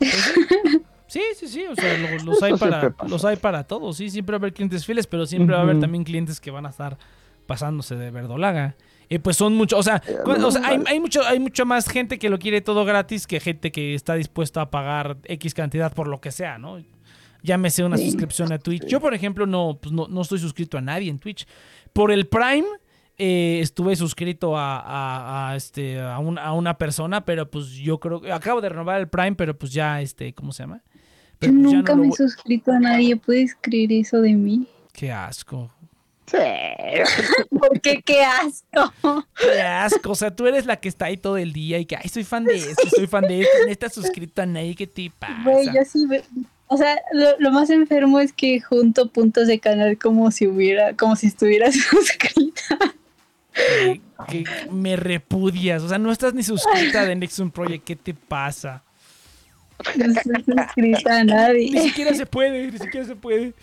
Sí, 1.06 1.20
sí, 1.34 1.48
sí, 1.48 1.64
o 1.66 1.74
sea, 1.74 1.98
lo- 1.98 2.22
los, 2.24 2.40
hay 2.40 2.54
para, 2.54 2.94
los 3.08 3.24
hay 3.24 3.34
para 3.34 3.64
todos, 3.64 3.96
sí, 3.96 4.10
siempre 4.10 4.34
va 4.34 4.36
a 4.36 4.38
haber 4.42 4.52
clientes 4.52 4.86
fieles, 4.86 5.08
pero 5.08 5.26
siempre 5.26 5.54
va 5.56 5.60
a 5.62 5.64
haber 5.64 5.80
también 5.80 6.04
clientes 6.04 6.40
que 6.40 6.52
van 6.52 6.66
a 6.66 6.68
estar 6.70 6.98
pasándose 7.46 7.96
de 7.96 8.12
verdolaga. 8.12 8.76
Y 9.08 9.18
pues 9.18 9.36
son 9.36 9.56
muchos, 9.56 9.76
o 9.80 9.82
sea, 9.82 10.00
Eh, 10.06 10.18
cu- 10.24 10.30
o 10.46 10.50
sea, 10.52 10.62
hay, 10.64 11.00
mucho, 11.00 11.26
hay 11.26 11.40
mucha 11.40 11.64
más 11.64 11.88
gente 11.88 12.16
que 12.20 12.30
lo 12.30 12.38
quiere 12.38 12.60
todo 12.60 12.84
gratis 12.84 13.26
que 13.26 13.40
gente 13.40 13.72
que 13.72 13.94
está 13.94 14.14
dispuesta 14.14 14.60
a 14.60 14.70
pagar 14.70 15.16
X 15.24 15.52
cantidad 15.52 15.92
por 15.92 16.06
lo 16.06 16.20
que 16.20 16.30
sea, 16.30 16.58
¿no? 16.58 16.78
Llámese 17.42 17.82
una 17.82 17.96
Sí. 17.96 18.04
suscripción 18.06 18.52
a 18.52 18.58
Twitch. 18.60 18.86
Yo, 18.86 19.00
por 19.00 19.12
ejemplo, 19.12 19.46
no, 19.46 19.80
pues 19.82 19.90
no, 19.92 20.06
no 20.06 20.20
estoy 20.22 20.38
suscrito 20.38 20.78
a 20.78 20.80
nadie 20.80 21.10
en 21.10 21.18
Twitch. 21.18 21.44
Por 21.92 22.12
el 22.12 22.28
Prime, 22.28 22.68
eh, 23.20 23.60
estuve 23.60 23.94
suscrito 23.96 24.56
a, 24.56 24.78
a- 24.80 25.50
a, 25.50 25.56
este, 25.56 26.00
a, 26.00 26.18
un- 26.18 26.38
a 26.38 26.52
una 26.54 26.78
persona, 26.78 27.24
pero 27.24 27.50
pues 27.50 27.70
yo 27.72 28.00
creo 28.00 28.20
que 28.20 28.32
acabo 28.32 28.60
de 28.60 28.68
renovar 28.70 28.98
el 29.00 29.08
Prime, 29.08 29.34
pero 29.34 29.56
pues 29.58 29.72
ya, 29.72 30.00
este, 30.00 30.32
¿cómo 30.32 30.52
se 30.52 30.62
llama? 30.62 30.80
Pero 31.38 31.52
pues 31.52 31.62
nunca 31.62 31.94
no 31.94 32.02
me 32.02 32.08
he 32.08 32.12
suscrito 32.12 32.72
a 32.72 32.78
nadie. 32.80 33.16
¿Puedes 33.16 33.54
creer 33.60 33.92
eso 33.92 34.20
de 34.20 34.34
mí? 34.34 34.66
Qué 34.92 35.12
asco. 35.12 35.70
Sí. 36.26 36.36
¿Por 37.58 37.80
qué? 37.80 38.02
¡Qué 38.02 38.22
asco! 38.22 38.92
Qué 39.36 39.60
asco. 39.62 40.12
O 40.12 40.14
sea, 40.14 40.34
tú 40.34 40.46
eres 40.46 40.64
la 40.66 40.76
que 40.76 40.88
está 40.88 41.06
ahí 41.06 41.16
todo 41.16 41.36
el 41.36 41.52
día 41.52 41.78
y 41.78 41.86
que, 41.86 41.96
ay, 41.96 42.08
soy 42.08 42.24
fan 42.24 42.44
de 42.44 42.56
esto, 42.56 42.88
soy 42.94 43.06
fan 43.06 43.24
de 43.26 43.40
esto, 43.40 43.52
no 43.66 43.70
estás 43.72 43.92
suscrito 43.94 44.40
a 44.42 44.46
nadie, 44.46 44.74
¿qué 44.74 44.86
te 44.86 45.10
pasa? 45.18 45.42
Güey, 45.44 45.66
yo 45.66 45.80
sí. 45.84 46.06
ve- 46.06 46.22
O 46.68 46.76
sea, 46.76 46.96
lo, 47.12 47.26
lo 47.40 47.50
más 47.50 47.68
enfermo 47.70 48.20
es 48.20 48.32
que 48.32 48.60
junto 48.60 49.08
puntos 49.10 49.48
de 49.48 49.58
canal 49.58 49.98
como 49.98 50.30
si 50.30 50.46
hubiera, 50.46 50.94
como 50.96 51.16
si 51.16 51.26
estuviera 51.26 51.70
suscrita. 51.72 52.78
Que, 53.66 54.00
que 54.28 54.44
me 54.70 54.96
repudias. 54.96 55.82
O 55.82 55.88
sea, 55.88 55.98
no 55.98 56.10
estás 56.12 56.34
ni 56.34 56.42
suscrita 56.42 57.04
de 57.04 57.14
Nexon 57.16 57.50
Project. 57.50 57.84
¿Qué 57.84 57.96
te 57.96 58.14
pasa? 58.14 58.82
No 59.96 60.04
estoy 60.12 60.34
suscrita 60.44 61.20
a 61.20 61.24
Ni 61.24 61.32
nadie. 61.32 61.82
siquiera 61.82 62.14
se 62.14 62.26
puede, 62.26 62.66
ni 62.70 62.78
siquiera 62.78 63.06
se 63.06 63.16
puede. 63.16 63.54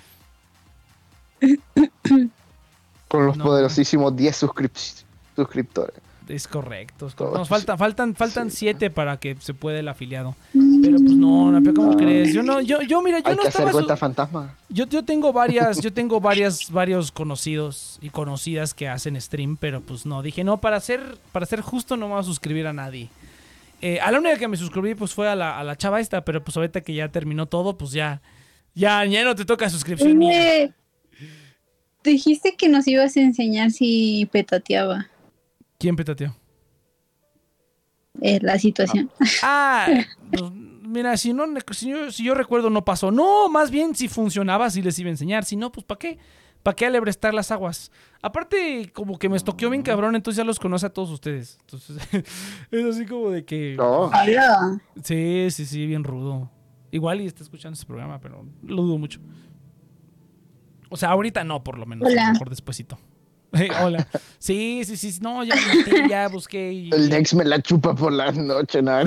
Con 3.07 3.25
los 3.25 3.37
No. 3.37 3.43
poderosísimos 3.45 4.15
10 4.15 4.43
suscrip- 4.43 5.03
suscriptores. 5.35 5.95
Es 6.30 6.47
correcto. 6.47 7.07
es 7.07 7.15
correcto. 7.15 7.38
Nos 7.39 7.47
eso 7.47 7.55
falta, 7.55 7.78
faltan, 7.78 8.15
faltan 8.15 8.49
sí. 8.51 8.57
siete 8.57 8.89
para 8.89 9.17
que 9.17 9.36
se 9.39 9.53
pueda 9.53 9.80
el 9.80 9.88
afiliado. 9.88 10.36
Pero 10.53 10.97
pues 10.97 11.11
no, 11.13 11.51
no, 11.51 11.61
pero 11.61 11.73
¿cómo 11.73 11.91
No. 11.91 11.97
crees? 11.97 12.34
Yo 12.34 12.43
no, 12.43 12.61
yo, 12.61 12.82
yo 12.82 13.01
mira, 13.01 13.19
yo 13.19 13.30
Hay 13.30 13.36
no 13.36 13.41
que 13.43 13.47
estaba 13.47 13.69
hacer 13.69 13.84
su- 13.84 13.95
fantasma. 13.97 14.55
Yo, 14.69 14.86
yo 14.88 15.03
tengo 15.03 15.32
varias, 15.34 15.82
yo 15.82 15.91
tengo 15.93 16.19
varias, 16.19 16.69
varios 16.71 17.11
conocidos 17.11 17.97
y 18.01 18.09
conocidas 18.09 18.73
que 18.73 18.88
hacen 18.88 19.19
stream, 19.21 19.57
pero 19.57 19.82
pues 19.82 20.05
no, 20.05 20.21
dije, 20.21 20.43
no, 20.43 20.59
para 20.59 20.80
ser, 20.80 21.01
para 21.32 21.45
ser 21.45 21.61
justo 21.61 21.95
no 21.97 22.07
me 22.07 22.13
voy 22.13 22.21
a 22.21 22.23
suscribir 22.23 22.67
a 22.67 22.73
nadie. 22.73 23.09
Eh, 23.82 23.99
a 23.99 24.11
la 24.11 24.19
única 24.19 24.38
que 24.38 24.47
me 24.47 24.57
suscribí 24.57 24.95
pues 24.95 25.13
fue 25.13 25.30
a 25.30 25.36
la, 25.36 25.59
a 25.59 25.63
la 25.63 25.75
chava 25.78 25.99
esta, 25.99 26.25
pero 26.25 26.43
pues 26.43 26.57
ahorita 26.57 26.82
que 26.82 26.93
ya 26.93 27.09
terminó 27.09 27.45
todo, 27.45 27.78
pues 27.78 27.91
ya, 27.91 28.21
ya, 28.73 29.05
ya 29.05 29.23
no 29.23 29.36
te 29.36 29.45
toca 29.45 29.69
suscripción. 29.69 30.17
Oye, 30.17 30.73
dijiste 32.03 32.55
que 32.55 32.69
nos 32.69 32.88
ibas 32.88 33.15
a 33.17 33.21
enseñar 33.21 33.71
si 33.71 34.28
petateaba 34.32 35.07
¿Quién 35.78 35.95
petateó? 35.95 36.36
eh, 38.21 38.39
la 38.41 38.57
situación. 38.57 39.11
Ah, 39.43 39.88
pues, 40.32 40.51
mira, 40.51 41.15
si 41.17 41.34
no, 41.34 41.45
si 41.71 41.89
yo, 41.89 42.11
si 42.11 42.23
yo 42.23 42.34
recuerdo 42.34 42.69
no 42.69 42.84
pasó. 42.84 43.11
No, 43.11 43.47
más 43.49 43.69
bien 43.69 43.95
si 43.95 44.07
funcionaba 44.07 44.69
sí 44.69 44.82
les 44.82 44.97
iba 44.99 45.07
a 45.09 45.11
enseñar. 45.11 45.45
Si 45.45 45.55
no, 45.55 45.71
pues 45.71 45.86
¿para 45.86 45.99
qué? 45.99 46.17
¿Para 46.63 46.75
qué 46.75 46.86
alebrestar 46.88 47.34
las 47.34 47.51
aguas? 47.51 47.91
Aparte, 48.21 48.91
como 48.93 49.19
que 49.19 49.30
me 49.30 49.38
estoqueó 49.38 49.69
bien 49.69 49.84
cabrón, 49.84 50.15
entonces 50.15 50.38
ya 50.38 50.43
los 50.43 50.59
conoce 50.59 50.88
a 50.88 50.89
todos 50.89 51.11
ustedes. 51.11 51.59
Entonces, 51.61 51.97
es 52.71 52.86
así 52.86 53.05
como 53.05 53.30
de 53.30 53.45
que... 53.45 53.75
No. 53.78 54.09
Sí, 55.03 55.47
sí, 55.51 55.65
sí, 55.65 55.86
bien 55.86 56.03
rudo. 56.03 56.51
Igual 56.91 57.21
y 57.21 57.28
está 57.28 57.43
escuchando 57.43 57.75
este 57.75 57.86
programa, 57.86 58.19
pero 58.19 58.45
lo 58.63 58.82
dudo 58.82 58.97
mucho. 58.97 59.19
O 60.89 60.97
sea, 60.97 61.09
ahorita 61.09 61.43
no, 61.43 61.63
por 61.63 61.78
lo 61.78 61.86
menos. 61.86 62.07
A 62.07 62.11
Hola. 62.11 62.28
lo 62.28 62.34
mejor 62.34 62.49
despuesito. 62.49 62.97
Hola. 63.81 64.07
Sí, 64.39 64.83
sí, 64.85 64.97
sí. 64.97 65.19
No, 65.21 65.43
ya 65.43 65.55
metí, 65.55 66.09
ya 66.09 66.27
busqué 66.27 66.71
y... 66.71 66.89
El 66.91 67.09
Dex 67.09 67.33
me 67.33 67.45
la 67.45 67.61
chupa 67.61 67.95
por 67.95 68.11
la 68.11 68.31
noche, 68.31 68.81
¿no? 68.81 68.99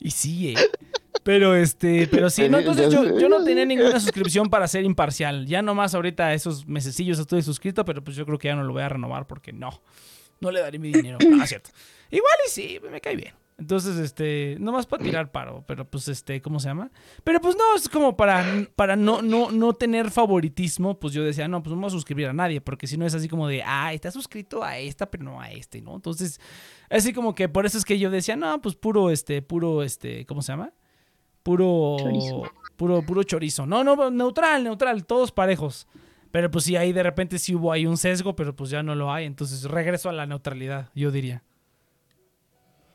Y 0.00 0.10
sí, 0.10 0.50
eh. 0.50 0.70
Pero 1.22 1.54
este, 1.54 2.06
pero 2.06 2.28
sí, 2.28 2.48
no, 2.50 2.58
entonces 2.58 2.92
yo, 2.92 3.18
yo 3.18 3.28
no 3.30 3.42
tenía 3.44 3.64
ninguna 3.64 3.98
suscripción 3.98 4.50
para 4.50 4.68
ser 4.68 4.84
imparcial. 4.84 5.46
Ya 5.46 5.62
nomás 5.62 5.94
ahorita 5.94 6.34
esos 6.34 6.66
mesecillos 6.66 7.18
estoy 7.18 7.42
suscrito, 7.42 7.84
pero 7.84 8.04
pues 8.04 8.16
yo 8.16 8.26
creo 8.26 8.38
que 8.38 8.48
ya 8.48 8.54
no 8.54 8.62
lo 8.62 8.74
voy 8.74 8.82
a 8.82 8.90
renovar 8.90 9.26
porque 9.26 9.52
no. 9.52 9.82
No 10.40 10.50
le 10.50 10.60
daré 10.60 10.78
mi 10.78 10.92
dinero. 10.92 11.18
Es 11.20 11.26
cierto. 11.48 11.70
Igual 12.10 12.34
y 12.46 12.50
sí, 12.50 12.78
me 12.90 13.00
cae 13.00 13.16
bien. 13.16 13.34
Entonces, 13.56 13.96
este, 13.98 14.56
nomás 14.58 14.86
para 14.86 15.02
tirar 15.04 15.30
paro, 15.30 15.64
pero 15.66 15.88
pues 15.88 16.08
este, 16.08 16.42
¿cómo 16.42 16.58
se 16.58 16.68
llama? 16.68 16.90
Pero 17.22 17.40
pues 17.40 17.56
no, 17.56 17.76
es 17.76 17.88
como 17.88 18.16
para, 18.16 18.44
para 18.74 18.96
no, 18.96 19.22
no, 19.22 19.50
no 19.50 19.72
tener 19.74 20.10
favoritismo, 20.10 20.98
pues 20.98 21.12
yo 21.12 21.22
decía, 21.22 21.46
no, 21.48 21.62
pues 21.62 21.70
no 21.70 21.76
me 21.76 21.82
voy 21.82 21.88
a 21.88 21.90
suscribir 21.90 22.26
a 22.28 22.32
nadie, 22.32 22.60
porque 22.60 22.86
si 22.86 22.96
no 22.96 23.06
es 23.06 23.14
así 23.14 23.28
como 23.28 23.46
de, 23.46 23.62
ah, 23.64 23.92
está 23.92 24.10
suscrito 24.10 24.62
a 24.64 24.78
esta, 24.78 25.10
pero 25.10 25.24
no 25.24 25.40
a 25.40 25.50
este, 25.50 25.80
¿no? 25.80 25.94
Entonces, 25.94 26.40
así 26.90 27.12
como 27.12 27.34
que 27.34 27.48
por 27.48 27.66
eso 27.66 27.78
es 27.78 27.84
que 27.84 27.98
yo 27.98 28.10
decía, 28.10 28.36
no, 28.36 28.60
pues 28.60 28.74
puro, 28.74 29.10
este, 29.10 29.40
puro, 29.42 29.82
este, 29.82 30.26
¿cómo 30.26 30.42
se 30.42 30.52
llama? 30.52 30.72
Puro, 31.42 31.96
Chorizo. 31.98 32.42
puro, 32.76 33.02
puro 33.02 33.22
chorizo. 33.22 33.66
No, 33.66 33.84
no, 33.84 34.10
neutral, 34.10 34.64
neutral, 34.64 35.04
todos 35.04 35.30
parejos. 35.30 35.86
Pero 36.30 36.50
pues 36.50 36.64
sí, 36.64 36.74
ahí 36.74 36.92
de 36.92 37.02
repente 37.02 37.38
sí 37.38 37.54
hubo 37.54 37.70
ahí 37.70 37.86
un 37.86 37.98
sesgo, 37.98 38.34
pero 38.34 38.56
pues 38.56 38.70
ya 38.70 38.82
no 38.82 38.94
lo 38.94 39.12
hay. 39.12 39.26
Entonces 39.26 39.62
regreso 39.64 40.08
a 40.08 40.12
la 40.12 40.26
neutralidad, 40.26 40.90
yo 40.94 41.12
diría. 41.12 41.44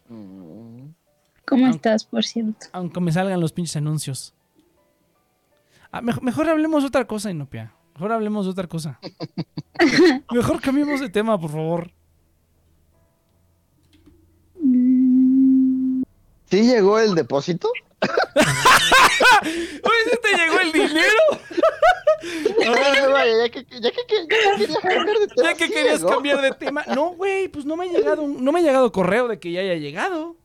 ¿Cómo 0.10 1.68
estás, 1.68 2.06
por 2.06 2.24
cierto? 2.24 2.68
Aunque 2.72 3.00
me 3.00 3.12
salgan 3.12 3.40
los 3.40 3.54
pinches 3.54 3.76
anuncios. 3.76 4.34
Ah, 5.92 6.02
mejor, 6.02 6.24
mejor 6.24 6.50
hablemos 6.50 6.84
de 6.84 6.88
otra 6.88 7.06
cosa, 7.06 7.32
Inopia. 7.32 7.74
Mejor 7.96 8.12
hablemos 8.12 8.46
de 8.46 8.52
otra 8.52 8.68
cosa. 8.68 9.00
mejor 10.32 10.62
cambiemos 10.62 11.00
de 11.00 11.10
tema, 11.10 11.40
por 11.40 11.52
favor. 11.52 11.92
¿Sí 16.46 16.64
llegó 16.64 17.00
el 17.00 17.16
depósito? 17.16 17.70
Oye, 18.02 18.12
¿sí 20.06 20.18
te 20.22 20.38
llegó 20.38 20.60
el 20.62 20.72
dinero? 20.72 21.20
Vaya, 23.12 23.32
ya 23.46 23.50
que, 23.50 23.64
ya 23.64 23.80
que, 23.80 23.80
ya 23.82 23.92
que 23.92 24.28
querías 24.28 24.78
cambiar 24.80 25.18
de 25.18 25.28
tema, 25.28 25.50
Ya 25.50 25.54
que 25.56 25.68
sí 25.68 25.74
querías 25.74 26.00
llegó. 26.00 26.10
cambiar 26.10 26.42
de 26.42 26.52
tema. 26.52 26.84
No, 26.96 27.10
güey, 27.12 27.48
pues 27.48 27.66
no 27.66 27.76
me 27.76 27.86
ha 27.86 27.92
llegado, 27.92 28.22
un- 28.22 28.44
no 28.44 28.52
me 28.52 28.60
ha 28.60 28.64
llegado 28.64 28.92
correo 28.92 29.28
de 29.28 29.40
que 29.40 29.52
ya 29.52 29.62
haya 29.62 29.76
llegado. 29.76 30.36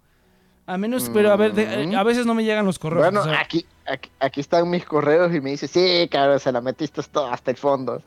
A 0.67 0.79
menos, 0.79 1.11
pero 1.13 1.31
a 1.31 1.37
ver, 1.37 1.53
de- 1.53 1.87
Mm. 1.89 1.95
a 1.97 2.03
veces 2.05 2.25
no 2.25 2.35
me 2.35 2.43
llegan 2.45 2.65
los 2.65 2.79
correos. 2.79 3.05
Bueno, 3.05 3.21
o 3.21 3.25
sea, 3.25 3.41
aquí, 3.41 3.67
aquí, 3.87 4.09
aquí 4.19 4.41
están 4.41 4.71
mis 4.71 4.85
correos 4.85 5.35
y 5.35 5.41
me 5.41 5.51
dice, 5.51 5.69
sí, 5.69 6.09
cabrón, 6.11 6.41
se 6.41 6.51
la 6.53 6.61
metiste 6.63 7.03
todo 7.03 7.27
hasta 7.27 7.51
el 7.51 7.57
fondo. 7.59 8.03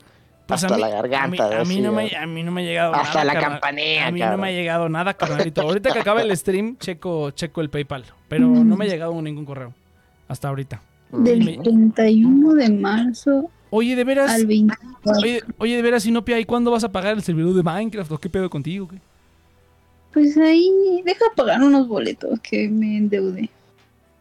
pues 0.48 0.64
hasta 0.64 0.74
a 0.74 0.78
mí, 0.78 0.82
la 0.82 0.88
garganta. 0.88 1.44
A 1.44 1.48
mí, 1.50 1.54
a 1.56 1.64
mí 1.76 1.80
no, 1.82 1.92
me, 1.92 2.16
a 2.16 2.26
mí 2.26 2.42
no 2.42 2.50
me 2.50 2.62
ha 2.62 2.64
llegado 2.64 2.94
Hasta 2.94 3.18
nada. 3.18 3.24
la 3.24 3.32
carnal. 3.34 3.50
campanilla, 3.60 4.06
A 4.06 4.10
mí 4.10 4.20
no 4.20 4.38
me 4.38 4.48
ha 4.48 4.50
llegado 4.50 4.88
nada, 4.88 5.12
carnalito. 5.12 5.60
Ahorita 5.60 5.92
que 5.92 5.98
acabe 5.98 6.22
el 6.22 6.34
stream, 6.34 6.78
checo, 6.78 7.30
checo 7.32 7.60
el 7.60 7.68
PayPal. 7.68 8.06
Pero 8.28 8.46
no 8.46 8.74
me 8.76 8.86
ha 8.86 8.88
llegado 8.88 9.20
ningún 9.20 9.44
correo. 9.44 9.74
Hasta 10.26 10.48
ahorita. 10.48 10.80
Del 11.10 11.44
me- 11.44 11.58
31 11.58 12.54
de 12.54 12.70
marzo 12.70 13.50
Oye, 13.70 13.96
de 13.96 14.04
veras. 14.04 14.30
al 14.30 14.46
24. 14.46 15.22
Oye, 15.22 15.42
oye, 15.58 15.76
de 15.76 15.82
veras, 15.82 16.02
Sinopia, 16.02 16.38
¿y 16.40 16.44
cuándo 16.44 16.70
vas 16.70 16.84
a 16.84 16.92
pagar 16.92 17.14
el 17.14 17.22
servidor 17.22 17.54
de 17.54 17.62
Minecraft? 17.62 18.12
¿O 18.12 18.18
qué 18.18 18.28
pedo 18.30 18.48
contigo? 18.48 18.88
qué? 18.88 18.96
Pues 20.12 20.36
ahí, 20.38 20.70
deja 21.04 21.24
pagar 21.36 21.62
unos 21.62 21.86
boletos 21.86 22.40
que 22.40 22.68
me 22.68 22.96
endeude. 22.96 23.50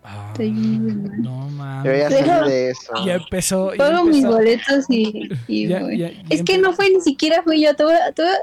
Ah, 0.04 0.32
31 0.36 0.86
de 0.86 0.93
marzo. 0.93 1.22
no 1.22 1.43
Yo 1.50 1.50
mames. 1.56 2.00
ya 2.00 2.10
Deja- 2.10 2.39
salí 2.39 2.52
de 2.52 2.70
eso. 2.72 2.93
Ya 3.06 3.16
empezó. 3.16 3.72
Ya 3.74 3.78
Pago 3.78 4.04
mis 4.06 4.26
boletos 4.26 4.86
y, 4.89 5.30
y 5.48 5.68
Ya- 5.68 5.80
voy. 5.82 5.98
ya- 5.98 6.12
ya 6.12 6.22
es 6.30 6.43
que 6.43 6.58
no 6.58 6.74
fue 6.74 6.89
ni 6.89 7.02
siquiera 7.02 7.41
fui 7.43 7.62
yo. 7.64 7.74
Te 7.76 7.84
voy 7.84 7.93
a- 7.93 8.12
te 8.12 8.22
voy 8.22 8.32
a- 8.32 8.36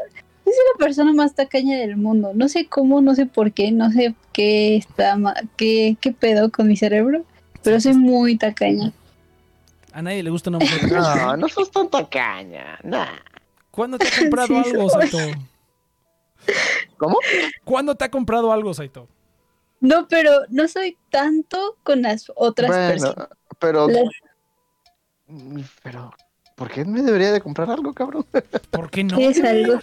yo 0.47 0.53
soy 0.53 0.65
la 0.79 0.85
persona 0.85 1.13
más 1.15 1.35
tacaña 1.35 1.79
del 1.79 1.97
mundo. 1.97 2.33
No 2.35 2.49
sé 2.49 2.67
cómo, 2.67 3.01
no 3.01 3.15
sé 3.15 3.25
por 3.27 3.53
qué, 3.53 3.71
no 3.73 3.91
sé 3.91 4.15
qué 4.33 4.77
está 4.77 5.17
ma- 5.17 5.35
qué, 5.57 5.97
qué 6.03 6.13
pedo 6.13 6.51
con 6.51 6.67
mi 6.69 6.77
cerebro, 6.77 7.25
pero 7.63 7.81
soy 7.81 7.95
muy 7.95 8.37
tacaña. 8.37 8.93
A 9.95 10.03
nadie 10.03 10.22
le 10.24 10.30
gusta 10.30 10.51
una 10.51 10.59
mujer. 10.59 10.80
No, 10.92 11.36
no 11.36 11.49
sos 11.49 11.70
tan 11.70 11.88
tacaña. 11.88 12.78
Nah. 12.82 13.16
¿Cuándo 13.70 13.97
te 13.99 14.09
ha 14.09 14.11
comprado 14.20 14.49
Sí, 14.49 14.57
algo, 14.57 14.90
soy. 14.90 15.09
Saito? 15.09 15.18
¿Cómo? 16.99 17.18
¿Cuándo 17.64 17.95
te 17.95 18.05
ha 18.05 18.11
comprado 18.11 18.53
algo, 18.53 18.74
Saito? 18.74 19.09
No, 19.80 20.07
pero 20.09 20.30
no 20.51 20.66
soy 20.68 20.97
tanto 21.11 21.76
con 21.82 22.03
las 22.03 22.30
otras 22.34 22.68
Bueno, 22.70 22.86
personas. 22.88 23.28
pero, 23.59 23.88
Las- 23.88 24.03
Mm, 25.26 25.61
pero, 25.82 26.12
¿por 26.55 26.70
qué 26.70 26.84
me 26.84 27.01
debería 27.01 27.32
de 27.32 27.40
comprar 27.40 27.70
algo, 27.70 27.95
cabrón? 27.95 28.26
¿Por 28.70 28.90
qué 28.90 29.03
no? 29.05 29.16
es 29.18 29.42
algo. 29.42 29.80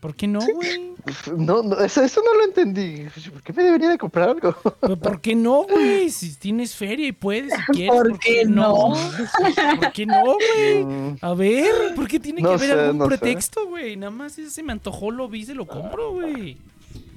¿Por 0.00 0.14
qué 0.14 0.28
no, 0.28 0.38
güey? 0.40 0.94
No, 1.36 1.62
no 1.62 1.76
eso, 1.80 2.02
eso 2.02 2.20
no 2.24 2.34
lo 2.38 2.44
entendí. 2.44 3.06
¿Por 3.32 3.42
qué 3.42 3.52
me 3.52 3.64
debería 3.64 3.88
de 3.88 3.98
comprar 3.98 4.28
algo? 4.28 4.54
¿Pero 4.80 4.96
¿Por 4.96 5.20
qué 5.20 5.34
no, 5.34 5.64
güey? 5.64 6.08
Si 6.10 6.36
tienes 6.36 6.76
feria 6.76 7.08
y 7.08 7.12
puedes, 7.12 7.52
si 7.52 7.62
quieres. 7.72 7.94
¿Por 7.94 8.18
qué 8.20 8.44
no? 8.44 8.92
¿Por 9.80 9.92
qué 9.92 10.06
no, 10.06 10.22
güey? 10.24 10.84
Mm, 10.84 11.16
A 11.20 11.34
ver, 11.34 11.94
¿por 11.96 12.06
qué 12.06 12.20
tiene 12.20 12.42
No 12.42 12.50
que 12.50 12.54
haber 12.54 12.70
sé, 12.70 12.80
algún 12.80 12.98
no 12.98 13.06
pretexto, 13.06 13.66
güey? 13.66 13.96
Nada 13.96 14.10
más 14.10 14.38
ese 14.38 14.50
se 14.50 14.62
me 14.62 14.70
antojó, 14.72 15.10
lo 15.10 15.28
vi, 15.28 15.44
se 15.44 15.54
lo 15.54 15.66
compro, 15.66 16.12
güey. 16.12 16.58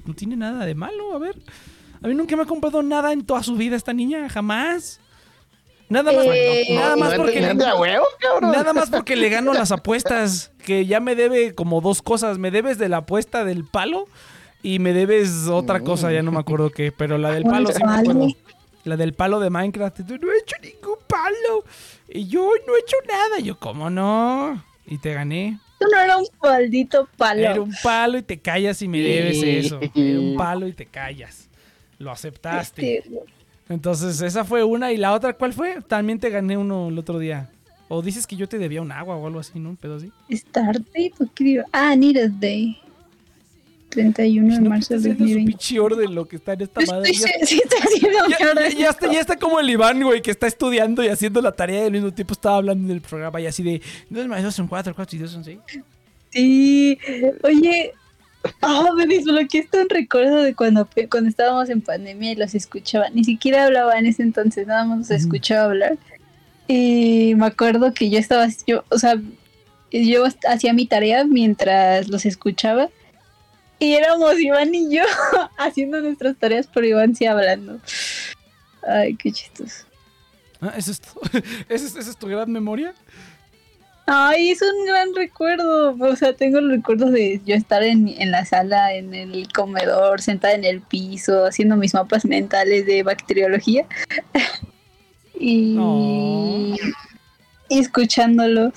No 0.04 0.14
tiene 0.14 0.36
nada 0.36 0.64
de 0.66 0.74
malo, 0.74 1.14
a 1.14 1.18
ver. 1.18 1.36
A 2.02 2.08
mí 2.08 2.14
nunca 2.14 2.34
me 2.34 2.42
ha 2.42 2.46
comprado 2.46 2.82
nada 2.82 3.12
en 3.12 3.24
toda 3.24 3.44
su 3.44 3.54
vida 3.54 3.76
esta 3.76 3.92
niña, 3.92 4.28
jamás. 4.28 4.98
Nada 5.92 6.12
más, 6.12 6.26
Eh, 6.26 6.64
nada 6.70 6.96
más 6.96 7.10
¿no 7.12 7.16
porque 7.18 7.40
le, 7.40 7.54
de 7.54 7.64
a 7.66 7.74
huevo, 7.76 8.04
cabrón? 8.18 8.50
nada 8.52 8.72
más 8.72 8.90
porque 8.90 9.14
le 9.16 9.28
gano 9.28 9.52
las 9.52 9.70
apuestas, 9.72 10.50
que 10.64 10.86
ya 10.86 11.00
me 11.00 11.14
debe 11.14 11.54
como 11.54 11.80
dos 11.80 12.02
cosas, 12.02 12.38
me 12.38 12.50
debes 12.50 12.78
de 12.78 12.88
la 12.88 12.98
apuesta 12.98 13.44
del 13.44 13.64
palo 13.64 14.06
y 14.62 14.78
me 14.78 14.92
debes 14.92 15.48
otra 15.48 15.80
Mm. 15.80 15.84
cosa, 15.84 16.12
ya 16.12 16.22
no 16.22 16.32
me 16.32 16.38
acuerdo 16.40 16.70
qué, 16.70 16.92
pero 16.92 17.18
la 17.18 17.32
del 17.32 17.44
palo 17.44 17.68
sí 17.68 17.74
me 17.74 17.80
¿Cuál 17.84 18.00
acuerdo. 18.00 18.20
palo? 18.20 18.34
La 18.84 18.96
del 18.96 19.12
palo 19.14 19.38
de 19.40 19.50
Minecraft. 19.50 20.00
y 20.00 20.02
tú, 20.04 20.18
no 20.18 20.32
he 20.32 20.38
hecho 20.38 20.56
ningún 20.62 20.96
palo. 21.06 21.64
Y 22.08 22.26
yo 22.26 22.50
no 22.66 22.74
he 22.76 22.80
hecho 22.80 22.96
nada. 23.06 23.38
Yo, 23.38 23.56
¿cómo 23.58 23.90
no? 23.90 24.62
y 24.86 24.98
te 24.98 25.14
gané. 25.14 25.58
Eso 25.78 25.88
no 25.90 25.98
era 26.00 26.16
un 26.16 26.26
maldito 26.42 27.08
palo. 27.16 27.40
Era 27.42 27.60
un 27.60 27.72
palo 27.82 28.18
y 28.18 28.22
te 28.22 28.40
callas 28.40 28.82
y 28.82 28.88
me 28.88 28.98
debes 29.00 29.40
eso. 29.42 29.78
Era 29.94 30.18
un 30.20 30.36
palo 30.36 30.66
y 30.66 30.72
te 30.72 30.86
callas. 30.86 31.48
Lo 31.98 32.10
aceptaste. 32.10 32.98
Este, 32.98 33.10
Entonces, 33.72 34.20
esa 34.20 34.44
fue 34.44 34.62
una. 34.64 34.92
¿Y 34.92 34.96
la 34.96 35.12
otra 35.12 35.32
cuál 35.32 35.52
fue? 35.52 35.78
También 35.86 36.18
te 36.18 36.30
gané 36.30 36.56
uno 36.56 36.88
el 36.88 36.98
otro 36.98 37.18
día. 37.18 37.48
O 37.88 38.00
dices 38.02 38.26
que 38.26 38.36
yo 38.36 38.48
te 38.48 38.58
debía 38.58 38.80
un 38.82 38.92
agua 38.92 39.16
o 39.16 39.26
algo 39.26 39.40
así, 39.40 39.58
¿no? 39.58 39.70
Un 39.70 39.76
pedo 39.76 39.96
así. 39.96 40.10
Stardate, 40.30 41.12
¿o 41.18 41.26
qué 41.34 41.44
digo? 41.44 41.64
Ah, 41.72 41.94
Needed 41.96 42.30
Day. 42.32 42.78
31 43.90 44.54
de 44.54 44.60
No, 44.62 44.70
marzo 44.70 44.94
del 44.94 45.00
haciendo 45.00 45.18
su 45.18 45.24
2020. 45.24 45.50
pinche 45.50 45.78
orden 45.80 46.14
lo 46.14 46.24
que 46.26 46.36
está 46.36 46.54
en 46.54 46.62
esta 46.62 46.80
Yo 46.80 46.92
madre. 46.92 47.10
estoy, 47.10 47.30
Ya, 47.40 47.46
sí, 47.46 47.60
estoy 47.62 47.78
haciendo 47.80 48.18
ya- 48.28 48.36
mi 48.38 48.50
orden. 48.50 48.72
ya- 48.72 48.78
ya 48.78 48.88
está, 48.90 49.12
ya 49.12 49.20
está 49.20 49.36
como 49.36 49.60
el 49.60 49.68
Iván, 49.68 50.02
güey, 50.02 50.22
que 50.22 50.30
está 50.30 50.46
estudiando 50.46 51.04
y 51.04 51.08
haciendo 51.08 51.42
la 51.42 51.52
tarea 51.52 51.82
y 51.82 51.86
al 51.86 51.92
mismo 51.92 52.10
tiempo 52.10 52.32
estaba 52.32 52.56
hablando 52.56 52.88
del 52.88 53.02
programa 53.02 53.38
y 53.42 53.46
así 53.46 53.62
de... 53.62 53.82
Dos 54.08 54.26
más 54.28 54.42
dos 54.42 54.54
son 54.54 54.66
cuatro, 54.68 54.94
cuatro 54.94 55.14
y 55.16 55.20
dos 55.20 55.30
son 55.30 55.44
seis. 55.44 55.58
Sí, 56.30 56.98
oye, 57.42 57.92
ah, 58.62 58.90
me 58.96 59.06
desbloqueaste 59.06 59.82
un 59.82 59.88
recuerdo 59.88 60.42
de 60.42 60.54
cuando, 60.54 60.88
cuando 61.10 61.28
estábamos 61.28 61.68
en 61.68 61.80
pandemia 61.80 62.32
y 62.32 62.36
los 62.36 62.54
escuchaba. 62.54 63.08
Ni 63.10 63.24
siquiera 63.24 63.64
hablaba 63.64 63.98
en 63.98 64.06
ese 64.06 64.22
entonces, 64.22 64.66
nada 64.66 64.84
más 64.84 64.98
los 64.98 65.10
escuchaba 65.10 65.64
hablar. 65.64 65.98
Y 66.68 67.34
me 67.36 67.46
acuerdo 67.46 67.92
que 67.92 68.10
yo 68.10 68.18
estaba, 68.18 68.46
yo, 68.66 68.84
o 68.88 68.98
sea, 68.98 69.20
yo 69.90 70.24
hacía 70.48 70.72
mi 70.72 70.86
tarea 70.86 71.24
mientras 71.24 72.08
los 72.08 72.24
escuchaba. 72.24 72.88
Y 73.78 73.94
éramos 73.94 74.38
Iván 74.38 74.74
y 74.74 74.94
yo 74.94 75.02
haciendo 75.58 76.00
nuestras 76.00 76.36
tareas, 76.36 76.68
pero 76.72 76.86
Iván 76.86 77.14
sí 77.14 77.26
hablando. 77.26 77.80
Ay, 78.86 79.16
qué 79.16 79.32
chistoso. 79.32 79.86
Ah, 80.60 80.74
¿eso 80.76 80.92
es, 80.92 81.02
es, 81.68 81.96
es 81.96 82.16
tu 82.16 82.28
gran 82.28 82.50
memoria? 82.50 82.94
Ay, 84.14 84.50
es 84.50 84.60
un 84.60 84.84
gran 84.84 85.14
recuerdo. 85.14 85.96
O 85.98 86.16
sea, 86.16 86.34
tengo 86.34 86.58
el 86.58 86.68
recuerdo 86.68 87.10
de 87.10 87.40
yo 87.46 87.54
estar 87.54 87.82
en, 87.82 88.08
en 88.08 88.30
la 88.30 88.44
sala, 88.44 88.92
en 88.92 89.14
el 89.14 89.50
comedor, 89.50 90.20
sentada 90.20 90.52
en 90.52 90.64
el 90.64 90.82
piso, 90.82 91.46
haciendo 91.46 91.76
mis 91.76 91.94
mapas 91.94 92.26
mentales 92.26 92.84
de 92.84 93.02
bacteriología. 93.04 93.86
y, 95.40 96.76
escuchándolos. 97.70 98.74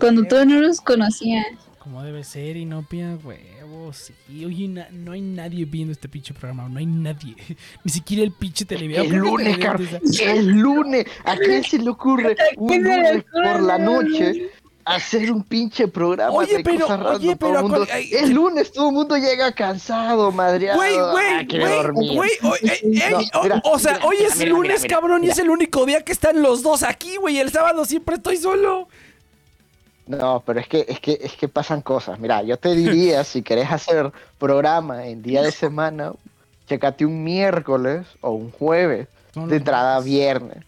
Cuando 0.00 0.24
todavía 0.24 0.54
no 0.54 0.62
los 0.62 0.80
conocía. 0.80 1.44
Como 1.82 2.00
debe 2.04 2.22
ser 2.22 2.56
y 2.56 2.64
no 2.64 2.82
pida 2.88 3.16
huevos. 3.24 4.12
Sí, 4.28 4.44
oye, 4.44 4.68
na- 4.68 4.86
no 4.92 5.12
hay 5.12 5.20
nadie 5.20 5.64
viendo 5.64 5.90
este 5.92 6.08
pinche 6.08 6.32
programa. 6.32 6.68
No 6.68 6.78
hay 6.78 6.86
nadie. 6.86 7.34
Ni 7.84 7.90
siquiera 7.90 8.22
el 8.22 8.30
pinche 8.32 8.64
televideo. 8.64 9.02
El 9.02 9.08
¿Por 9.10 9.18
qué 9.38 9.44
lunes, 9.44 9.58
cabrón. 9.58 9.88
El 10.20 10.46
lunes. 10.46 11.06
¿A 11.24 11.36
quién 11.36 11.64
se 11.64 11.78
le 11.78 11.90
ocurre 11.90 12.36
un 12.56 12.82
lunes 12.84 13.24
por 13.32 13.62
la 13.62 13.78
noche 13.78 14.50
hacer 14.84 15.30
un 15.32 15.42
pinche 15.44 15.86
programa 15.88 16.32
Oye, 16.34 16.58
de 16.58 16.62
pero- 16.62 16.80
cosas 16.86 17.00
oye, 17.00 17.34
random? 17.34 17.38
Pero 17.38 17.56
el 17.58 17.62
mundo- 17.64 17.86
ay, 17.92 18.08
Es 18.12 18.30
lunes, 18.30 18.72
todo 18.72 18.88
el 18.88 18.94
mundo 18.94 19.16
llega 19.16 19.52
cansado, 19.52 20.30
madreado. 20.30 20.78
Güey, 20.78 20.94
ah, 20.96 21.44
güey, 21.50 22.14
güey, 22.14 22.30
ey, 22.62 23.00
No, 23.10 23.60
o- 23.64 23.78
sea, 23.80 23.94
mira, 23.94 24.06
hoy 24.06 24.16
mira, 24.18 24.28
es 24.28 24.38
mira, 24.38 24.50
lunes, 24.50 24.84
cabrón, 24.88 25.24
y 25.24 25.30
es 25.30 25.38
el 25.38 25.50
único 25.50 25.84
día 25.84 26.02
que 26.02 26.12
están 26.12 26.42
los 26.42 26.62
dos 26.62 26.84
aquí, 26.84 27.16
güey. 27.16 27.38
El 27.38 27.50
sábado 27.50 27.84
siempre 27.84 28.14
estoy 28.16 28.36
solo. 28.36 28.88
No, 30.06 30.42
pero 30.44 30.60
es 30.60 30.68
que, 30.68 30.84
es 30.88 31.00
que, 31.00 31.18
es 31.20 31.34
que 31.34 31.48
pasan 31.48 31.80
cosas. 31.80 32.18
Mira, 32.18 32.42
yo 32.42 32.58
te 32.58 32.74
diría, 32.74 33.24
si 33.24 33.42
querés 33.42 33.70
hacer 33.70 34.12
programa 34.38 35.06
en 35.06 35.22
día 35.22 35.42
de 35.42 35.52
semana, 35.52 36.12
checate 36.66 37.06
un 37.06 37.22
miércoles 37.22 38.06
o 38.20 38.32
un 38.32 38.50
jueves, 38.50 39.08
de 39.34 39.56
entrada 39.56 40.00
viernes. 40.00 40.64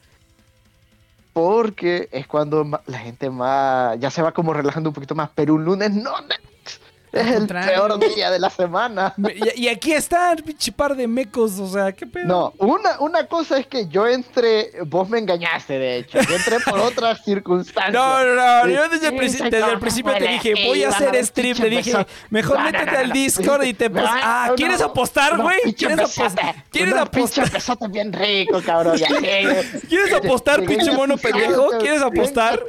Porque 1.33 2.09
es 2.13 2.27
cuando 2.27 2.65
la 2.87 2.99
gente 2.99 3.29
más, 3.29 3.99
ya 3.99 4.11
se 4.11 4.23
va 4.23 4.33
como 4.33 4.55
relajando 4.55 4.91
un 4.91 4.95
poquito 4.95 5.15
más, 5.15 5.31
pero 5.35 5.55
un 5.55 5.65
lunes 5.65 5.91
no. 5.91 6.13
Es 7.15 7.27
el 7.37 7.47
peor 7.47 7.99
día 7.99 8.31
de 8.31 8.39
la 8.39 8.51
semana. 8.51 9.15
Y, 9.17 9.63
y 9.65 9.69
aquí 9.69 9.93
están, 9.93 10.37
pinche 10.39 10.73
par 10.73 10.95
de 10.97 11.07
mecos, 11.07 11.59
o 11.59 11.69
sea, 11.69 11.93
¿qué 11.93 12.07
pedo? 12.07 12.27
No, 12.27 12.53
una, 12.59 13.01
una 13.01 13.27
cosa 13.27 13.59
es 13.59 13.67
que 13.67 13.87
yo 13.89 14.07
entré, 14.07 14.71
vos 14.87 15.09
me 15.09 15.19
engañaste 15.19 15.79
de 15.79 15.99
hecho, 15.99 16.21
yo 16.21 16.37
entré 16.37 16.61
por 16.61 16.79
otras 16.81 17.25
circunstancias. 17.25 17.93
No, 17.93 18.25
no, 18.25 18.35
no, 18.35 18.69
yo 18.69 18.89
desde 18.89 19.09
el, 19.09 19.13
sí, 19.13 19.19
princi- 19.19 19.45
sí, 19.45 19.51
desde 19.51 19.73
el 19.73 19.79
principio 19.79 20.13
te 20.15 20.27
dije, 20.29 20.55
voy 20.67 20.85
a 20.85 20.89
hacer 20.89 21.25
stream, 21.25 21.57
te 21.57 21.71
dije, 21.71 22.07
mejor 22.31 22.59
No, 22.59 22.65
métete 22.65 22.93
no, 22.93 22.99
al 22.99 23.09
no, 23.09 23.15
Discord 23.15 23.65
y 23.65 23.75
te 23.75 23.91
Ah, 23.97 24.53
¿quieres 24.57 24.81
no, 24.81 24.87
apostar, 24.87 25.41
güey? 25.41 25.75
¿Quieres 25.75 25.99
apostar? 25.99 26.65
¿Quieres 26.71 26.93
una 26.93 27.03
apostar? 27.03 27.51
pinche 27.51 27.89
bien 27.89 28.13
rico, 28.13 28.61
cabrón, 28.65 28.97
ya 28.97 29.09
sé. 29.09 29.83
¿Quieres 29.89 30.13
apostar, 30.13 30.61
Me 30.61 30.67
pinche 30.67 30.93
mono 30.93 31.17
pendejo? 31.17 31.69
¿Quieres 31.81 32.03
apostar? 32.03 32.61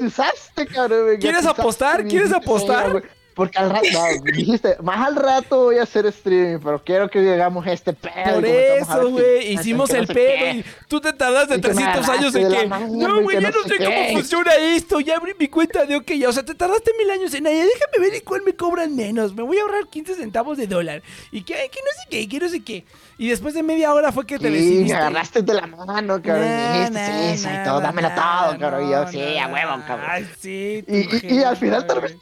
¿Quieres 1.19 1.45
apostar? 1.45 2.05
¿Quieres 2.05 2.31
apostar? 2.31 3.03
Porque 3.35 3.57
al 3.57 3.69
rato, 3.69 3.85
no, 3.91 4.31
dijiste, 4.31 4.77
más 4.81 5.05
al 5.05 5.17
rato 5.17 5.65
voy 5.65 5.77
a 5.77 5.83
hacer 5.83 6.05
streaming, 6.05 6.57
pero 6.63 6.81
quiero 6.81 7.09
que 7.09 7.19
llegamos 7.21 7.67
a 7.67 7.73
este 7.73 7.91
pedo. 7.91 8.35
Por 8.35 8.45
eso, 8.45 9.09
güey, 9.09 9.51
hicimos 9.53 9.89
no 9.91 9.95
el 9.97 10.07
sé 10.07 10.13
pedo 10.13 10.51
y 10.59 10.65
tú 10.87 11.01
te 11.01 11.11
tardaste 11.11 11.55
Y 11.55 11.59
que 11.61 11.67
me 11.73 11.73
300 11.83 12.09
años 12.09 12.33
en 12.35 12.49
que... 12.49 12.65
No, 12.95 13.21
güey, 13.21 13.41
ya 13.41 13.49
no 13.51 13.57
no 13.61 13.63
sé 13.67 13.77
cómo 13.77 13.89
qué". 13.89 14.09
funciona 14.13 14.55
esto, 14.55 15.01
ya 15.01 15.17
abrí 15.17 15.33
mi 15.37 15.49
cuenta 15.49 15.85
de 15.85 15.97
OK, 15.97 16.11
ya, 16.13 16.29
o 16.29 16.31
sea, 16.31 16.43
te 16.45 16.55
tardaste 16.55 16.91
mil 16.97 17.11
años 17.11 17.33
en 17.33 17.45
ella, 17.45 17.65
déjame 17.65 18.07
ver 18.07 18.15
en 18.19 18.23
cuál 18.23 18.41
me 18.41 18.53
cobran 18.55 18.95
menos, 18.95 19.35
me 19.35 19.43
voy 19.43 19.57
a 19.57 19.63
ahorrar 19.63 19.87
15 19.89 20.15
centavos 20.15 20.57
de 20.57 20.67
dólar, 20.67 21.03
y 21.29 21.41
que, 21.43 21.55
que 21.55 21.79
no 21.81 22.01
sé 22.01 22.07
qué, 22.09 22.29
que 22.29 22.39
no 22.39 22.47
sé 22.47 22.63
qué. 22.63 22.85
Y 23.17 23.27
después 23.27 23.53
de 23.53 23.63
media 23.63 23.93
hora 23.93 24.13
fue 24.13 24.25
que 24.25 24.39
te 24.39 24.45
Sí, 24.45 24.51
me 24.51 24.57
decidiste. 24.59 24.93
agarraste 24.95 25.41
de 25.41 25.53
la 25.53 25.67
mano, 25.67 26.21
cabrón. 26.21 26.47
Dijiste, 26.73 26.91
nah, 26.91 27.31
sí, 27.33 27.37
sí, 27.37 27.49
todo, 27.65 27.81
dámelo 27.81 28.07
todo, 28.15 28.57
cabrón. 28.59 28.87
y 28.87 28.91
yo, 28.91 29.03
no, 29.03 29.11
sí, 29.11 29.17
no, 29.19 29.43
a 29.43 29.47
huevo, 29.47 29.75
no. 29.77 29.85
cabrón. 29.85 30.07
Ay, 30.09 30.29
sí, 30.39 30.85
Y- 30.87 31.27
y- 31.33 31.35
y 31.39 31.43
al 31.43 31.57
final 31.57 31.85
tal 31.85 31.99
vez-. 31.99 32.15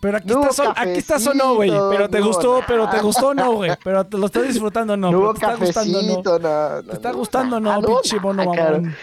Pero 0.00 0.18
aquí 0.18 0.28
No 0.28 0.40
estás, 0.42 0.58
hubo 0.60 0.68
o- 0.68 0.72
aquí 0.76 0.90
estás 0.98 1.26
o 1.26 1.34
no, 1.34 1.54
güey. 1.54 1.70
Pero 1.70 2.08
te 2.10 2.20
no 2.20 2.26
gustó, 2.26 2.60
pero 2.66 2.84
te 2.84 2.90
nada. 2.96 3.02
gustó 3.02 3.34
no, 3.34 3.52
güey. 3.54 3.70
Pero 3.82 4.04
te 4.06 4.18
lo 4.18 4.26
estás 4.26 4.48
disfrutando 4.48 4.92
o 4.94 4.96
no. 4.96 5.10
No 5.12 5.32
te 5.34 5.38
está 5.38 5.54
gustando 5.56 6.02
no. 6.02 6.08
no. 6.22 6.38
no, 6.38 6.82
¿Te 6.82 6.92
está 6.94 7.12
no, 7.12 7.18
gustando 7.18 7.56
o 7.56 7.60
no, 7.60 7.70
nada, 7.80 7.86
pinche 7.86 8.20
mono 8.20 8.44
nada, 8.44 8.56
cabrón. 8.56 8.82
mamón? 8.82 8.96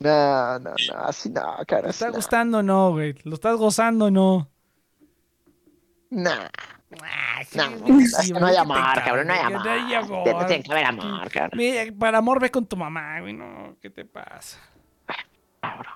No, 0.00 0.58
no, 0.58 0.70
no, 0.70 0.98
así 1.04 1.30
no, 1.30 1.56
cara. 1.66 1.82
¿Te 1.84 1.90
está 1.90 2.08
no. 2.08 2.14
gustando 2.14 2.58
o 2.58 2.62
no, 2.62 2.90
güey? 2.92 3.14
¿Lo 3.24 3.34
estás 3.34 3.56
gozando 3.56 4.06
o 4.06 4.10
no? 4.10 4.50
Nah, 6.10 6.48
Ah, 7.02 7.42
sí, 7.44 7.58
no, 7.58 7.98
sí, 8.22 8.32
que 8.32 8.38
no 8.38 8.46
hay 8.46 8.54
amor, 8.54 8.78
cabrón, 9.04 9.26
no 9.26 9.32
hay 9.32 9.40
amor. 9.40 9.64
no 9.64 9.70
hay 9.72 9.94
amor. 9.94 10.46
Tiene 10.46 10.62
que 10.62 10.70
haber 10.72 10.84
amor, 10.84 11.28
cabrón. 11.28 11.50
Mira, 11.54 11.82
para 11.98 12.18
amor 12.18 12.40
ve 12.40 12.52
con 12.52 12.66
tu 12.66 12.76
mamá, 12.76 13.20
güey. 13.20 13.32
No, 13.32 13.76
¿qué 13.82 13.90
te 13.90 14.04
pasa? 14.04 14.58
Cabrón. 15.60 15.92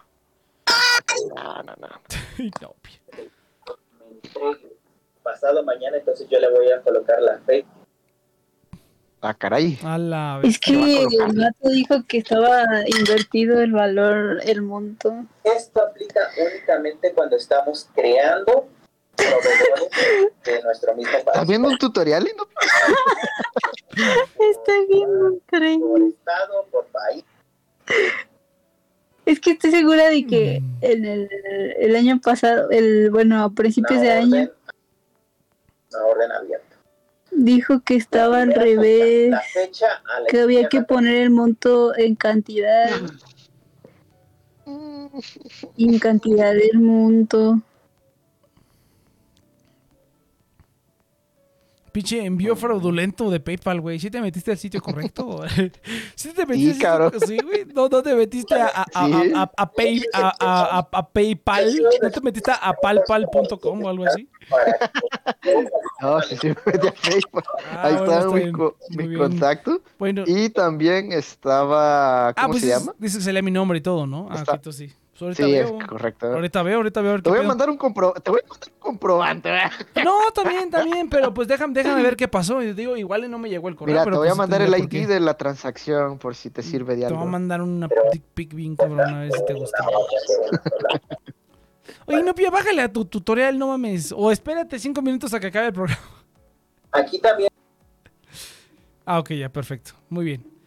No, 1.37 1.63
no, 1.63 1.75
no. 1.79 1.89
Ay, 2.39 2.51
no, 2.61 2.75
pasado 5.23 5.63
mañana, 5.63 5.99
entonces 5.99 6.27
yo 6.31 6.39
le 6.39 6.51
voy 6.51 6.71
a 6.71 6.81
colocar 6.83 7.21
la 7.21 7.39
fe. 7.41 7.67
Ah, 9.21 9.35
caray. 9.35 9.77
A 9.83 9.99
la 9.99 10.39
vez. 10.39 10.55
Es 10.55 10.61
que 10.61 10.73
el 10.75 11.33
gato 11.35 11.69
dijo 11.71 11.97
que 12.07 12.19
estaba 12.19 12.65
invertido 12.87 13.61
el 13.61 13.73
valor, 13.73 14.39
el 14.45 14.63
monto. 14.63 15.13
Esto 15.43 15.83
aplica 15.83 16.21
únicamente 16.41 17.13
cuando 17.13 17.37
estamos 17.37 17.89
creando 17.95 18.69
proveedores 19.17 19.91
de 20.45 20.63
nuestro 20.63 20.95
mismo 20.95 21.19
¿Estás 21.19 21.35
país. 21.35 21.49
viendo 21.49 21.69
un 21.69 21.79
tutorial 21.79 22.29
y 22.29 22.37
no? 22.37 22.45
Estoy 24.51 24.87
viendo 24.89 25.19
Por 25.19 25.33
increíble. 25.35 26.09
estado, 26.11 26.67
por 26.71 26.87
país. 26.87 27.25
Es 29.29 29.41
que 29.41 29.51
estoy 29.51 29.71
segura 29.73 30.09
de 30.09 30.27
que 30.27 30.61
Mm. 30.61 30.79
en 30.81 31.05
el, 31.05 31.29
el 31.79 31.97
año 31.97 32.19
pasado, 32.19 32.71
el 32.71 33.11
bueno, 33.11 33.43
a 33.45 33.51
principios 33.51 34.01
de 34.01 34.11
año, 34.11 34.51
Una 35.93 36.05
orden 36.07 36.33
abierta. 36.33 36.77
dijo 37.31 37.81
que 37.81 37.95
estaba 37.97 38.41
al 38.41 38.55
revés, 38.55 39.31
La 39.31 39.41
fecha 39.43 39.87
a 40.17 40.21
la 40.21 40.27
que 40.29 40.41
había 40.41 40.69
que 40.71 40.81
poner 40.81 41.17
el 41.17 41.31
monto 41.31 41.95
en 41.97 42.15
cantidad, 42.15 42.89
y 45.77 45.89
en 45.95 45.99
cantidad 45.99 46.53
del 46.55 46.79
monto. 46.81 47.61
Pinche 51.99 52.25
envío 52.25 52.55
fraudulento 52.55 53.29
de 53.29 53.41
PayPal, 53.41 53.81
güey. 53.81 53.99
¿Sí 53.99 54.09
te 54.09 54.21
metiste 54.21 54.53
al 54.53 54.57
sitio 54.59 54.81
correcto? 54.81 55.41
¿Sí 56.15 56.29
te 56.33 56.47
metiste 56.47 56.75
sitio- 56.75 56.87
cabrón. 56.89 57.13
Sí, 57.27 57.37
güey. 57.43 57.65
¿No, 57.75 57.89
no 57.89 58.03
te 58.05 58.15
metiste 58.15 58.55
a, 58.55 58.67
a, 58.69 58.85
a- 58.95 59.07
Sí. 59.07 59.13
Pay- 59.77 60.03
a- 60.15 61.09
PayPal? 61.13 61.67
¿No 62.01 62.11
te 62.11 62.21
metiste 62.21 62.53
a 62.53 62.73
palpal.com 62.73 63.83
o 63.83 63.89
algo 63.89 64.05
así? 64.07 64.29
No, 66.01 66.21
sí, 66.23 66.37
sí, 66.41 66.49
me 66.49 66.73
metí 66.73 66.87
a 66.87 66.93
Facebook. 66.93 67.43
Ah, 67.73 67.83
Ahí 67.83 67.95
bueno, 67.97 68.13
están 68.13 68.19
está 68.29 68.47
mis, 68.47 68.53
co- 68.53 68.77
bien. 68.91 69.19
contactos. 69.19 69.81
Bueno. 69.99 70.23
Y 70.27 70.51
también 70.51 71.11
estaba. 71.13 72.33
¿Cómo 72.35 72.47
ah, 72.47 72.49
pues 72.49 72.61
se 72.63 72.69
llama? 72.69 72.95
dices 72.99 73.19
que 73.19 73.25
se 73.25 73.33
lea 73.33 73.43
mi 73.43 73.51
nombre 73.51 73.79
y 73.79 73.81
todo, 73.83 74.07
¿no? 74.07 74.29
Ah, 74.31 74.37
Está- 74.49 74.71
sí. 74.73 74.93
Pues 75.19 75.41
ahorita 75.41 75.45
Sí, 75.45 75.55
es 75.57 75.71
veo. 75.73 75.87
correcto. 75.89 76.27
Ahorita 76.33 76.63
veo, 76.63 76.77
ahorita 76.77 77.01
veo. 77.01 77.21
Te 77.21 77.31
voy 77.31 77.41
a 77.41 77.43
mandar 77.43 77.69
un 77.69 77.77
compro 77.77 78.13
te 78.13 78.31
voy 78.31 78.41
a 78.45 78.49
mandar 78.49 78.69
un 78.73 78.79
comprobante, 78.79 79.51
¿verdad? 79.51 79.73
No, 80.05 80.31
también, 80.33 80.71
también, 80.71 81.09
pero 81.09 81.35
pues 81.35 81.49
déjame, 81.49 81.75
déjame 81.75 82.03
ver 82.03 82.17
qué 82.17 82.29
pasó. 82.29 82.63
Y 82.63 82.73
digo, 82.73 82.97
igual 82.97 83.29
no 83.29 83.39
me 83.39 83.49
llegó 83.49 83.69
el 83.69 83.75
correo. 83.75 83.95
Mira, 83.95 84.05
pero 84.05 84.17
te 84.17 84.19
voy 84.21 84.29
a 84.29 84.31
pues 84.31 84.39
mandar 84.39 84.63
el 84.63 84.73
ID 84.75 85.09
de 85.09 85.19
la 85.19 85.35
transacción 85.35 86.19
por 86.19 86.37
si 86.37 86.51
te 86.51 86.63
sirve 86.63 86.95
de 86.95 87.03
Te 87.03 87.07
voy 87.09 87.15
algo. 87.17 87.29
a 87.29 87.33
mandar 87.33 87.63
una 87.63 87.89
dick 88.13 88.23
pic 88.35 88.55
bien 88.55 88.77
cabrón 88.77 89.01
a 89.01 89.21
ver 89.21 89.33
si 89.33 89.45
te 89.45 89.55
gusta. 89.55 89.85
Oye, 92.07 92.21
Inopia, 92.21 92.51
bájale 92.51 92.83
a 92.83 92.93
tu 92.93 93.05
tutorial, 93.05 93.59
no 93.59 93.69
mames. 93.69 94.13
O 94.17 94.31
espérate 94.31 94.79
cinco 94.79 95.03
minutos 95.03 95.35
a 95.35 95.41
que 95.41 95.49
acabe 95.49 95.67
el 95.67 95.73
programa. 95.73 96.01
Aquí 96.93 97.19
también 97.19 97.49
Ah, 99.05 99.19
ok, 99.19 99.31
ya, 99.33 99.49
perfecto. 99.49 99.93
Muy 100.11 100.25
bien. 100.25 100.58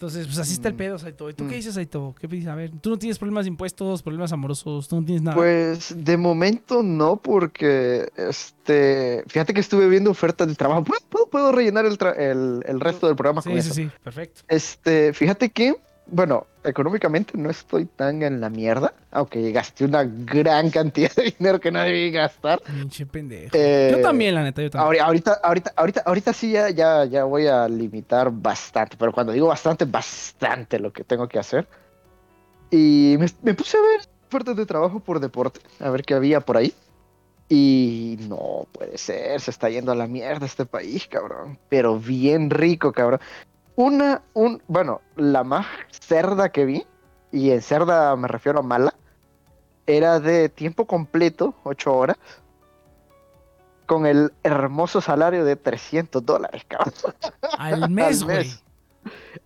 Entonces, 0.00 0.26
pues 0.28 0.38
así 0.38 0.54
está 0.54 0.68
el 0.68 0.74
Mm. 0.74 0.78
pedo, 0.78 0.98
Saito. 0.98 1.28
¿Y 1.28 1.34
tú 1.34 1.44
qué 1.46 1.52
Mm. 1.52 1.56
dices, 1.58 1.74
Saito? 1.74 2.14
¿Qué 2.18 2.26
dices? 2.26 2.48
A 2.48 2.54
ver, 2.54 2.70
tú 2.80 2.88
no 2.88 2.98
tienes 2.98 3.18
problemas 3.18 3.44
de 3.44 3.48
impuestos, 3.50 4.02
problemas 4.02 4.32
amorosos, 4.32 4.88
tú 4.88 4.96
no 4.98 5.04
tienes 5.04 5.20
nada. 5.20 5.36
Pues 5.36 5.94
de 5.94 6.16
momento 6.16 6.82
no, 6.82 7.16
porque 7.16 8.08
este, 8.16 9.22
fíjate 9.26 9.52
que 9.52 9.60
estuve 9.60 9.86
viendo 9.90 10.10
ofertas 10.10 10.48
de 10.48 10.54
trabajo. 10.54 10.84
¿Puedo, 10.84 11.26
puedo, 11.28 11.52
rellenar 11.52 11.84
el, 11.84 11.98
tra- 11.98 12.16
el, 12.16 12.62
el 12.66 12.80
resto 12.80 13.08
del 13.08 13.16
programa 13.16 13.42
con 13.42 13.52
sí, 13.52 13.58
eso? 13.58 13.74
sí, 13.74 13.84
sí, 13.84 13.90
perfecto. 14.02 14.40
Este, 14.48 15.12
fíjate 15.12 15.50
que, 15.50 15.74
bueno, 16.10 16.46
económicamente 16.64 17.38
no 17.38 17.48
estoy 17.50 17.86
tan 17.86 18.22
en 18.22 18.40
la 18.40 18.50
mierda, 18.50 18.92
aunque 19.10 19.50
gasté 19.52 19.84
una 19.84 20.04
gran 20.04 20.70
cantidad 20.70 21.10
de 21.14 21.34
dinero 21.38 21.60
que 21.60 21.70
no 21.70 21.80
debí 21.80 22.10
gastar. 22.10 22.60
Pinche 22.62 23.06
pendejo. 23.06 23.50
Eh, 23.56 23.88
yo 23.92 24.00
también, 24.02 24.34
la 24.34 24.42
neta, 24.42 24.60
yo 24.62 24.70
también. 24.70 25.02
Ahori- 25.02 25.06
Ahorita, 25.06 25.40
ahorita, 25.42 25.72
ahorita, 25.76 26.02
ahorita 26.04 26.32
sí 26.32 26.52
ya, 26.52 26.70
ya, 26.70 27.04
ya 27.04 27.24
voy 27.24 27.46
a 27.46 27.68
limitar 27.68 28.30
bastante, 28.30 28.96
pero 28.98 29.12
cuando 29.12 29.32
digo 29.32 29.46
bastante, 29.48 29.84
bastante 29.84 30.78
lo 30.78 30.92
que 30.92 31.04
tengo 31.04 31.26
que 31.28 31.38
hacer. 31.38 31.66
Y 32.70 33.16
me, 33.18 33.26
me 33.42 33.54
puse 33.54 33.76
a 33.76 33.80
ver 33.80 34.00
ofertas 34.28 34.56
de 34.56 34.66
trabajo 34.66 35.00
por 35.00 35.18
deporte, 35.20 35.60
a 35.80 35.90
ver 35.90 36.02
qué 36.02 36.14
había 36.14 36.40
por 36.40 36.56
ahí. 36.56 36.72
Y 37.48 38.16
no 38.28 38.68
puede 38.70 38.96
ser, 38.96 39.40
se 39.40 39.50
está 39.50 39.68
yendo 39.68 39.90
a 39.90 39.96
la 39.96 40.06
mierda 40.06 40.46
este 40.46 40.66
país, 40.66 41.08
cabrón. 41.08 41.58
Pero 41.68 41.98
bien 41.98 42.48
rico, 42.48 42.92
cabrón. 42.92 43.18
Una, 43.80 44.22
un, 44.34 44.62
bueno, 44.68 45.00
la 45.16 45.42
más 45.42 45.66
cerda 45.90 46.50
que 46.50 46.64
vi, 46.66 46.86
y 47.32 47.50
en 47.50 47.62
cerda 47.62 48.14
me 48.16 48.28
refiero 48.28 48.58
a 48.58 48.62
mala, 48.62 48.92
era 49.86 50.20
de 50.20 50.48
tiempo 50.50 50.84
completo, 50.86 51.54
ocho 51.64 51.94
horas, 51.94 52.18
con 53.86 54.04
el 54.06 54.32
hermoso 54.42 55.00
salario 55.00 55.44
de 55.44 55.56
300 55.56 56.24
dólares, 56.24 56.62
cabrón. 56.68 56.92
Al 57.58 57.88
mes, 57.90 58.20
al 58.20 58.24
güey. 58.26 58.36
mes. 58.38 58.62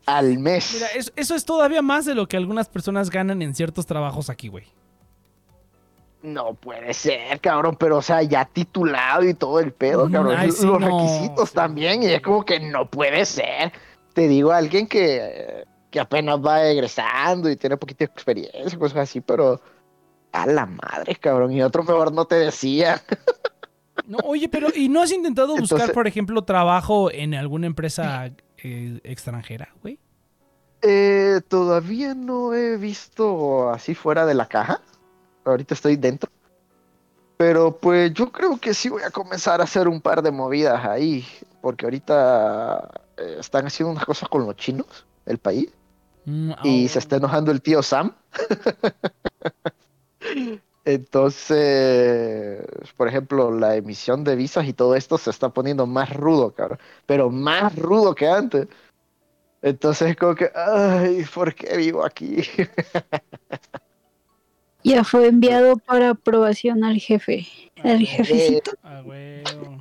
Al 0.07 0.39
mes. 0.39 0.71
Mira, 0.75 0.87
eso, 0.97 1.13
eso 1.15 1.35
es 1.37 1.45
todavía 1.45 1.81
más 1.81 2.05
de 2.05 2.15
lo 2.17 2.27
que 2.27 2.37
algunas 2.37 2.69
personas 2.69 3.11
ganan 3.11 3.41
en 3.41 3.55
ciertos 3.55 3.87
trabajos 3.87 4.29
aquí, 4.31 4.49
güey. 4.49 4.67
No 6.23 6.55
puede 6.55 6.93
ser, 6.95 7.41
cabrón, 7.41 7.77
pero 7.79 7.99
o 7.99 8.03
sea, 8.03 8.23
ya 8.23 8.45
titulado 8.47 9.23
y 9.23 9.35
todo 9.35 9.61
el 9.61 9.73
pedo, 9.73 10.09
Mm, 10.09 10.13
cabrón. 10.13 10.35
ay, 10.37 10.49
Los 10.49 10.65
no. 10.65 10.79
requisitos 10.79 11.53
también, 11.53 12.03
y 12.03 12.07
es 12.07 12.21
como 12.23 12.45
que 12.45 12.59
no 12.61 12.89
puede 12.91 13.25
ser. 13.27 13.73
Te 14.15 14.27
digo, 14.29 14.53
alguien 14.53 14.87
que, 14.87 15.65
que 15.91 16.01
apenas 16.01 16.39
va 16.39 16.65
egresando 16.67 17.51
y 17.51 17.57
tiene 17.57 17.77
poquita 17.77 18.05
experiencia, 18.05 18.79
cosas 18.79 18.99
así, 18.99 19.21
pero 19.21 19.61
a 20.33 20.47
la 20.47 20.67
madre, 20.67 21.15
cabrón. 21.17 21.53
Y 21.53 21.63
otro 21.63 21.83
mejor 21.83 22.13
no 22.13 22.25
te 22.25 22.37
decía. 22.37 23.03
No, 24.07 24.19
oye, 24.25 24.49
pero 24.51 24.69
¿y 24.75 24.89
no 24.89 25.01
has 25.01 25.13
intentado 25.13 25.57
buscar, 25.57 25.79
Entonces- 25.79 25.95
por 25.95 26.07
ejemplo, 26.07 26.43
trabajo 26.43 27.11
en 27.11 27.33
alguna 27.33 27.67
empresa 27.69 28.33
eh, 28.59 29.01
extranjera, 29.05 29.73
güey? 29.81 29.99
Eh, 30.83 31.41
todavía 31.49 32.13
no 32.13 32.53
he 32.53 32.77
visto 32.77 33.71
así 33.71 33.95
fuera 33.95 34.27
de 34.27 34.35
la 34.35 34.47
caja. 34.47 34.83
Ahorita 35.45 35.73
estoy 35.75 35.97
dentro. 35.97 36.31
Pero 37.39 37.79
pues 37.79 38.13
yo 38.13 38.31
creo 38.31 38.59
que 38.59 38.75
sí 38.75 38.91
voy 38.91 39.05
a 39.05 39.11
comenzar 39.11 39.61
a 39.61 39.65
hacer 39.65 39.89
un 39.89 40.01
par 40.03 40.23
de 40.23 40.33
movidas 40.33 40.85
ahí. 40.85 41.25
Porque 41.63 41.87
ahorita 41.87 42.91
eh, 43.17 43.37
están 43.41 43.67
haciendo 43.67 43.93
unas 43.93 44.05
cosas 44.05 44.29
con 44.29 44.47
los 44.47 44.57
chinos 44.57 45.07
del 45.27 45.39
país. 45.39 45.71
Mm, 46.25 46.53
Y 46.63 46.87
oh. 46.87 46.89
se 46.89 46.99
está 46.99 47.17
enojando 47.17 47.51
el 47.51 47.63
tío 47.63 47.83
Sam. 47.83 48.15
Entonces, 50.87 52.63
por 52.97 53.09
ejemplo, 53.09 53.51
la 53.51 53.77
emisión 53.77 54.23
de 54.23 54.37
visas 54.37 54.67
y 54.67 54.75
todo 54.75 54.95
esto 54.95 55.17
se 55.17 55.31
está 55.31 55.49
poniendo 55.49 55.87
más 55.87 56.15
rudo, 56.15 56.53
cabrón. 56.53 56.79
Pero 57.07 57.31
más 57.31 57.75
rudo 57.77 58.15
que 58.15 58.29
antes. 58.29 58.69
Entonces, 59.63 60.11
es 60.11 60.17
como 60.17 60.35
que, 60.35 60.51
ay, 60.55 61.25
¿por 61.35 61.55
qué 61.55 61.79
vivo 61.79 62.05
aquí? 62.05 62.37
Ya 64.83 65.03
fue 65.03 65.29
enviado 65.29 65.77
para 65.87 66.11
aprobación 66.11 66.85
al 66.85 66.99
jefe. 66.99 67.47
Al 67.83 68.07
jefecito. 68.07 68.73
Ah, 68.83 69.03
huevo. 69.03 69.74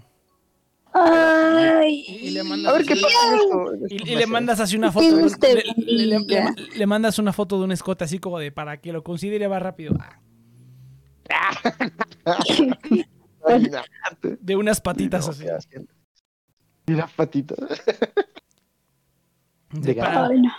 Ay. 0.94 2.06
Y, 2.08 2.28
y 2.28 2.32
le 2.32 2.44
mandas 2.44 2.72
A 2.74 2.78
ver 2.78 2.86
qué 2.86 2.94
así- 2.94 3.02
pasa. 3.02 3.16
en 3.30 3.36
esto- 3.36 3.74
en 3.74 3.80
Y, 3.82 3.84
estos 3.96 4.02
y 4.02 4.10
le 4.10 4.16
meses? 4.16 4.30
mandas 4.30 4.60
así 4.60 4.78
una 4.78 4.92
foto. 4.92 5.06
de 5.08 5.14
un- 5.14 5.24
Usted, 5.24 5.64
le, 5.78 6.06
le- 6.20 6.54
le- 6.76 6.86
mandas 6.88 7.18
una 7.20 7.34
foto 7.34 7.58
de 7.58 7.64
un 7.66 7.72
escote 7.72 8.04
así 8.04 8.20
como 8.20 8.38
de 8.40 8.52
para 8.52 8.78
que 8.80 8.94
lo 8.94 9.04
considere 9.04 9.48
más 9.50 9.62
rápido. 9.62 9.96
De 14.40 14.56
unas 14.56 14.80
patitas 14.82 15.28
así. 15.28 15.46
Y 16.88 16.92
las 16.94 17.12
patitas. 17.12 17.58
De 19.72 19.96
para- 19.96 20.28
Ay, 20.28 20.42
no. 20.42 20.52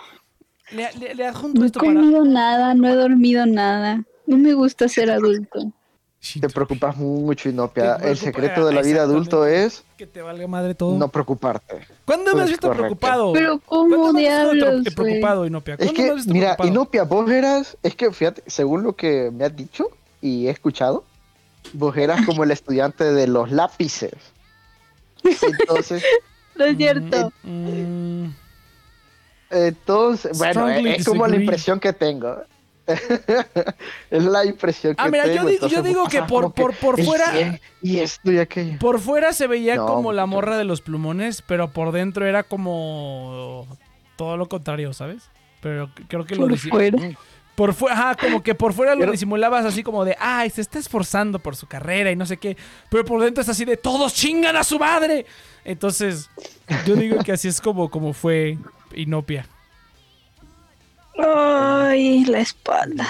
le, 0.73 0.89
le- 0.99 1.15
le 1.15 1.27
adjunto 1.27 1.61
No 1.61 1.67
he 1.67 1.71
para. 1.71 1.85
comido 1.87 2.25
nada, 2.25 2.75
no 2.75 2.89
he 2.89 2.95
dormido 2.95 3.47
nada. 3.47 4.03
No 4.27 4.37
me 4.39 4.53
gusta 4.55 4.89
ser 4.89 5.11
adulto. 5.11 5.73
Te 6.41 6.49
preocupas 6.49 6.97
mucho, 6.97 7.49
Inopia. 7.51 7.99
Te 7.99 8.11
El 8.11 8.17
secreto 8.17 8.65
de 8.67 8.73
la 8.73 8.81
vida 8.83 9.03
adulto 9.03 9.47
es 9.47 9.85
Que 9.99 10.07
te 10.07 10.23
valga 10.23 10.47
madre 10.47 10.75
todo. 10.75 10.97
no 10.99 11.09
preocuparte. 11.09 11.87
¿Cuándo 12.07 12.35
me 12.35 12.41
has 12.41 12.45
es 12.47 12.51
visto 12.53 12.69
correcto. 12.69 12.83
preocupado? 12.97 13.33
Pero 13.35 13.61
¿Cuándo 13.61 13.97
¿cómo 13.97 14.13
me 14.13 14.29
has 14.29 14.51
visto 14.53 14.55
diablos, 14.67 14.83
güey? 14.85 14.95
preocupado, 14.95 15.47
Inopia? 15.47 15.75
Es 15.75 15.79
¿Cuándo 15.79 15.93
me 15.93 15.97
que, 16.05 16.11
has 16.11 16.17
visto 16.17 16.33
mira, 16.33 16.47
preocupado? 16.57 16.69
Inopia, 16.71 17.03
vos 17.05 17.31
eras, 17.31 17.77
es 17.83 17.95
que 17.95 18.11
fíjate, 18.11 18.43
según 18.47 18.83
lo 18.83 18.95
que 18.95 19.31
me 19.33 19.45
has 19.45 19.55
dicho 19.55 19.89
y 20.23 20.47
he 20.47 20.51
escuchado, 20.51 21.05
vos 21.75 21.95
eras 21.97 22.25
como 22.25 22.43
el 22.45 22.51
estudiante 22.51 23.05
de 23.05 23.27
los 23.27 23.51
lápices. 23.53 24.15
Entonces, 25.23 26.03
No 26.57 26.65
es 26.67 26.77
cierto. 26.77 27.33
Mm, 27.43 28.23
mm, 28.25 28.35
entonces, 29.51 30.39
bueno, 30.39 30.53
Strongly 30.69 30.91
es 30.93 31.05
como 31.05 31.27
la 31.27 31.37
impresión 31.37 31.81
que 31.81 31.93
tengo. 31.93 32.37
es 34.11 34.25
la 34.25 34.45
impresión 34.45 34.95
que 34.95 35.03
Ah, 35.03 35.09
mira, 35.09 35.27
yo 35.27 35.35
tengo. 35.45 35.49
digo- 35.49 35.67
yo 35.69 35.83
digo 35.83 36.09
que 36.09 36.23
por- 36.23 36.53
por- 36.53 36.75
por 36.77 37.03
fuera- 37.03 37.33
100 37.33 37.61
Y 37.83 37.99
esto 37.99 38.31
y 38.33 38.39
aquello. 38.39 38.79
Por 38.79 39.01
fuera 39.01 39.33
se 39.33 39.47
veía 39.47 39.77
No, 39.77 39.87
como 39.87 40.13
la 40.13 40.27
morra 40.27 40.57
de 40.59 40.65
los 40.65 40.81
plumones, 40.81 41.43
pero 41.43 41.71
por 41.73 41.93
dentro 41.93 42.27
era 42.27 42.43
como 42.43 43.67
todo 44.17 44.37
lo 44.37 44.49
contrario, 44.49 44.93
¿sabes? 44.93 45.23
Pero 45.61 45.91
creo 46.09 46.25
que 46.27 46.35
lo 46.37 46.43
Por 46.43 46.53
disi- 46.53 46.71
fuera. 46.71 46.99
Por 47.55 47.73
fuera, 47.73 47.95
ajá, 47.95 48.17
como 48.17 48.43
que 48.43 48.55
por 48.57 48.73
fuera 48.73 48.95
lo 48.95 49.01
Pero- 49.01 49.13
disimulabas 49.13 49.65
así 49.65 49.83
como 49.85 50.05
de, 50.05 50.17
ay, 50.19 50.51
se 50.51 50.61
está 50.61 50.79
esforzando 50.79 51.39
por 51.39 51.55
su 51.55 51.67
carrera 51.69 52.11
y 52.11 52.17
no 52.17 52.27
sé 52.27 52.37
qué. 52.37 52.57
Pero 52.91 53.05
por 53.05 53.23
dentro 53.23 53.43
es 53.43 53.49
así 53.49 53.65
de, 53.65 53.77
todos 53.77 54.13
chingan 54.13 54.57
a 54.57 54.65
su 54.65 54.77
madre. 54.79 55.25
Entonces, 55.65 56.29
yo 56.85 56.97
digo 56.97 57.23
que 57.23 57.31
así 57.33 57.47
es 57.49 57.61
como, 57.61 57.91
como 57.91 58.13
fue 58.13 58.59
Inopia. 58.97 59.47
Ay, 61.19 62.25
la 62.27 62.41
espalda. 62.41 63.07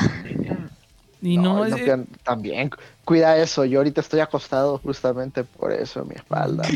Y 1.23 1.39
no, 1.39 1.65
No, 1.67 2.05
también. 2.23 2.71
Cuida 3.05 3.37
eso. 3.39 3.65
Yo 3.65 3.79
ahorita 3.81 4.01
estoy 4.01 4.21
acostado 4.21 4.79
justamente 4.79 5.45
por 5.45 5.73
eso, 5.73 6.05
mi 6.05 6.15
espalda. 6.15 6.65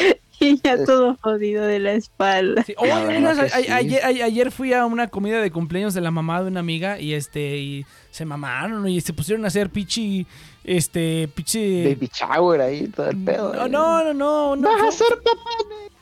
Y 0.42 0.58
ya 0.62 0.72
Es- 0.72 0.86
todo 0.86 1.18
jodido 1.20 1.66
de 1.66 1.78
la 1.78 1.92
espalda. 1.92 2.64
Sí. 2.64 2.74
A- 2.78 3.76
a- 3.76 3.80
sí. 3.82 3.98
ayer, 4.00 4.50
fui 4.50 4.72
a 4.72 4.86
una 4.86 5.08
comida 5.08 5.38
de 5.42 5.50
cumpleaños 5.50 5.92
de 5.92 6.00
la 6.00 6.10
mamá 6.10 6.40
de 6.42 6.48
una 6.48 6.60
amiga 6.60 6.98
y 6.98 7.12
este 7.12 7.58
y 7.58 7.84
se 8.10 8.24
mamaron 8.24 8.88
y 8.88 9.02
se 9.02 9.12
pusieron 9.12 9.44
a 9.44 9.48
hacer 9.48 9.68
pichi 9.68 10.26
este 10.64 11.28
pichi 11.34 11.84
Baby 11.84 12.10
shower 12.12 12.60
ahí, 12.62 12.86
todo 12.88 13.10
el 13.10 13.18
pedo. 13.18 13.52
no, 13.52 13.66
eh. 13.66 13.68
no, 13.68 14.04
no, 14.04 14.14
no, 14.14 14.56
no. 14.56 14.70
Vas 14.82 14.94
a 14.94 15.04
ser 15.04 15.18
papá. 15.18 15.50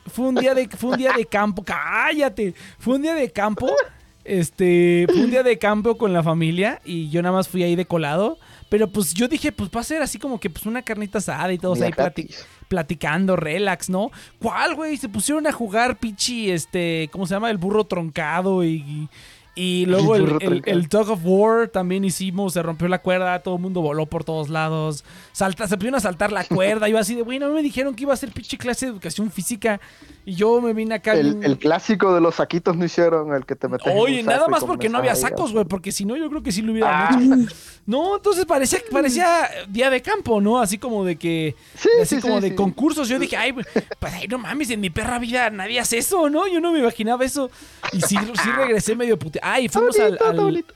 fue 0.07 0.29
un 0.29 0.37
día 0.37 0.55
de 0.55 0.69
fue 0.69 0.91
un 0.91 0.99
día 0.99 1.15
de 1.15 1.27
campo, 1.27 1.65
cállate. 1.65 2.55
Fue 2.79 2.95
un 2.95 3.03
día 3.03 3.15
de 3.15 3.31
campo. 3.33 3.67
Este, 4.29 5.07
fue 5.09 5.24
un 5.24 5.31
día 5.31 5.43
de 5.43 5.59
campo 5.59 5.97
con 5.97 6.12
la 6.12 6.22
familia 6.22 6.81
y 6.85 7.09
yo 7.09 7.22
nada 7.22 7.35
más 7.35 7.49
fui 7.49 7.62
ahí 7.62 7.76
de 7.76 7.87
colado, 7.87 8.39
pero 8.68 8.89
pues 8.89 9.14
yo 9.14 9.26
dije, 9.26 9.53
pues 9.53 9.70
va 9.74 9.81
a 9.81 9.85
ser 9.85 10.03
así 10.03 10.18
como 10.18 10.39
que 10.39 10.51
pues 10.51 10.66
una 10.66 10.83
carnita 10.83 11.16
asada 11.18 11.51
y 11.53 11.59
todos 11.59 11.79
Mira, 11.79 11.87
ahí 11.87 11.93
plati- 11.93 12.35
platicando, 12.68 13.37
relax, 13.37 13.89
¿no? 13.89 14.11
¿Cuál, 14.39 14.74
güey? 14.74 14.99
Se 14.99 15.09
pusieron 15.09 15.47
a 15.47 15.53
jugar 15.53 15.99
pichi, 15.99 16.51
este, 16.51 17.09
¿cómo 17.11 17.26
se 17.26 17.35
llama? 17.35 17.51
El 17.51 17.57
burro 17.57 17.85
troncado 17.85 18.62
y, 18.64 19.09
y 19.55 19.87
luego 19.87 20.14
El 20.14 20.62
el, 20.66 20.89
Tug 20.91 21.09
of 21.11 21.20
War 21.24 21.68
también 21.68 22.05
hicimos, 22.05 22.53
se 22.53 22.62
rompió 22.62 22.87
la 22.89 23.01
cuerda, 23.01 23.39
todo 23.43 23.57
el 23.57 23.62
mundo 23.62 23.81
voló 23.81 24.05
por 24.05 24.22
todos 24.24 24.51
lados, 24.51 25.05
salta, 25.33 25.66
se 25.66 25.76
pusieron 25.76 25.97
a 25.97 26.01
saltar 26.01 26.31
la 26.33 26.45
cuerda, 26.45 26.89
iba 26.91 27.01
así 27.01 27.14
de, 27.14 27.22
bueno, 27.22 27.51
me 27.53 27.62
dijeron 27.62 27.95
que 27.95 28.03
iba 28.03 28.12
a 28.12 28.16
ser 28.18 28.31
pichi 28.33 28.59
clase 28.59 28.85
de 28.87 28.93
educación 28.93 29.31
física 29.31 29.81
y 30.29 30.35
yo 30.35 30.61
me 30.61 30.74
vine 30.74 30.95
acá. 30.97 31.14
El, 31.14 31.57
clásico 31.59 32.12
de 32.14 32.20
los 32.20 32.35
saquitos 32.35 32.76
no 32.76 32.85
hicieron 32.85 33.33
el 33.33 33.47
que 33.47 33.57
te 33.57 33.66
metes. 33.66 33.91
Oye, 33.97 34.22
nada 34.22 34.47
más 34.47 34.62
porque 34.62 34.91
no 34.91 34.99
había 34.99 35.14
sacos, 35.14 35.55
güey, 35.55 35.64
porque 35.64 35.91
si 35.91 36.05
no 36.05 36.18
yo 36.18 36.29
creo 36.29 36.43
que 36.43 36.53
sí 36.53 36.61
lo 36.61 36.72
hubieran 36.72 36.93
Ah. 36.95 37.18
hecho. 37.18 37.55
No, 37.87 38.16
entonces 38.16 38.45
parecía, 38.45 38.81
parecía 38.93 39.49
día 39.66 39.89
de 39.89 40.03
campo, 40.03 40.43
¿no? 40.43 40.59
Así 40.61 40.76
como 40.76 41.07
de 41.07 41.16
que, 41.16 41.55
Sí, 41.74 41.89
así 42.03 42.16
sí, 42.16 42.20
como 42.20 42.35
sí, 42.37 42.43
de 42.43 42.49
sí. 42.51 42.55
concursos. 42.55 43.09
Yo 43.09 43.18
dije, 43.18 43.35
ay, 43.39 43.55
pues 43.55 43.66
ay, 44.03 44.29
no 44.29 44.37
mames, 44.37 44.68
en 44.68 44.81
mi 44.81 44.91
perra 44.91 45.18
vida 45.18 45.49
nadie 45.49 45.81
hace 45.81 45.97
eso, 45.97 46.29
¿no? 46.29 46.47
Yo 46.47 46.61
no 46.61 46.70
me 46.72 46.81
imaginaba 46.81 47.24
eso. 47.24 47.51
Y 47.95 48.03
sí, 48.03 48.18
sí 48.43 48.51
regresé 48.55 48.95
medio 48.95 49.18
pute. 49.18 49.41
Ay, 49.43 49.70
fuimos 49.70 49.99
al, 49.99 50.18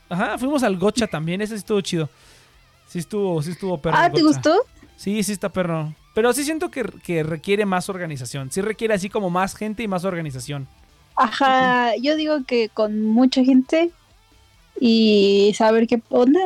ajá, 0.09 0.39
fuimos 0.39 0.63
al 0.63 0.79
Gocha 0.79 1.07
también, 1.07 1.43
ese 1.43 1.53
sí 1.53 1.59
estuvo 1.59 1.83
chido. 1.83 2.09
Sí 2.89 3.01
estuvo, 3.01 3.43
sí 3.43 3.51
estuvo 3.51 3.77
perro. 3.77 3.99
Ah, 3.99 4.11
¿te 4.11 4.23
Gotcha. 4.23 4.35
gustó? 4.35 4.65
Sí, 4.97 5.23
sí 5.23 5.33
está 5.33 5.51
perro. 5.51 5.95
Pero 6.15 6.33
sí 6.33 6.45
siento 6.45 6.71
que, 6.71 6.85
que 7.03 7.23
requiere 7.23 7.65
más 7.65 7.89
organización. 7.89 8.51
Sí 8.51 8.61
requiere 8.61 8.95
así 8.95 9.09
como 9.09 9.31
más 9.31 9.55
gente 9.55 9.83
y 9.83 9.89
más 9.89 10.05
organización. 10.05 10.69
Ajá, 11.17 11.97
yo 11.97 12.17
digo 12.17 12.45
que 12.47 12.69
con 12.69 13.03
mucha 13.03 13.45
gente 13.45 13.91
y 14.81 15.53
saber 15.57 15.87
qué 15.87 16.03
onda 16.11 16.41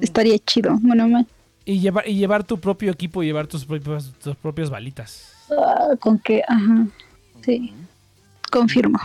estaría 0.00 0.38
chido. 0.38 0.78
Bueno, 0.80 1.08
mal. 1.08 1.26
Y 1.64 1.78
llevar, 1.78 2.08
y 2.08 2.16
llevar 2.16 2.44
tu 2.44 2.58
propio 2.58 2.90
equipo 2.90 3.22
y 3.22 3.26
llevar 3.26 3.46
tus 3.46 3.64
propios, 3.64 4.12
tus 4.18 4.34
propias 4.36 4.68
balitas. 4.68 5.32
Ah, 5.50 5.90
con 6.00 6.18
que, 6.18 6.42
ajá, 6.48 6.86
sí, 7.44 7.72
confirmo. 8.50 8.98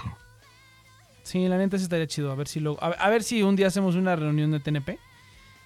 Sí, 1.21 1.47
la 1.47 1.57
neta 1.57 1.77
sí 1.77 1.83
estaría 1.83 2.07
chido. 2.07 2.31
A 2.31 2.35
ver 2.35 2.47
si 2.47 2.59
lo, 2.59 2.81
a, 2.81 2.87
a 2.87 3.09
ver 3.09 3.21
si 3.21 3.43
un 3.43 3.55
día 3.55 3.67
hacemos 3.67 3.95
una 3.95 4.15
reunión 4.15 4.49
de 4.51 4.59
TNP 4.59 4.97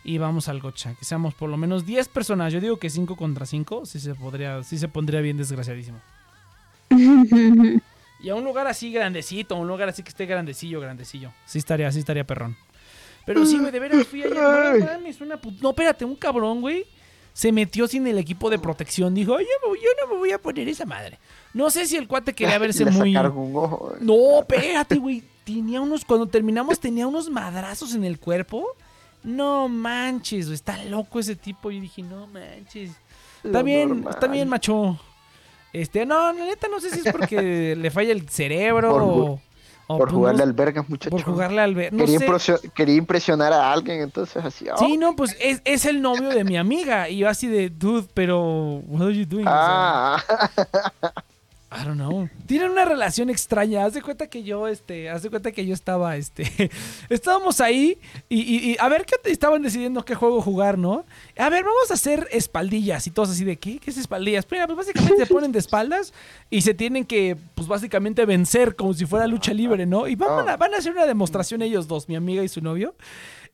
y 0.04 0.18
vamos 0.18 0.48
al 0.48 0.60
gocha. 0.62 0.94
Que 0.96 1.06
seamos 1.06 1.34
por 1.34 1.50
lo 1.50 1.58
menos 1.58 1.86
10 1.86 2.08
personas. 2.10 2.52
Yo 2.54 2.60
digo 2.60 2.78
que 2.78 2.90
5 2.90 3.16
contra 3.16 3.46
5 3.46 3.86
sí 3.86 4.00
se 4.00 4.16
podría, 4.16 4.64
sí 4.64 4.78
se 4.78 4.88
pondría 4.88 5.22
bien 5.22 5.38
desgraciadísimo. 5.38 6.00
Y 8.24 8.30
a 8.30 8.36
un 8.36 8.44
lugar 8.44 8.68
así 8.68 8.92
grandecito, 8.92 9.56
un 9.56 9.68
lugar 9.68 9.90
así 9.90 10.04
que 10.04 10.10
esté 10.10 10.28
grandecillo, 10.28 10.80
grandecillo. 10.80 11.32
Sí 11.46 11.58
estaría, 11.58 11.92
sí 11.92 11.98
estaría 11.98 12.24
perrón. 12.24 12.56
Pero 13.26 13.44
sí, 13.48 13.58
güey, 13.58 13.72
de 13.72 13.80
veras 13.80 14.06
fui 14.06 14.22
allá. 14.22 14.74
No 14.78 14.86
mames, 14.86 15.20
una 15.22 15.42
put- 15.42 15.60
No, 15.60 15.70
espérate, 15.72 16.06
un 16.06 16.16
cabrón, 16.16 16.62
güey. 16.62 16.86
Se 17.34 17.52
metió 17.52 17.88
sin 17.88 18.06
el 18.06 18.20
equipo 18.20 18.52
de 18.52 18.60
protección. 18.60 19.16
Dijo, 19.16 19.40
yo, 19.40 19.46
yo 19.76 19.90
no 20.06 20.14
me 20.14 20.20
voy 20.20 20.32
a 20.34 20.38
poner 20.38 20.68
esa 20.70 20.86
madre. 20.86 21.18
No 21.56 21.72
sé 21.72 21.88
si 21.88 21.98
el 21.98 22.08
cuate 22.08 22.34
quería 22.34 22.60
verse 22.60 22.86
Le 22.86 22.92
muy. 22.92 23.12
sacaron 23.12 23.36
un 23.40 23.56
ojo. 23.56 23.96
No, 24.02 24.42
espérate, 24.42 24.98
güey. 24.98 25.24
Tenía 25.44 25.82
unos. 25.82 26.06
Cuando 26.06 26.28
terminamos, 26.28 26.80
tenía 26.80 27.08
unos 27.08 27.28
madrazos 27.28 27.96
en 27.96 28.04
el 28.04 28.20
cuerpo. 28.20 28.68
No 29.24 29.68
manches, 29.68 30.46
güey. 30.48 30.56
Está 30.56 30.84
loco 30.86 31.20
ese 31.20 31.36
tipo. 31.36 31.70
Yo 31.72 31.80
dije, 31.82 32.02
no 32.04 32.28
manches. 32.28 32.92
Está 33.44 33.60
Lo 33.60 33.64
bien, 33.64 33.90
normal. 33.90 34.14
está 34.14 34.28
bien, 34.28 34.50
macho. 34.50 35.00
Este, 35.74 36.06
no, 36.06 36.34
la 36.34 36.46
neta, 36.46 36.68
no 36.70 36.80
sé 36.80 36.90
si 36.92 37.00
es 37.08 37.12
porque 37.12 37.76
le 37.78 37.92
falla 37.92 38.12
el 38.12 38.28
cerebro 38.30 38.92
Por 38.92 39.02
o. 39.02 39.08
o 39.88 39.98
Por 39.98 40.00
pues, 40.00 40.12
jugarle 40.14 40.44
al 40.44 40.54
vergas, 40.54 40.90
muchacho. 40.90 41.12
Por 41.12 41.22
jugarle 41.24 41.62
al. 41.62 41.74
ver- 41.76 41.94
No 41.94 42.00
quería, 42.00 42.20
sé. 42.20 42.26
impresio- 42.28 42.72
quería 42.74 42.96
impresionar 42.96 43.54
a 43.54 43.72
alguien, 43.72 44.02
entonces 44.02 44.44
así. 44.44 44.66
oh, 44.70 44.78
Sí, 44.78 44.98
no, 44.98 45.16
pues 45.16 45.36
es, 45.40 45.62
es 45.66 45.86
el 45.86 46.02
novio 46.02 46.30
de 46.30 46.44
mi 46.44 46.58
amiga. 46.58 47.08
Y 47.10 47.20
yo 47.20 47.30
así 47.30 47.48
de, 47.48 47.70
dude, 47.70 48.08
pero. 48.14 48.82
What 48.88 49.04
are 49.08 49.16
you 49.16 49.26
doing? 49.26 49.48
O 49.48 49.50
sea, 49.50 50.16
Ah, 50.16 50.24
I 51.74 51.86
don't 51.86 51.96
know. 51.96 52.28
Tienen 52.48 52.70
una 52.72 52.84
relación 52.84 53.30
extraña. 53.30 53.86
Haz 53.86 53.94
de 53.94 54.02
cuenta 54.02 54.28
que 54.28 54.44
yo, 54.44 54.68
este, 54.68 55.10
haz 55.10 55.24
de 55.24 55.30
cuenta 55.30 55.54
que 55.54 55.66
yo 55.66 55.74
estaba, 55.74 56.18
este, 56.18 56.70
estábamos 57.10 57.62
ahí 57.62 57.98
y, 58.28 58.42
y- 58.42 58.72
y 58.72 58.78
a 58.78 58.90
ver 58.90 59.06
qué 59.06 59.16
estaban 59.32 59.62
decidiendo 59.62 60.04
qué 60.04 60.14
juego 60.14 60.42
jugar, 60.42 60.78
¿no? 60.78 61.06
A 61.38 61.50
ver, 61.50 61.64
vamos 61.64 61.90
a 61.90 61.94
hacer 61.94 62.28
espaldillas 62.32 63.08
y 63.08 63.12
todos 63.12 63.30
así 63.30 63.46
de, 63.46 63.56
¿qué? 63.58 63.80
¿Qué 63.80 63.90
es 63.92 63.98
espaldillas? 63.98 64.46
Pues, 64.46 64.58
mira, 64.60 64.68
pues 64.68 64.86
básicamente 64.86 65.26
se 65.26 65.34
ponen 65.34 65.54
de 65.54 65.60
espaldas 65.60 66.14
y 66.50 66.60
se 66.60 66.74
tienen 66.74 67.06
que, 67.06 67.38
pues 67.56 67.70
básicamente 67.70 68.26
vencer 68.26 68.76
como 68.76 68.94
si 68.94 69.06
fuera 69.06 69.26
lucha 69.26 69.54
libre, 69.54 69.86
¿no? 69.86 70.10
Y 70.10 70.16
van 70.16 70.50
a, 70.50 70.58
van 70.58 70.74
a 70.74 70.78
hacer 70.78 70.92
una 70.92 71.06
demostración 71.06 71.62
ellos 71.62 71.88
dos, 71.88 72.10
mi 72.10 72.18
amiga 72.18 72.44
y 72.44 72.50
su 72.50 72.60
novio. 72.60 72.96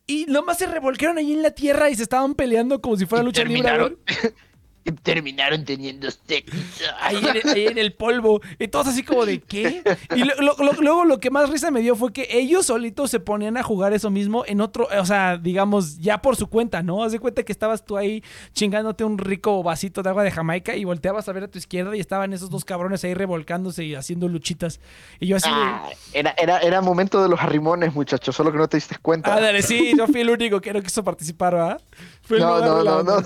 Y 0.07 0.26
nomás 0.28 0.57
se 0.57 0.65
revolcaron 0.65 1.18
ahí 1.20 1.34
en 1.34 1.43
la 1.43 1.51
tierra 1.51 1.89
y 1.91 1.95
se 1.95 2.01
estaban 2.03 2.34
peleando 2.34 2.82
como 2.82 2.95
si 2.97 3.05
fuera 3.05 3.24
lucha 3.24 3.43
libre. 3.43 3.70
terminaron- 4.91 5.65
teniendo 5.65 6.09
sexo. 6.11 6.55
ahí 7.01 7.17
en, 7.17 7.49
ahí 7.49 7.67
en 7.67 7.77
el 7.77 7.93
polvo. 7.93 8.41
Y 8.59 8.67
todos 8.67 8.88
así 8.88 9.03
como 9.03 9.25
de 9.25 9.39
¿qué? 9.39 9.83
Y 10.15 10.23
lo- 10.23 10.35
lo- 10.41 10.55
lo- 10.57 10.73
luego 10.81 11.05
lo 11.05 11.19
que 11.19 11.29
más 11.29 11.49
risa 11.49 11.71
me 11.71 11.81
dio 11.81 11.95
fue 11.95 12.13
que 12.13 12.27
ellos 12.31 12.65
solitos 12.67 13.11
se 13.11 13.19
ponían 13.19 13.57
a 13.57 13.63
jugar 13.63 13.93
eso 13.93 14.09
mismo 14.09 14.43
en 14.47 14.61
otro, 14.61 14.88
o 14.99 15.05
sea, 15.05 15.38
digamos, 15.38 15.97
ya 15.99 16.19
por 16.21 16.35
su 16.35 16.47
cuenta, 16.47 16.81
¿no? 16.83 17.03
Haz 17.03 17.11
de 17.11 17.19
cuenta 17.19 17.43
que 17.43 17.51
estabas 17.51 17.83
tú 17.85 17.97
ahí 17.97 18.23
chingándote 18.53 19.03
un 19.03 19.17
rico 19.17 19.63
vasito 19.63 20.03
de 20.03 20.09
agua 20.09 20.23
de 20.23 20.31
Jamaica 20.31 20.75
y 20.75 20.83
volteabas 20.85 21.27
a 21.29 21.33
ver 21.33 21.43
a 21.43 21.47
tu 21.47 21.57
izquierda 21.57 21.95
y 21.95 21.99
estaban 21.99 22.33
esos 22.33 22.49
dos 22.49 22.65
cabrones 22.65 23.03
ahí 23.03 23.13
revolcándose 23.13 23.83
y 23.83 23.95
haciendo 23.95 24.27
luchitas. 24.27 24.79
Y 25.19 25.27
yo 25.27 25.38
así 25.38 25.49
de... 25.49 25.55
Ah, 25.55 25.89
era, 26.13 26.33
era, 26.38 26.59
era 26.59 26.81
momento 26.81 27.21
de 27.21 27.29
los 27.29 27.39
arrimones, 27.39 27.93
muchachos, 27.93 28.35
solo 28.35 28.51
que 28.51 28.57
no 28.57 28.67
te 28.67 28.77
diste 28.77 28.95
cuenta. 29.01 29.33
Ah, 29.33 29.39
dale, 29.41 29.61
sí, 29.61 29.93
yo 29.97 30.07
fui 30.07 30.21
el 30.21 30.29
único 30.29 30.61
que 30.61 30.73
no 30.73 30.81
quiso 30.81 31.03
participar, 31.03 31.53
¿verdad? 31.53 31.81
El 32.30 32.39
No, 32.39 32.59
no, 32.59 32.84
no, 32.84 33.03
no. 33.03 33.21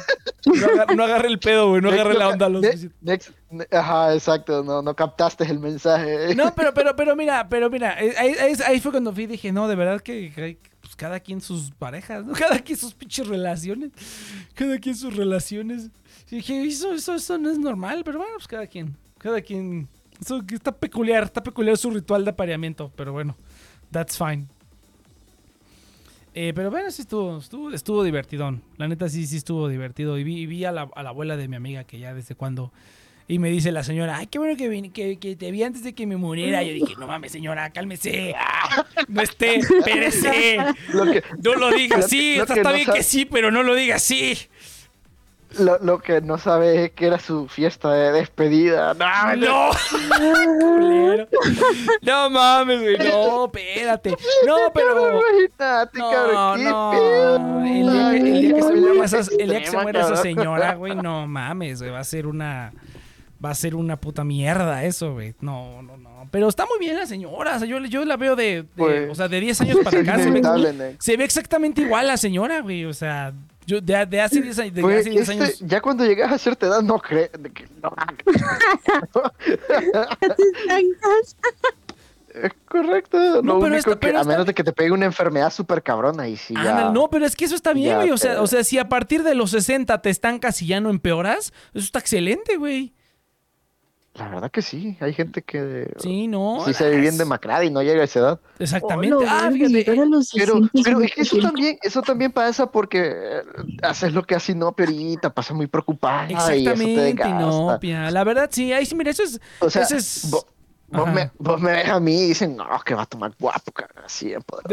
No 0.96 1.04
agarré 1.04 1.28
el 1.30 1.40
pedo, 1.40 1.70
güey, 1.70 1.82
no 1.82 1.90
agarré 1.90 2.14
la 2.14 2.30
onda. 2.30 2.50
Los... 2.50 2.62
Ne- 2.62 2.90
next- 3.04 3.34
ne- 3.50 3.68
ajá, 3.72 4.14
exacto, 4.14 4.64
no, 4.64 4.82
no 4.82 4.96
captaste 4.96 5.44
el 5.46 5.60
mensaje. 5.60 6.36
No, 6.36 6.54
pero, 6.56 6.74
pero, 6.74 6.96
pero 6.96 7.16
mira, 7.16 7.48
pero 7.50 7.70
mira, 7.70 8.02
eh, 8.02 8.14
ahí, 8.18 8.34
ahí- 8.40 8.56
ahí 8.66 8.80
fue 8.80 8.92
cuando 8.92 9.14
fui 9.14 9.24
y 9.24 9.28
dije, 9.28 9.52
no, 9.52 9.68
de 9.68 9.76
verdad 9.76 10.02
que, 10.02 10.32
que- 10.34 10.58
pues, 10.82 10.96
cada 10.96 11.20
quien 11.20 11.42
sus 11.42 11.72
parejas, 11.72 12.26
¿no? 12.26 12.34
Cada 12.38 12.60
quien 12.60 12.78
sus 12.78 12.94
pinches 12.94 13.28
relaciones. 13.28 13.92
Cada 14.56 14.78
quien 14.80 14.96
sus 14.96 15.16
relaciones. 15.16 15.90
Y 16.30 16.38
dije, 16.38 16.64
eso, 16.66 16.94
eso, 16.94 17.16
eso 17.16 17.38
no 17.38 17.50
es 17.50 17.58
normal, 17.60 18.04
pero 18.06 18.20
bueno, 18.20 18.34
pues 18.36 18.48
cada 18.48 18.66
quien. 18.68 18.96
Cada 19.18 19.42
quien. 19.42 19.88
Eso 20.20 20.42
está 20.52 20.72
peculiar, 20.72 21.24
está 21.24 21.42
peculiar 21.44 21.78
su 21.78 21.90
ritual 21.92 22.24
de 22.24 22.32
apareamiento, 22.32 22.92
pero 22.96 23.12
bueno, 23.12 23.36
that's 23.92 24.18
fine. 24.18 24.48
Eh, 26.34 26.54
pero 26.56 26.72
bueno, 26.72 26.90
sí 26.92 27.02
estuvo, 27.02 27.38
estuvo, 27.40 27.72
estuvo 27.72 28.04
divertidón. 28.04 28.62
La 28.78 28.88
neta 28.88 29.10
sí, 29.10 29.28
sí 29.28 29.38
estuvo 29.38 29.68
divertido. 29.68 30.18
Y 30.18 30.24
vi, 30.24 30.46
vi 30.46 30.64
a, 30.66 30.72
la, 30.72 30.90
a 30.96 31.04
la 31.04 31.10
abuela 31.10 31.36
de 31.38 31.48
mi 31.48 31.56
amiga 31.56 31.84
que 31.84 32.00
ya 32.00 32.14
desde 32.14 32.36
cuando... 32.36 32.72
Y 33.28 33.40
me 33.40 33.50
dice 33.50 33.72
la 33.72 33.84
señora, 33.84 34.18
ay, 34.18 34.28
qué 34.28 34.40
bueno 34.40 34.58
que, 34.58 34.70
vin- 34.70 34.92
que, 34.92 35.18
que 35.18 35.38
te 35.38 35.52
vi 35.52 35.64
antes 35.64 35.84
de 35.86 35.94
que 35.94 36.06
me 36.06 36.18
muriera. 36.18 36.64
Yo 36.64 36.74
dije, 36.74 36.96
no 37.00 37.08
mames, 37.08 37.32
señora, 37.32 37.70
cálmese. 37.70 38.34
Ah, 38.38 38.86
no 39.08 39.22
esté, 39.22 39.62
que, 39.86 41.24
No 41.42 41.54
lo 41.56 41.72
diga 41.72 41.98
así. 42.00 42.36
lo 42.36 42.42
Está, 42.44 42.56
que 42.56 42.60
está 42.60 42.70
no 42.72 42.76
bien 42.76 42.88
sabe- 42.88 42.98
que 42.98 43.04
sí, 43.04 43.24
pero 43.26 43.50
no 43.52 43.64
lo 43.64 43.74
diga 43.76 43.96
así. 43.96 44.34
Lo, 45.60 45.78
lo 45.80 46.00
que 46.00 46.22
no 46.22 46.38
sabe 46.38 46.86
es 46.86 46.92
que 46.92 47.08
era 47.08 47.20
su 47.20 47.48
fiesta 47.48 47.92
de 47.94 48.12
despedida. 48.12 48.94
No, 48.94 49.36
No. 52.02 52.30
Mames, 52.30 52.82
güey. 52.82 52.98
No, 52.98 53.46
espérate. 53.46 54.16
No, 54.46 54.56
pero... 54.74 55.22
No, 55.94 56.58
no. 56.58 57.64
El 57.66 57.92
día, 57.92 58.12
que, 58.12 58.18
el 58.18 58.42
día 58.42 58.54
que 58.56 58.62
se 58.62 58.74
muera 58.74 59.06
esa, 59.06 59.18
qué 59.30 59.44
el 59.44 59.50
día 59.50 59.60
que 59.60 59.66
se 59.66 59.76
extrema, 59.78 59.84
muera 59.84 60.02
esa 60.02 60.16
señora, 60.18 60.76
güey, 60.76 60.96
no 60.96 61.28
mames, 61.28 61.80
güey. 61.82 61.92
Va 61.92 62.00
a 62.00 62.04
ser 62.04 62.28
una. 62.28 62.74
Va 63.44 63.50
a 63.50 63.56
ser 63.56 63.74
una 63.76 63.98
puta 63.98 64.24
mierda 64.24 64.84
eso, 64.84 65.14
güey. 65.14 65.34
No, 65.42 65.82
no, 65.82 65.98
no. 65.98 66.28
Pero 66.30 66.48
está 66.48 66.66
muy 66.68 66.78
bien 66.80 66.96
la 66.96 67.08
señora. 67.08 67.56
O 67.56 67.60
sea, 67.60 67.68
yo, 67.68 67.80
yo 67.80 68.06
la 68.06 68.16
veo 68.16 68.36
de, 68.36 68.44
de- 68.62 68.64
Pues, 68.78 69.10
o 69.10 69.16
sea, 69.16 69.28
de 69.28 69.40
10 69.40 69.62
años 69.62 69.78
para 69.84 70.00
acá. 70.00 70.18
Ve, 70.18 70.96
se 71.00 71.18
ve 71.18 71.24
exactamente 71.24 71.82
igual 71.82 72.06
la 72.08 72.18
señora, 72.18 72.62
güey. 72.62 72.86
O 72.86 72.94
sea, 72.94 73.34
yo 73.66 73.82
de, 73.82 74.06
de 74.06 74.22
hace 74.22 74.42
10 74.42 74.60
años. 74.60 74.74
De 74.76 74.82
hace 75.00 75.10
10 75.10 75.30
este, 75.30 75.44
años. 75.44 75.60
ya 75.60 75.82
cuando 75.82 76.06
llegas 76.06 76.32
a 76.32 76.38
cierta 76.38 76.68
edad 76.68 76.82
no 76.82 77.00
crees 77.00 77.30
no, 77.82 77.94
es 82.34 82.52
correcto. 82.68 83.18
No, 83.42 83.56
lo 83.56 83.60
pero 83.60 83.74
único 83.74 83.78
está- 83.78 83.92
que, 83.92 84.08
pero 84.08 84.20
a 84.20 84.24
menos 84.24 84.46
de 84.46 84.54
que 84.54 84.64
te 84.64 84.72
pegue 84.72 84.92
una 84.92 85.06
enfermedad 85.06 85.52
súper 85.52 85.84
cabrona 85.84 86.28
y 86.28 86.38
si 86.38 86.54
ya... 86.54 86.90
No, 86.92 87.10
pero 87.10 87.26
es 87.26 87.36
que 87.36 87.46
eso 87.46 87.56
está 87.56 87.74
bien, 87.74 87.98
güey. 87.98 88.12
O 88.12 88.18
sea, 88.18 88.42
o 88.42 88.48
sea, 88.48 88.64
si 88.64 88.78
a 88.78 88.88
partir 88.90 89.24
de 89.24 89.36
los 89.36 89.52
60 89.52 90.02
te 90.02 90.10
estancas 90.10 90.62
y 90.62 90.68
ya 90.68 90.80
no 90.80 90.90
empeoras, 90.90 91.54
eso 91.74 91.86
está 91.86 92.00
excelente, 92.00 92.56
güey. 92.58 92.94
La 94.22 94.30
verdad 94.36 94.52
que 94.52 94.62
sí, 94.62 94.98
hay 95.00 95.14
gente 95.14 95.42
que 95.42 95.92
Sí, 95.98 96.28
no. 96.28 96.64
sí 96.66 96.74
se 96.74 96.90
ve 96.90 96.98
bien 96.98 97.18
demacrada 97.18 97.64
y 97.66 97.70
no 97.72 97.82
llega 97.82 98.02
a 98.02 98.06
esa 98.06 98.20
edad. 98.20 98.40
Exactamente. 98.60 99.16
Oh, 99.16 99.22
no, 99.22 99.26
ah, 99.28 99.50
fíjate. 99.52 99.84
Pero, 99.84 100.04
60 100.22 100.70
es 100.74 100.84
pero 100.84 100.98
muy 100.98 101.06
es 101.08 101.12
que 101.16 101.22
eso 101.22 101.38
también, 101.40 101.80
eso 101.82 102.02
también 102.02 102.32
pasa 102.32 102.72
porque 102.72 103.12
eh, 103.14 103.42
haces 103.82 104.14
lo 104.14 104.24
que 104.24 104.36
así 104.36 104.54
no, 104.54 104.74
pero 104.74 104.92
ahorita 104.92 105.34
pasa 105.34 105.54
muy 105.54 105.68
preocupada 105.68 106.32
y 106.32 106.34
eso 106.36 106.48
te 106.48 106.54
Exactamente, 106.60 107.02
desgasta. 107.02 107.36
no, 107.40 107.78
pia. 107.80 108.12
La 108.12 108.24
verdad, 108.24 108.50
sí, 108.52 108.72
ahí 108.72 108.86
sí, 108.86 108.96
mira, 108.96 109.12
eso 109.12 109.24
es. 109.24 109.40
O 109.60 109.70
sea, 109.70 109.84
eso 109.84 109.96
es- 109.96 110.32
vo- 110.32 110.46
vos, 110.90 111.12
me, 111.12 111.32
vos 111.40 111.60
me 111.60 111.72
ves 111.72 111.90
a 111.90 112.00
mí 112.00 112.14
y 112.22 112.28
dicen, 112.28 112.56
no, 112.56 112.66
que 112.86 112.94
va 112.94 113.02
a 113.04 113.06
tomar 113.08 113.34
guapo, 113.40 113.72
cara, 113.72 113.94
así 114.06 114.34
en 114.34 114.42
poder. 114.44 114.66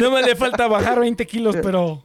no 0.00 0.10
me 0.10 0.22
le 0.22 0.36
falta 0.36 0.66
bajar 0.68 1.00
20 1.00 1.26
kilos, 1.26 1.56
pero. 1.62 2.04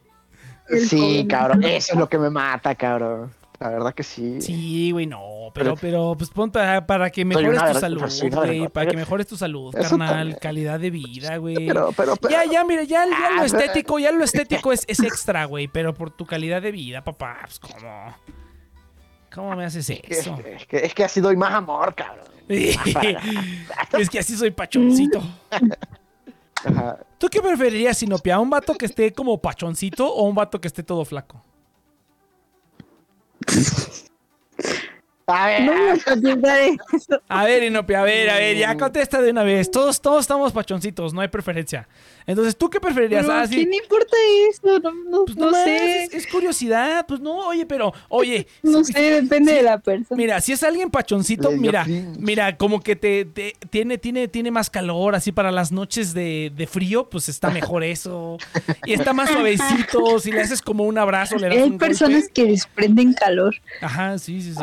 Sí, 0.88 1.26
cabrón, 1.28 1.62
eso 1.64 1.92
es 1.92 1.98
lo 1.98 2.08
que 2.08 2.18
me 2.18 2.30
mata, 2.30 2.74
cabrón. 2.74 3.30
La 3.64 3.70
verdad 3.70 3.94
que 3.94 4.02
sí. 4.02 4.42
Sí, 4.42 4.90
güey, 4.90 5.06
no. 5.06 5.20
Pero, 5.54 5.74
Pero- 5.74 5.76
pero, 5.80 6.14
pues 6.18 6.28
ponte 6.28 6.58
a- 6.60 6.86
para 6.86 7.08
que 7.08 7.24
mejores 7.24 7.58
tu 7.72 7.80
salud, 7.80 8.02
güey. 8.34 8.68
Para 8.68 8.90
que 8.90 8.96
mejores 8.96 9.26
tu 9.26 9.38
salud, 9.38 9.72
carnal. 9.74 10.38
Calidad 10.38 10.78
de 10.78 10.90
vida, 10.90 11.38
güey. 11.38 11.54
Pero, 11.66 11.90
pero, 11.96 12.14
pero. 12.16 12.30
Ya, 12.30 12.44
ya, 12.44 12.62
mira, 12.62 12.82
ya, 12.82 13.06
ya 13.06 13.30
lo 13.36 13.40
Ah, 13.40 13.46
estético, 13.46 13.98
ya 13.98 14.12
lo 14.12 14.22
estético 14.22 14.70
es, 14.70 14.84
es 14.86 15.00
extra, 15.00 15.46
güey. 15.46 15.66
Pero 15.68 15.94
por 15.94 16.10
tu 16.10 16.26
calidad 16.26 16.60
de 16.60 16.72
vida, 16.72 17.02
papá, 17.02 17.38
pues, 17.42 17.58
¿cómo? 17.58 18.14
¿Cómo 19.34 19.56
me 19.56 19.64
haces 19.64 19.88
Es 19.88 20.00
eso? 20.18 20.36
que, 20.36 20.54
es, 20.56 20.66
que, 20.66 20.76
es 20.84 20.94
que 20.94 21.04
así 21.04 21.20
doy 21.22 21.34
más 21.36 21.54
amor, 21.54 21.94
cabrón. 21.94 22.26
es 22.48 24.10
que 24.10 24.18
así 24.18 24.36
soy 24.36 24.50
pachoncito. 24.50 25.22
Ajá. 26.66 26.98
¿Tú 27.18 27.28
qué 27.28 27.40
preferirías, 27.40 27.96
Sinopia? 27.96 28.38
¿Un 28.38 28.50
vato 28.50 28.74
que 28.74 28.84
esté 28.86 29.12
como 29.12 29.38
pachoncito 29.38 30.06
o 30.12 30.24
un 30.24 30.34
vato 30.34 30.60
que 30.60 30.68
esté 30.68 30.82
todo 30.82 31.04
flaco? 31.06 31.42
A 35.26 35.46
ver, 35.46 35.62
No 35.62 35.72
a 35.72 35.96
contestar 36.04 36.60
eso. 36.60 37.22
A 37.28 37.44
ver, 37.44 37.62
Inopia, 37.62 38.00
a 38.00 38.04
ver, 38.04 38.28
a 38.28 38.36
ver, 38.36 38.56
ya 38.58 38.76
contesta 38.76 39.22
de 39.22 39.30
una 39.30 39.42
vez. 39.42 39.70
Todos, 39.70 40.00
todos 40.00 40.20
estamos 40.20 40.52
pachoncitos, 40.52 41.14
no 41.14 41.22
hay 41.22 41.28
preferencia. 41.28 41.88
Entonces, 42.26 42.56
¿tú 42.56 42.70
qué 42.70 42.80
preferirías? 42.80 43.26
Pero, 43.26 43.34
Ah, 43.38 43.46
sí. 43.46 43.56
¿Qué 43.56 43.66
me 43.66 43.76
importa 43.76 44.16
eso? 44.50 44.78
No, 44.80 44.94
no, 45.10 45.24
Pues 45.26 45.36
no 45.36 45.52
sé. 45.52 46.04
Es, 46.04 46.14
es 46.14 46.26
curiosidad, 46.26 47.04
pues 47.06 47.20
no, 47.20 47.48
oye, 47.48 47.66
pero, 47.66 47.92
oye, 48.08 48.46
No 48.62 48.82
si- 48.82 48.92
sé, 48.92 49.20
depende 49.22 49.52
de 49.52 49.62
la 49.62 49.78
persona. 49.78 50.16
Mira, 50.16 50.40
si 50.40 50.52
es 50.52 50.62
alguien 50.62 50.90
pachoncito, 50.90 51.50
Le 51.50 51.58
mira, 51.58 51.84
mira, 52.18 52.56
como 52.56 52.80
que 52.80 52.96
te, 52.96 53.24
te- 53.26 53.54
tiene, 53.70 53.98
tiene, 53.98 54.28
tiene 54.28 54.50
más 54.50 54.70
calor, 54.70 55.14
así 55.14 55.32
para 55.32 55.50
las 55.52 55.70
noches 55.70 56.14
de, 56.14 56.50
de 56.56 56.66
frío, 56.66 57.10
pues 57.10 57.28
está 57.28 57.50
mejor 57.50 57.84
eso. 57.84 58.38
Y 58.86 58.94
está 58.94 59.12
más 59.12 59.28
suavecito, 59.30 60.18
si 60.18 60.32
le 60.32 60.40
haces 60.40 60.62
como 60.62 60.84
un 60.84 60.96
abrazo, 60.98 61.36
le 61.36 61.48
das 61.48 61.56
Hay 61.56 61.62
un 61.64 61.78
personas 61.78 62.20
golpe. 62.22 62.32
que 62.32 62.44
desprenden 62.46 63.12
calor. 63.12 63.54
Ajá, 63.82 64.16
sí, 64.18 64.40
sí, 64.40 64.54
sí. 64.54 64.60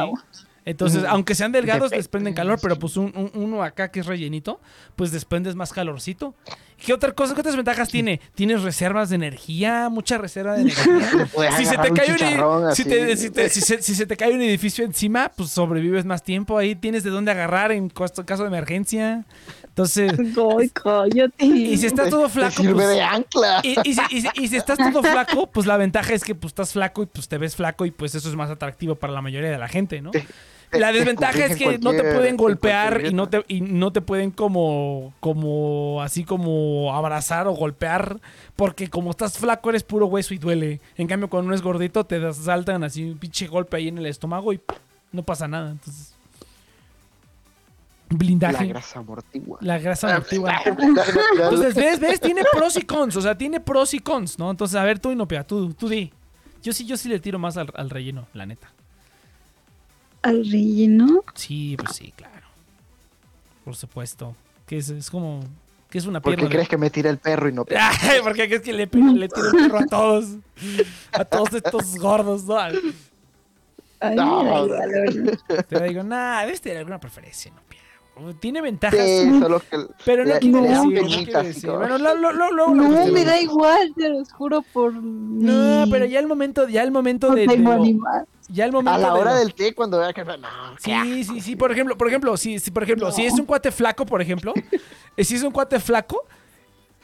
Entonces, 0.64 1.02
Mm, 1.04 1.08
aunque 1.10 1.34
sean 1.36 1.52
delgados, 1.52 1.86
depende. 1.90 1.98
desprenden 1.98 2.34
calor, 2.36 2.60
pero 2.62 2.78
pues 2.78 2.96
un- 2.96 3.12
un- 3.16 3.32
uno 3.34 3.64
acá 3.64 3.90
que 3.90 4.00
es 4.02 4.06
rellenito, 4.06 4.60
pues 4.96 5.12
desprendes 5.12 5.56
más 5.56 5.74
calorcito. 5.74 6.36
¿Qué 6.78 6.94
otra 6.94 7.12
cosa, 7.14 7.34
qué 7.36 7.42
otras 7.42 7.56
ventajas 7.56 7.90
tiene? 7.90 8.20
Tienes 8.36 8.64
reservas 8.64 9.10
de 9.10 9.16
energía, 9.16 9.90
mucha 9.90 10.18
reserva 10.18 10.54
de 10.56 10.62
energía. 10.62 11.52
si 11.58 11.66
se 11.66 11.78
te 11.78 11.92
cae 11.92 12.12
un, 12.12 12.18
chicharrón 12.18 12.76
si, 12.76 12.82
así. 12.82 12.90
te- 12.90 13.18
si 13.18 13.30
te- 13.32 13.50
si 13.50 13.62
se, 13.62 13.82
si 13.82 13.96
se 13.96 14.06
te 14.06 14.18
cae 14.18 14.34
un 14.34 14.42
edificio 14.42 14.84
encima, 14.86 15.32
pues 15.36 15.50
sobrevives 15.50 16.06
más 16.06 16.24
tiempo. 16.24 16.58
Ahí 16.58 16.76
tienes 16.76 17.04
de 17.04 17.10
dónde 17.12 17.32
agarrar 17.32 17.72
en 17.72 17.90
caso 17.90 18.26
caso 18.26 18.44
de 18.44 18.50
emergencia. 18.50 19.26
Entonces, 19.64 20.12
Ay, 20.60 20.70
cállate. 20.70 21.46
y 21.46 21.78
si 21.78 21.86
estás 21.88 22.10
todo 22.10 22.24
Te 22.24 22.30
flaco, 22.30 22.62
sirve 22.62 22.74
pues, 22.74 22.88
de 22.90 23.02
ancla. 23.02 23.62
y, 23.64 23.76
y 23.90 23.94
si, 23.94 24.02
y 24.12 24.22
si- 24.22 24.30
y 24.36 24.48
si 24.48 24.58
estás 24.58 24.78
todo 24.78 25.02
flaco, 25.04 25.48
pues 25.52 25.66
la 25.68 25.78
ventaja 25.78 26.14
es 26.14 26.24
que 26.24 26.34
pues 26.36 26.52
estás 26.52 26.74
flaco 26.74 27.04
y 27.04 27.06
pues 27.08 27.28
te 27.28 27.38
ves 27.38 27.56
flaco 27.56 27.86
y 27.86 27.92
pues 27.92 28.14
eso 28.16 28.28
es 28.30 28.36
más 28.36 28.50
atractivo 28.50 28.96
para 28.96 29.14
la 29.14 29.22
mayoría 29.22 29.50
de 29.52 29.58
la 29.60 29.68
gente, 29.68 30.02
¿no? 30.02 30.12
La 30.74 30.92
desventaja 30.92 31.46
es 31.46 31.56
que 31.58 31.78
no 31.80 31.92
te 31.92 32.02
pueden 32.02 32.26
en 32.28 32.38
golpear 32.38 33.06
y 33.06 33.14
no 33.14 33.28
te, 33.28 33.44
y 33.48 33.62
no 33.62 33.92
te 33.92 34.02
pueden 34.02 34.32
como, 34.32 35.14
como, 35.20 36.02
así 36.02 36.24
como 36.24 36.94
abrazar 36.96 37.48
o 37.48 37.52
golpear, 37.52 38.20
porque 38.56 38.90
como 38.90 39.12
estás 39.12 39.38
flaco 39.38 39.70
eres 39.70 39.84
puro 39.84 40.06
hueso 40.08 40.34
y 40.34 40.38
duele. 40.38 40.80
En 40.98 41.08
cambio, 41.08 41.30
cuando 41.30 41.48
uno 41.48 41.56
es 41.56 41.62
gordito 41.62 42.06
te 42.06 42.34
saltan 42.34 42.84
así 42.84 43.04
un 43.12 43.18
pinche 43.18 43.48
golpe 43.48 43.78
ahí 43.78 43.90
en 43.90 43.98
el 43.98 44.06
estómago 44.06 44.54
y 44.54 44.60
¡pum! 44.60 44.78
no 45.12 45.24
pasa 45.24 45.48
nada. 45.48 45.72
Entonces, 45.72 46.16
La 48.10 48.18
blindaje. 48.18 48.68
grasa 48.68 49.00
amortigua. 49.00 49.58
La 49.62 49.78
grasa 49.78 50.16
amortigua. 50.16 50.54
Entonces, 50.66 51.76
¿ves? 51.76 52.00
¿Ves? 52.00 52.20
Tiene 52.22 52.44
pros 52.52 52.78
y 52.78 52.82
cons. 52.84 53.16
O 53.18 53.22
sea, 53.22 53.38
tiene 53.38 53.60
pros 53.60 53.94
y 53.94 54.00
cons, 54.00 54.40
¿no? 54.40 54.50
Entonces, 54.52 54.76
a 54.78 54.84
ver, 54.84 55.00
tú, 55.00 55.12
Inopia, 55.12 55.44
tú, 55.46 55.74
tú 55.74 55.90
di. 55.90 56.12
Yo 56.64 56.72
sí, 56.74 56.86
yo 56.86 56.96
sí 56.96 57.10
le 57.10 57.20
tiro 57.20 57.40
más 57.40 57.58
al, 57.58 57.70
al 57.76 57.90
relleno, 57.90 58.28
la 58.34 58.46
neta. 58.46 58.72
Al 60.24 60.38
relleno. 60.46 61.24
Sí, 61.34 61.76
pues 61.78 61.96
sí, 61.96 62.14
claro. 62.16 62.48
Por 63.66 63.76
supuesto. 63.76 64.36
Que 64.66 64.78
es, 64.78 64.90
es 64.90 65.10
como. 65.10 65.42
Que 65.90 65.98
es 65.98 66.06
una 66.06 66.22
¿Por 66.22 66.32
pierna. 66.34 66.48
qué 66.50 66.56
crees 66.56 66.70
que 66.70 66.78
me 66.78 66.90
tira 66.90 67.10
el 67.10 67.18
perro 67.18 67.50
y 67.50 67.54
no 67.54 67.66
te... 67.66 67.76
Ay, 67.78 68.20
porque 68.24 68.44
es 68.46 68.62
que 68.62 68.72
le, 68.72 68.86
le 68.86 68.88
tiro 68.88 69.20
el 69.20 69.28
perro 69.30 69.80
a 69.80 69.86
todos. 69.86 70.26
A 71.12 71.26
todos 71.26 71.54
estos 71.54 71.96
gordos, 71.98 72.46
¿no? 72.46 72.58
Ay, 72.58 74.16
No, 74.16 74.68
no. 74.68 74.74
Te 75.68 75.84
digo, 75.84 76.04
nah, 76.04 76.42
debes 76.46 76.62
tener 76.62 76.78
alguna 76.80 77.00
preferencia, 77.00 77.52
Inopia. 77.52 77.80
Tiene 78.40 78.62
ventajas. 78.62 79.00
Sí, 79.00 79.40
solo 79.40 79.60
que... 79.60 79.78
Pero 80.06 80.24
no 80.26 80.30
dan 80.32 80.40
decir, 80.90 81.32
no 81.34 81.44
decir. 81.44 81.70
Bueno, 81.72 81.98
lo, 81.98 82.14
lo, 82.16 82.32
lo, 82.32 82.74
No, 82.74 83.08
me 83.08 83.26
da 83.26 83.42
igual, 83.42 83.94
te 83.96 84.10
los 84.10 84.32
juro 84.32 84.62
por 84.74 84.94
No, 84.94 85.86
mi- 85.86 85.92
pero 85.92 86.06
ya 86.06 86.20
el 86.20 86.28
momento, 86.28 86.68
ya 86.70 86.84
el 86.84 86.92
momento 86.92 87.30
no 87.30 87.36
de, 87.36 87.42
de 87.42 87.48
tengo 87.48 87.72
lo- 87.74 87.82
animal. 87.82 88.26
Ya 88.52 88.66
el 88.66 88.72
momento 88.72 88.92
A 88.92 88.98
la 88.98 89.14
hora 89.14 89.36
del 89.36 89.54
té, 89.54 89.74
cuando 89.74 90.00
vea 90.00 90.14
que... 90.14 90.24
No, 90.24 90.38
Sí, 90.78 91.24
sí, 91.24 91.42
sí, 91.42 91.56
por 91.56 91.72
ejemplo, 91.72 91.98
por 91.98 92.08
ejemplo, 92.08 92.36
si, 92.38 92.60
si 92.60 92.72
por 92.72 92.84
ejemplo, 92.84 93.12
si 93.12 93.26
es 93.26 93.34
un 93.34 93.46
cuate 93.46 93.72
flaco, 93.72 94.06
por 94.06 94.22
ejemplo, 94.22 94.54
eh, 95.18 95.24
si 95.24 95.36
es 95.36 95.44
un 95.44 95.52
cuate 95.52 95.80
flaco 95.80 96.26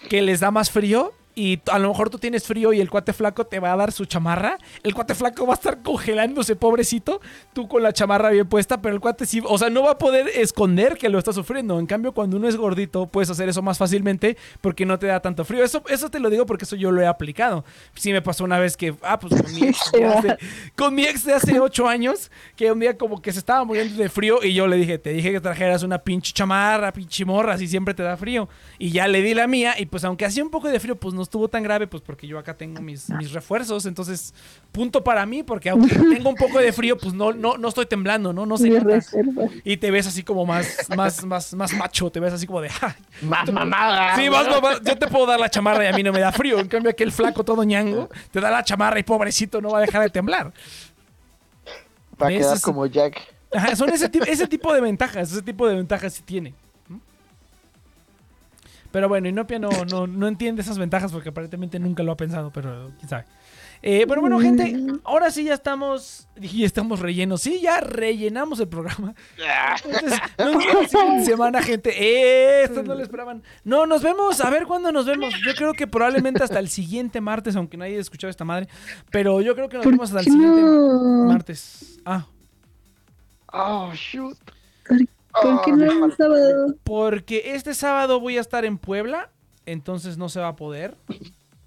que 0.09 0.21
les 0.21 0.39
da 0.39 0.51
más 0.51 0.69
frío 0.69 1.13
y 1.37 1.61
a 1.71 1.77
lo 1.77 1.89
mejor 1.89 2.09
tú 2.09 2.17
tienes 2.17 2.47
frío 2.47 2.73
y 2.73 2.81
el 2.81 2.89
cuate 2.89 3.13
flaco 3.13 3.45
te 3.45 3.59
va 3.59 3.71
a 3.71 3.75
dar 3.75 3.91
su 3.91 4.05
chamarra, 4.05 4.57
el 4.81 4.95
cuate 4.95 5.13
flaco 5.13 5.45
va 5.45 5.53
a 5.53 5.57
estar 5.57 5.83
congelándose, 5.83 6.55
pobrecito, 6.55 7.21
tú 7.53 7.67
con 7.67 7.83
la 7.83 7.93
chamarra 7.93 8.31
bien 8.31 8.47
puesta, 8.49 8.81
pero 8.81 8.95
el 8.95 8.99
cuate 8.99 9.27
sí, 9.27 9.43
o 9.45 9.55
sea, 9.59 9.69
no 9.69 9.83
va 9.83 9.91
a 9.91 9.97
poder 9.99 10.29
esconder 10.33 10.97
que 10.97 11.09
lo 11.09 11.19
está 11.19 11.33
sufriendo. 11.33 11.77
En 11.79 11.85
cambio, 11.85 12.11
cuando 12.11 12.37
uno 12.37 12.47
es 12.47 12.55
gordito, 12.55 13.05
puedes 13.05 13.29
hacer 13.29 13.47
eso 13.49 13.61
más 13.61 13.77
fácilmente 13.77 14.35
porque 14.61 14.83
no 14.87 14.97
te 14.97 15.05
da 15.05 15.19
tanto 15.19 15.45
frío. 15.45 15.63
Eso, 15.63 15.83
eso 15.89 16.09
te 16.09 16.19
lo 16.19 16.31
digo 16.31 16.47
porque 16.47 16.65
eso 16.65 16.75
yo 16.75 16.91
lo 16.91 17.01
he 17.01 17.05
aplicado. 17.05 17.63
Sí 17.93 18.11
me 18.11 18.23
pasó 18.23 18.43
una 18.43 18.57
vez 18.57 18.75
que, 18.75 18.95
ah, 19.03 19.19
pues 19.19 19.39
con 19.39 19.53
mi 19.53 19.61
ex 19.67 19.91
de 19.91 20.05
hace, 20.05 20.37
con 20.75 20.95
mi 20.95 21.03
ex 21.03 21.23
de 21.23 21.35
hace 21.35 21.59
ocho 21.59 21.87
años, 21.87 22.31
que 22.55 22.71
un 22.71 22.79
día 22.79 22.97
como 22.97 23.21
que 23.21 23.31
se 23.31 23.37
estaba 23.37 23.63
muriendo 23.63 24.01
de 24.01 24.09
frío 24.09 24.43
y 24.43 24.55
yo 24.55 24.65
le 24.65 24.77
dije, 24.77 24.97
te 24.97 25.11
dije 25.11 25.31
que 25.31 25.39
trajeras 25.39 25.83
una 25.83 25.99
pinche 25.99 26.33
chamarra, 26.33 26.91
pinche 26.91 27.25
morra, 27.25 27.53
así 27.53 27.67
siempre 27.67 27.93
te 27.93 28.01
da 28.01 28.17
frío. 28.17 28.49
Y 28.79 28.89
ya 28.89 29.07
le 29.07 29.21
di 29.21 29.35
la 29.35 29.45
mía 29.45 29.75
y 29.77 29.85
pues 29.85 30.03
aunque 30.03 30.25
hacía 30.25 30.43
un 30.43 30.49
poco 30.49 30.67
de 30.69 30.79
frío, 30.79 30.95
pues 30.95 31.13
no 31.13 31.26
estuvo 31.27 31.47
tan 31.47 31.61
grave, 31.63 31.85
pues 31.87 32.01
porque 32.01 32.25
yo 32.25 32.39
acá 32.39 32.55
tengo 32.55 32.81
mis, 32.81 33.09
mis 33.11 33.31
refuerzos. 33.31 33.85
Entonces, 33.85 34.33
punto 34.71 35.03
para 35.03 35.25
mí, 35.25 35.43
porque 35.43 35.69
aunque 35.69 35.93
tengo 35.95 36.29
un 36.29 36.35
poco 36.35 36.59
de 36.59 36.71
frío, 36.73 36.97
pues 36.97 37.13
no, 37.13 37.31
no, 37.33 37.57
no 37.57 37.67
estoy 37.67 37.85
temblando, 37.85 38.33
¿no? 38.33 38.45
No 38.45 38.57
reserva. 38.57 39.43
Y 39.63 39.77
te 39.77 39.91
ves 39.91 40.07
así 40.07 40.23
como 40.23 40.45
más, 40.45 40.87
más, 40.95 41.23
más, 41.25 41.53
más 41.53 41.73
macho, 41.73 42.09
te 42.09 42.19
ves 42.19 42.33
así 42.33 42.47
como 42.47 42.61
de, 42.61 42.69
"Ay, 42.81 42.93
Más 43.21 43.51
mamada. 43.51 44.15
Sí, 44.15 44.29
más 44.29 44.47
mamá, 44.49 44.79
yo 44.83 44.97
te 44.97 45.07
puedo 45.07 45.25
dar 45.25 45.39
la 45.39 45.49
chamarra 45.49 45.83
y 45.83 45.87
a 45.87 45.91
mí 45.93 46.01
no 46.03 46.11
me 46.13 46.19
da 46.19 46.31
frío. 46.31 46.59
En 46.59 46.67
cambio, 46.67 46.89
aquel 46.91 47.11
flaco 47.11 47.43
todo 47.43 47.63
ñango 47.63 48.09
te 48.31 48.39
da 48.39 48.49
la 48.49 48.63
chamarra 48.63 48.97
y 48.99 49.03
pobrecito 49.03 49.59
no 49.61 49.69
va 49.71 49.79
a 49.79 49.81
dejar 49.81 50.01
de 50.03 50.09
temblar. 50.09 50.51
Va 52.21 52.27
a 52.27 52.29
quedar 52.29 52.61
como 52.61 52.85
Jack. 52.85 53.21
Ajá, 53.53 53.75
son 53.75 53.89
ese, 53.89 54.09
tipo- 54.09 54.25
ese 54.25 54.47
tipo 54.47 54.73
de 54.73 54.81
ventajas, 54.81 55.31
ese 55.31 55.41
tipo 55.41 55.67
de 55.67 55.75
ventajas 55.75 56.13
sí 56.13 56.21
tiene. 56.23 56.53
Pero 58.97 59.09
bueno, 59.09 59.29
Inopia 59.29 59.59
no, 59.59 59.69
no, 59.91 60.07
no 60.07 60.27
entiende 60.27 60.63
esas 60.63 60.79
ventajas 60.79 61.11
porque 61.11 61.29
aparentemente 61.29 61.77
nunca 61.77 62.01
lo 62.01 62.13
ha 62.13 62.17
pensado, 62.17 62.49
pero 62.49 62.89
quién 62.97 63.07
sabe. 63.07 63.25
Eh, 63.83 64.05
pero 64.07 64.21
bueno, 64.21 64.39
gente, 64.39 64.75
ahora 65.03 65.29
sí 65.29 65.43
ya 65.43 65.53
estamos, 65.53 66.27
y 66.41 66.63
estamos 66.63 66.99
rellenos. 66.99 67.43
Sí, 67.43 67.59
ya 67.61 67.79
rellenamos 67.79 68.59
el 68.59 68.67
programa. 68.67 69.13
Entonces, 69.85 70.19
nos 70.39 70.65
vemos 70.65 70.93
la 70.93 71.23
semana, 71.23 71.61
gente. 71.61 71.91
Eh, 71.91 72.63
estos 72.63 72.83
no 72.85 72.95
lo 72.95 73.03
esperaban. 73.03 73.43
No, 73.63 73.85
nos 73.85 74.01
vemos. 74.01 74.41
A 74.41 74.49
ver 74.49 74.65
cuándo 74.65 74.91
nos 74.91 75.05
vemos. 75.05 75.31
Yo 75.45 75.53
creo 75.53 75.73
que 75.73 75.85
probablemente 75.85 76.41
hasta 76.43 76.57
el 76.57 76.67
siguiente 76.67 77.21
martes, 77.21 77.55
aunque 77.55 77.77
nadie 77.77 77.91
haya 77.91 78.01
escuchado 78.01 78.31
esta 78.31 78.45
madre. 78.45 78.67
Pero 79.11 79.41
yo 79.41 79.53
creo 79.53 79.69
que 79.69 79.77
nos 79.77 79.83
¿Por 79.83 79.93
vemos 79.93 80.09
hasta 80.09 80.21
el 80.21 80.25
siguiente 80.25 80.59
no? 80.59 81.25
martes. 81.27 81.99
Ah, 82.03 82.25
Oh, 83.53 83.91
shoot. 83.93 84.37
¿Por, 84.87 84.97
por 85.41 85.61
qué 85.63 85.71
Oh, 85.71 85.75
no 85.75 85.99
me 85.99 86.05
el 86.05 86.15
sábado? 86.15 86.75
porque 86.83 87.53
este 87.53 87.73
sábado 87.73 88.19
voy 88.19 88.37
a 88.37 88.41
estar 88.41 88.65
en 88.65 88.77
Puebla, 88.77 89.29
entonces 89.65 90.17
no 90.17 90.29
se 90.29 90.39
va 90.39 90.49
a 90.49 90.55
poder. 90.55 90.95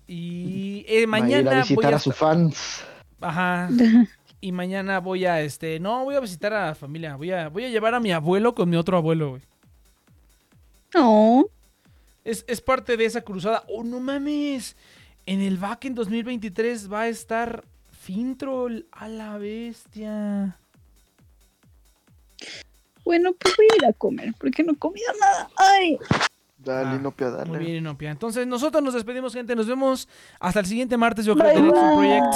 Y 0.07 0.85
eh, 0.89 0.95
Va 0.95 0.99
a 0.99 1.01
ir 1.01 1.09
mañana 1.09 1.51
voy 1.51 1.61
visitar 1.61 1.93
a, 1.95 1.97
a 1.97 2.01
sus 2.01 2.15
fans. 2.15 2.85
Ajá. 3.21 3.69
Y 4.43 4.53
mañana 4.53 5.01
voy 5.01 5.27
a 5.27 5.43
este, 5.43 5.79
no, 5.81 6.05
voy 6.05 6.15
a 6.15 6.21
visitar 6.21 6.55
a 6.55 6.69
la 6.69 6.75
familia, 6.75 7.15
voy 7.15 7.31
a 7.31 7.51
voy 7.51 7.67
a 7.67 7.69
llevar 7.69 7.95
a 7.95 8.01
mi 8.01 8.11
abuelo 8.11 8.55
con 8.55 8.71
mi 8.71 8.77
otro 8.77 8.97
abuelo, 8.97 9.31
güey. 9.33 9.43
No. 10.95 11.45
Es, 12.25 12.45
es 12.49 12.63
parte 12.63 12.97
de 12.97 13.05
esa 13.05 13.21
cruzada. 13.21 13.65
Oh, 13.69 13.85
no 13.85 14.01
mames. 14.01 14.77
En 15.27 15.43
el 15.43 15.59
back 15.59 15.85
en 15.85 15.95
2023 15.95 16.91
va 16.91 17.03
a 17.03 17.09
estar 17.09 17.65
Fintrol 17.91 18.87
a 18.93 19.09
la 19.09 19.37
bestia. 19.37 20.57
Bueno, 23.11 23.33
pues 23.41 23.57
voy 23.57 23.67
a 23.73 23.77
ir 23.77 23.85
a 23.87 23.93
comer 23.93 24.33
porque 24.39 24.63
no 24.63 24.73
he 24.75 24.77
comido 24.77 25.13
nada. 25.21 25.51
Ay. 25.57 25.99
Dale, 26.59 26.91
Ah, 26.91 26.95
Inopia, 26.95 27.29
dale. 27.31 27.51
Muy 27.51 27.59
bien, 27.59 27.77
Inopia. 27.79 28.11
Entonces, 28.11 28.47
nosotros 28.47 28.85
nos 28.85 28.95
despedimos, 28.95 29.33
gente. 29.35 29.57
Nos 29.57 29.67
vemos 29.67 30.09
hasta 30.39 30.61
el 30.61 30.67
siguiente 30.67 30.97
martes, 30.97 31.25
yo 31.25 31.35
creo, 31.35 31.47
Bye, 31.47 31.57
de 31.57 31.63
Next 31.63 31.83
bye. 31.83 31.95
Project. 31.97 32.35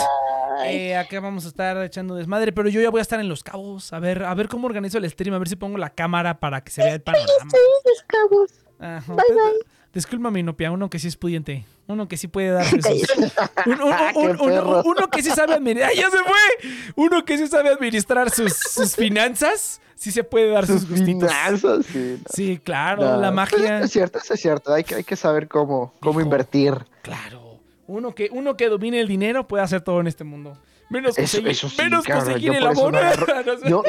Eh, 0.66 0.96
acá 0.96 1.20
vamos 1.20 1.44
a 1.44 1.48
estar 1.48 1.76
echando 1.84 2.16
desmadre, 2.16 2.50
pero 2.52 2.68
yo 2.68 2.80
ya 2.80 2.90
voy 2.90 2.98
a 2.98 3.02
estar 3.02 3.20
en 3.20 3.28
Los 3.28 3.44
Cabos. 3.44 3.92
A 3.92 4.00
ver, 4.00 4.24
a 4.24 4.34
ver 4.34 4.48
cómo 4.48 4.66
organizo 4.66 4.98
el 4.98 5.08
stream, 5.08 5.34
a 5.34 5.38
ver 5.38 5.48
si 5.48 5.54
pongo 5.56 5.78
la 5.78 5.90
cámara 5.90 6.40
para 6.40 6.60
que 6.64 6.72
se 6.72 6.82
vea 6.82 6.94
el 6.94 7.02
panorama. 7.02 7.50
Los 7.84 8.02
cabos. 8.08 8.50
Ajá. 8.80 9.12
Bye, 9.14 9.24
bye. 9.28 9.60
Discúlpame, 9.94 10.40
Inopia, 10.40 10.70
uno 10.72 10.90
que 10.90 10.98
sí 10.98 11.08
es 11.08 11.16
pudiente. 11.16 11.64
Uno 11.86 12.08
que 12.08 12.16
sí 12.16 12.26
puede. 12.28 12.50
Un- 13.66 13.80
un- 13.80 13.92
Ah, 13.92 14.10
un- 14.14 14.82
uno 14.84 15.08
que 15.10 15.22
sí 15.22 15.30
sabe 15.30 15.54
administrar... 15.54 15.90
¡Ay, 15.90 15.98
ya 15.98 16.10
se 16.10 16.18
fue! 16.18 16.70
Uno 16.96 17.24
que 17.24 17.38
sí 17.38 17.46
sabe 17.46 17.68
administrar 17.70 18.30
sus, 18.30 18.52
sus 18.54 18.96
finanzas, 18.96 19.80
sí 19.94 20.10
se 20.10 20.24
puede 20.24 20.50
dar 20.50 20.66
sus, 20.66 20.80
Sus 20.80 20.90
gustitos. 20.90 21.30
finanzas, 21.30 21.86
sí. 21.86 22.16
no. 22.18 22.24
Sí, 22.34 22.60
claro, 22.62 23.02
No, 23.04 23.16
la 23.20 23.28
pues 23.32 23.52
magia... 23.52 23.80
Es 23.80 23.92
cierto, 23.92 24.18
eso 24.18 24.34
es 24.34 24.40
cierto. 24.40 24.72
Hay 24.72 24.82
que, 24.84 24.96
hay 24.96 25.04
que 25.04 25.16
saber 25.16 25.46
cómo, 25.48 25.92
cómo 26.00 26.18
Hijo. 26.20 26.26
invertir. 26.26 26.74
Claro. 27.02 27.60
Uno 27.86 28.14
que, 28.14 28.28
uno 28.32 28.56
que 28.56 28.68
domine 28.68 28.98
el 29.00 29.06
dinero 29.08 29.46
puede 29.46 29.62
hacer 29.62 29.82
todo 29.82 30.00
en 30.00 30.06
este 30.08 30.24
mundo. 30.24 30.58
Menos 30.90 31.16
Eso, 31.16 31.38
conseguir, 31.38 31.48
eso 31.50 31.68
sí, 31.68 31.76
menos 31.82 32.04
conseguir 32.04 32.50
el 32.52 32.56
eso 32.58 32.68
amor. 32.68 32.94
no 33.64 33.68
yo, 33.68 33.82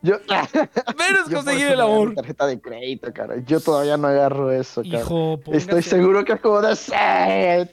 Yo, 0.00 0.14
Menos 0.28 1.28
yo 1.28 1.36
conseguir 1.38 1.66
el 1.68 1.80
amor. 1.80 2.14
Tarjeta 2.14 2.46
de 2.46 2.60
crédito, 2.60 3.12
cara. 3.12 3.34
Yo 3.44 3.58
todavía 3.60 3.96
no 3.96 4.06
agarro 4.06 4.52
eso, 4.52 4.82
cara. 4.82 4.98
Hijo, 5.00 5.40
Estoy 5.52 5.82
seguro 5.82 6.24
que 6.24 6.34
es 6.34 6.40
como 6.40 6.60
de 6.60 6.76
sí, 6.76 6.92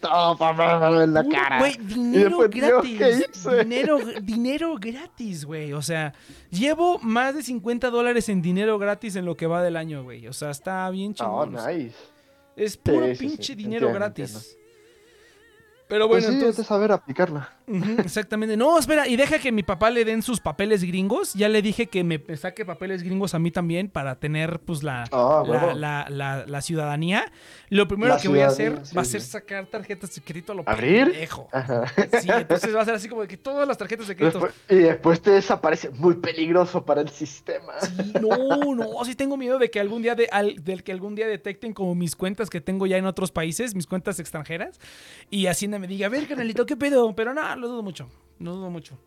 toma 0.01 1.03
en 1.03 1.13
la 1.13 1.21
Uy, 1.21 1.30
cara. 1.30 1.59
Güey, 1.59 1.78
dinero 1.78 2.30
después, 2.39 2.49
Dios, 2.51 2.71
gratis. 2.71 2.97
¿qué 2.97 3.09
hice? 3.32 3.57
Dinero, 3.63 3.97
dinero 4.23 4.76
gratis, 4.80 5.45
güey. 5.45 5.73
O 5.73 5.84
sea, 5.84 6.13
llevo 6.49 6.97
más 6.99 7.36
de 7.36 7.43
50 7.43 7.91
dólares 7.91 8.28
en 8.30 8.41
dinero 8.41 8.80
gratis 8.80 9.15
en 9.15 9.26
lo 9.26 9.36
que 9.38 9.45
va 9.45 9.61
del 9.61 9.78
año, 9.78 10.03
güey. 10.03 10.28
O 10.28 10.34
sea, 10.34 10.49
está 10.49 10.89
bien 10.89 11.11
Oh, 11.11 11.13
chingón. 11.45 11.55
o 11.55 11.61
sea, 11.61 11.71
nice. 11.73 11.95
Es 12.55 12.76
puro 12.78 13.05
Sí, 13.07 13.15
sí, 13.15 13.28
pinche 13.28 13.43
sí, 13.43 13.55
dinero 13.55 13.88
entiendo, 13.89 13.99
gratis. 13.99 14.57
Pero 15.88 16.07
bueno, 16.07 16.21
pues 16.21 16.23
sí, 16.26 16.30
es 16.32 16.36
entonces. 16.38 16.57
de 16.57 16.63
saber 16.67 16.91
aplicarla. 16.91 17.53
Exactamente. 17.68 18.57
No, 18.57 18.78
espera, 18.78 19.07
y 19.07 19.16
deja 19.16 19.39
que 19.39 19.51
mi 19.51 19.63
papá 19.63 19.89
le 19.89 20.05
den 20.05 20.22
sus 20.22 20.39
papeles 20.39 20.84
gringos. 20.84 21.34
Ya 21.34 21.49
le 21.49 21.61
dije 21.61 21.88
que 21.88 22.03
me 22.03 22.22
saque 22.38 22.66
papeles 22.66 23.03
gringos 23.03 23.34
a 23.34 23.39
mí 23.39 23.51
también 23.51 23.89
para 23.89 24.16
tener, 24.20 24.59
pues, 24.59 24.84
la, 24.84 25.05
Ah, 25.11 25.43
la, 25.47 25.74
la- 25.74 26.07
la- 26.09 26.45
la 26.45 26.61
ciudadanía. 26.61 27.32
Lo 27.70 27.88
primero 27.88 28.16
que 28.22 28.28
voy 28.28 28.39
a 28.41 28.47
hacer 28.47 28.80
sí, 28.84 28.95
va 28.95 29.01
a 29.01 29.05
ser 29.05 29.22
sacar 29.22 29.66
tarjetas 29.66 30.13
de 30.16 30.22
crédito 30.22 30.51
a 30.51 30.55
lo 30.55 30.63
¿Abrir? 30.66 31.11
pendejo. 31.11 31.47
Ajá. 31.51 31.84
Sí, 32.22 32.30
entonces 32.32 32.76
va 32.76 32.82
a 32.82 32.86
ser 32.86 32.93
así 32.95 33.09
como 33.09 33.22
de 33.22 33.28
que 33.28 33.38
todas 33.38 33.68
las 33.68 33.78
tarjetas 33.78 34.07
de 34.07 34.16
crédito. 34.16 34.39
Después- 34.39 34.61
y 34.70 34.76
después 34.84 35.22
te 35.22 35.32
desaparece. 35.32 35.89
Muy 35.89 36.16
peligroso 36.16 36.86
para 36.86 37.01
el 37.01 37.09
sistema. 37.09 37.74
Sí, 37.82 38.13
no, 38.22 38.76
no, 38.76 39.03
sí 39.05 39.16
tengo 39.16 39.38
miedo 39.38 39.57
de 39.59 39.70
que 39.70 39.80
algún 39.80 40.01
día 40.01 40.16
de, 40.16 40.28
al- 40.32 40.63
del 40.63 40.84
que 40.84 40.91
algún 40.91 41.16
día 41.16 41.28
detecten 41.28 41.74
como 41.74 41.95
mis 41.95 42.16
cuentas 42.16 42.49
que 42.49 42.61
tengo 42.61 42.86
ya 42.86 42.97
en 42.97 43.05
otros 43.05 43.32
países, 43.32 43.76
mis 43.76 43.88
cuentas 43.88 44.20
extranjeras, 44.20 44.80
y 45.30 45.47
Hacienda 45.47 45.80
me 45.80 45.88
diga, 45.88 46.07
a 46.07 46.09
ver, 46.09 46.28
canalito, 46.28 46.66
¿qué 46.66 46.76
pedo? 46.76 47.16
Pero 47.16 47.34
no, 47.34 47.54
lo 47.55 47.67
dudo 47.67 47.83
mucho, 47.83 48.09
no 48.39 48.55
dudo 48.55 48.69
mucho. 48.69 48.97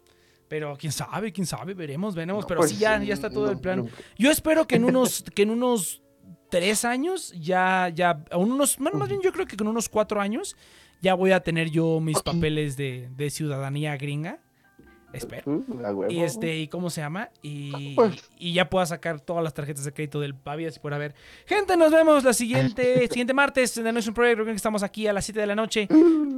Pero 0.49 0.77
quién 0.79 0.93
sabe, 0.93 1.31
quién 1.33 1.47
sabe, 1.47 1.75
veremos, 1.75 2.15
veremos. 2.15 2.45
No, 2.45 2.49
pero 2.49 2.61
pues 2.61 2.71
sí, 2.71 2.79
ya, 2.79 3.03
ya 3.03 3.13
está 3.13 3.29
todo 3.29 3.47
no, 3.47 3.53
el 3.53 3.59
plan. 3.61 3.81
nunca. 3.81 3.93
Yo 4.17 4.31
espero 4.31 4.67
que 4.67 4.77
en 4.77 4.85
unos, 4.87 5.23
que 5.35 5.43
en 5.43 5.51
unos 5.51 6.03
tres 6.51 6.85
años, 6.87 7.33
ya, 7.39 7.91
ya, 7.95 8.25
unos, 8.35 8.79
bueno, 8.79 8.99
más 8.99 9.09
bien 9.09 9.21
yo 9.23 9.31
creo 9.33 9.47
que 9.47 9.57
con 9.57 9.69
unos 9.69 9.89
cuatro 9.91 10.21
años, 10.21 10.57
ya 11.03 11.13
voy 11.15 11.33
a 11.33 11.41
tener 11.41 11.71
yo 11.71 12.01
mis 12.01 12.23
papeles 12.25 12.77
de, 12.77 13.11
de 13.15 13.31
ciudadanía 13.31 13.97
gringa. 13.97 14.41
Espero. 15.13 15.63
Y 16.11 16.21
este, 16.21 16.59
¿y 16.59 16.69
cómo 16.69 16.91
se 16.91 17.01
llama? 17.01 17.31
Y, 17.41 17.95
Pues. 17.95 18.29
y 18.39 18.53
ya 18.53 18.69
pueda 18.69 18.85
sacar 18.85 19.21
todas 19.21 19.43
las 19.43 19.55
tarjetas 19.55 19.85
de 19.85 19.93
crédito 19.93 20.21
del 20.21 20.35
Pavias 20.35 20.77
y 20.77 20.81
por 20.81 20.93
haber. 20.93 21.15
Gente, 21.47 21.79
nos 21.79 21.91
vemos 21.91 22.25
la 22.25 22.35
siguiente, 22.35 23.07
siguiente 23.09 23.33
martes 23.33 23.75
en 23.79 23.85
The 23.85 23.93
Nation 23.93 24.13
Project. 24.15 24.37
Recuerden 24.37 24.55
que 24.55 24.59
estamos 24.59 24.83
aquí 24.83 25.07
a 25.07 25.15
las 25.15 25.25
7 25.25 25.41
de 25.41 25.47
la 25.47 25.55
noche, 25.55 25.89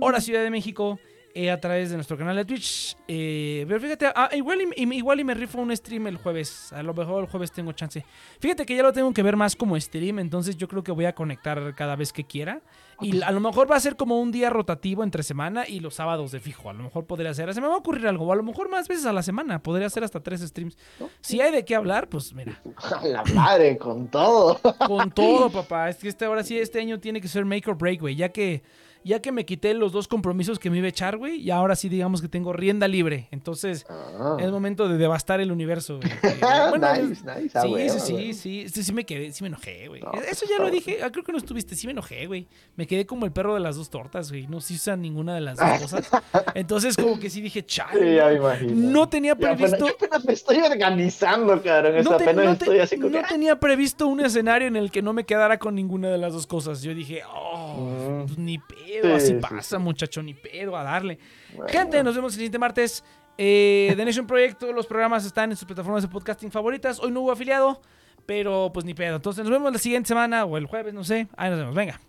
hora 0.01 0.21
Ciudad 0.21 0.45
de 0.45 0.51
México, 0.51 1.01
eh, 1.35 1.51
a 1.51 1.61
través 1.61 1.91
de 1.91 1.97
nuestro 1.97 2.17
canal 2.17 2.37
de 2.37 2.45
Twitch. 2.45 2.97
Eh, 3.09 3.65
pero 3.69 3.81
fíjate, 3.81 4.07
ah, 4.15 4.31
igual, 4.33 4.59
y, 4.77 4.95
igual 4.95 5.21
y 5.21 5.25
me 5.25 5.35
rifo 5.35 5.61
un 5.61 5.75
stream 5.77 6.07
el 6.09 6.17
jueves. 6.17 6.73
A 6.73 6.83
lo 6.83 6.95
mejor 6.95 7.25
el 7.25 7.31
jueves 7.31 7.53
tengo 7.53 7.73
chance. 7.73 8.05
Fíjate 8.41 8.67
que 8.67 8.77
ya 8.77 8.83
lo 8.83 8.93
tengo 8.93 9.13
que 9.13 9.23
ver 9.23 9.37
más 9.37 9.57
como 9.57 9.79
stream, 9.79 10.19
entonces 10.19 10.57
yo 10.57 10.69
creo 10.69 10.83
que 10.83 10.93
voy 10.93 11.05
a 11.05 11.15
conectar 11.15 11.75
cada 11.75 11.97
vez 11.97 12.13
que 12.13 12.25
quiera. 12.25 12.63
Y 13.03 13.23
a 13.23 13.31
lo 13.31 13.41
mejor 13.41 13.71
va 13.71 13.77
a 13.77 13.81
ser 13.81 13.97
como 13.97 14.21
un 14.21 14.31
día 14.31 14.51
rotativo 14.51 15.03
entre 15.03 15.23
semana 15.23 15.67
y 15.67 15.81
los 15.81 15.95
sábados 15.95 16.33
de 16.33 16.41
fijo. 16.41 16.69
A 16.69 16.73
lo 16.73 16.83
mejor 16.83 17.07
podría 17.07 17.33
ser. 17.33 17.53
Se 17.55 17.61
me 17.61 17.67
va 17.67 17.75
a 17.75 17.79
ocurrir 17.79 18.07
algo. 18.07 18.27
O 18.27 18.33
a 18.33 18.37
lo 18.37 18.43
mejor 18.43 18.69
más 18.69 18.89
veces 18.89 19.07
a 19.07 19.13
la 19.13 19.23
semana. 19.23 19.63
Podría 19.63 19.89
ser 19.89 20.05
hasta 20.05 20.21
tres 20.23 20.43
streams. 20.43 20.77
Si 21.21 21.41
hay 21.41 21.51
de 21.51 21.65
qué 21.65 21.75
hablar, 21.75 22.09
pues 22.09 22.35
mira. 22.35 22.61
A 22.77 23.07
la 23.07 23.25
madre, 23.35 23.79
con 23.79 24.09
todo. 24.09 24.61
Con 24.87 25.11
todo, 25.11 25.51
papá. 25.53 25.89
Es 25.89 25.97
que 25.97 26.09
este, 26.09 26.27
ahora 26.27 26.43
sí, 26.45 26.59
este 26.59 26.81
año 26.81 27.01
tiene 27.01 27.21
que 27.21 27.29
ser 27.29 27.45
make 27.45 27.71
or 27.71 27.77
break, 27.77 28.01
güey. 28.01 28.17
Ya 28.17 28.29
que, 28.29 28.63
ya 29.05 29.21
que 29.21 29.33
me 29.33 29.45
quité 29.45 29.75
los 29.75 29.93
dos 29.93 30.09
compromisos 30.09 30.59
que 30.59 30.71
me 30.71 30.79
iba 30.79 30.87
a 30.87 30.91
echar, 30.91 31.17
güey. 31.17 31.37
Y 31.41 31.51
ahora 31.51 31.77
sí, 31.77 31.89
digamos 31.89 32.21
que 32.23 32.29
tengo 32.29 32.53
rienda 32.53 32.87
libre. 32.89 33.29
Entonces, 33.31 33.87
Ah. 33.89 34.37
es 34.41 34.51
momento 34.51 34.89
de 34.89 34.99
devastar 34.99 35.41
el 35.41 35.51
universo, 35.53 35.99
güey. 36.01 36.11
Bueno, 36.71 36.93
nice, 36.95 37.23
nice. 37.25 37.61
Sí, 37.61 37.89
sí, 37.89 38.01
sí, 38.01 38.35
sí, 38.35 38.69
sí, 38.69 38.83
sí 38.85 38.93
me 38.93 39.05
quedé, 39.05 39.33
sí 39.33 39.43
me 39.43 39.49
enojé, 39.49 39.89
güey. 39.89 40.01
No, 40.03 40.13
Eso 40.13 40.47
ya 40.49 40.63
lo 40.63 40.71
dije, 40.71 40.99
ah, 41.03 41.11
creo 41.11 41.25
que 41.25 41.33
no 41.33 41.39
estuviste, 41.39 41.75
sí 41.77 41.87
me 41.87 41.93
enojé, 41.93 42.27
güey. 42.27 42.47
Me 42.77 42.87
quedé 42.87 43.07
como 43.07 43.25
el 43.27 43.33
perro 43.33 43.55
de 43.55 43.61
las 43.61 43.77
dos 43.77 43.91
tortas, 43.91 44.31
güey. 44.31 44.47
No 44.47 44.61
se 44.61 44.75
usa 44.75 44.97
ninguna 44.97 45.35
de 45.35 45.41
las 45.41 45.59
dos 45.59 45.69
cosas. 45.83 46.11
Entonces 46.55 46.97
como 46.97 47.19
que 47.19 47.31
sí 47.31 47.41
dije, 47.41 47.61
Sí, 47.61 47.67
chale. 47.67 48.15
ya 48.17 48.27
me 48.29 48.35
imagino. 48.35 48.73
No 48.91 49.09
tenía 49.09 49.33
Ya 49.39 49.55
previsto, 49.57 49.87
yo 49.87 49.93
apenas 49.95 50.25
me 50.25 50.33
estoy 50.33 50.59
organizando, 50.59 51.63
cabrón. 51.63 52.05
no, 52.05 52.17
te- 52.17 52.25
apenas 52.25 52.45
no 52.45 52.57
te- 52.57 52.65
estoy 52.65 52.79
así 52.81 52.97
como 52.97 53.11
no 53.11 53.23
que, 53.23 53.29
tenía 53.29 53.59
previsto 53.59 54.07
un 54.07 54.21
escenario 54.21 54.69
en 54.69 54.77
el 54.77 54.91
que 54.91 55.03
no 55.03 55.13
me 55.13 55.25
quedara 55.25 55.59
con 55.59 55.75
ninguna 55.75 56.09
de 56.09 56.19
las 56.19 56.33
dos 56.33 56.47
cosas. 56.47 56.83
Yo 56.83 56.95
dije, 56.95 57.23
oh, 57.33 57.77
Mm. 58.23 58.27
pues 58.27 58.39
ni 58.39 58.59
pedo, 58.59 58.81
Sí, 58.91 59.09
así 59.09 59.27
sí, 59.29 59.35
pasa, 59.35 59.79
muchacho, 59.79 60.23
ni 60.23 60.35
pedo, 60.35 60.77
a 60.77 60.83
darle. 60.83 61.19
Bueno. 61.55 61.73
Gente, 61.73 62.03
nos 62.03 62.15
vemos 62.15 62.33
el 62.33 62.37
siguiente 62.37 62.59
martes. 62.59 63.05
Eh, 63.39 63.95
The 63.97 64.05
Nation 64.05 64.27
Project, 64.27 64.59
todos 64.59 64.75
los 64.75 64.87
programas 64.87 65.25
están 65.25 65.51
en 65.51 65.57
sus 65.57 65.65
plataformas 65.65 66.03
de 66.03 66.09
podcasting 66.09 66.51
favoritas. 66.51 66.99
Hoy 67.01 67.11
no 67.11 67.21
hubo 67.21 67.33
afiliado, 67.33 67.81
pero 68.27 68.71
pues 68.75 68.85
ni 68.85 68.93
pedo. 68.93 69.17
Entonces 69.17 69.45
nos 69.45 69.53
vemos 69.53 69.73
la 69.73 69.79
siguiente 69.79 70.09
semana 70.09 70.45
o 70.45 70.57
el 70.57 70.67
jueves, 70.67 70.93
no 70.93 71.05
sé. 71.05 71.29
Ahí 71.37 71.51
nos 71.51 71.59
vemos, 71.59 71.75
venga. 71.75 72.01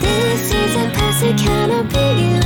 This 0.00 0.52
is 0.52 0.76
a 0.76 0.90
classic 0.92 1.36
kind 1.38 1.72
of 1.72 1.92
beat. 1.92 2.42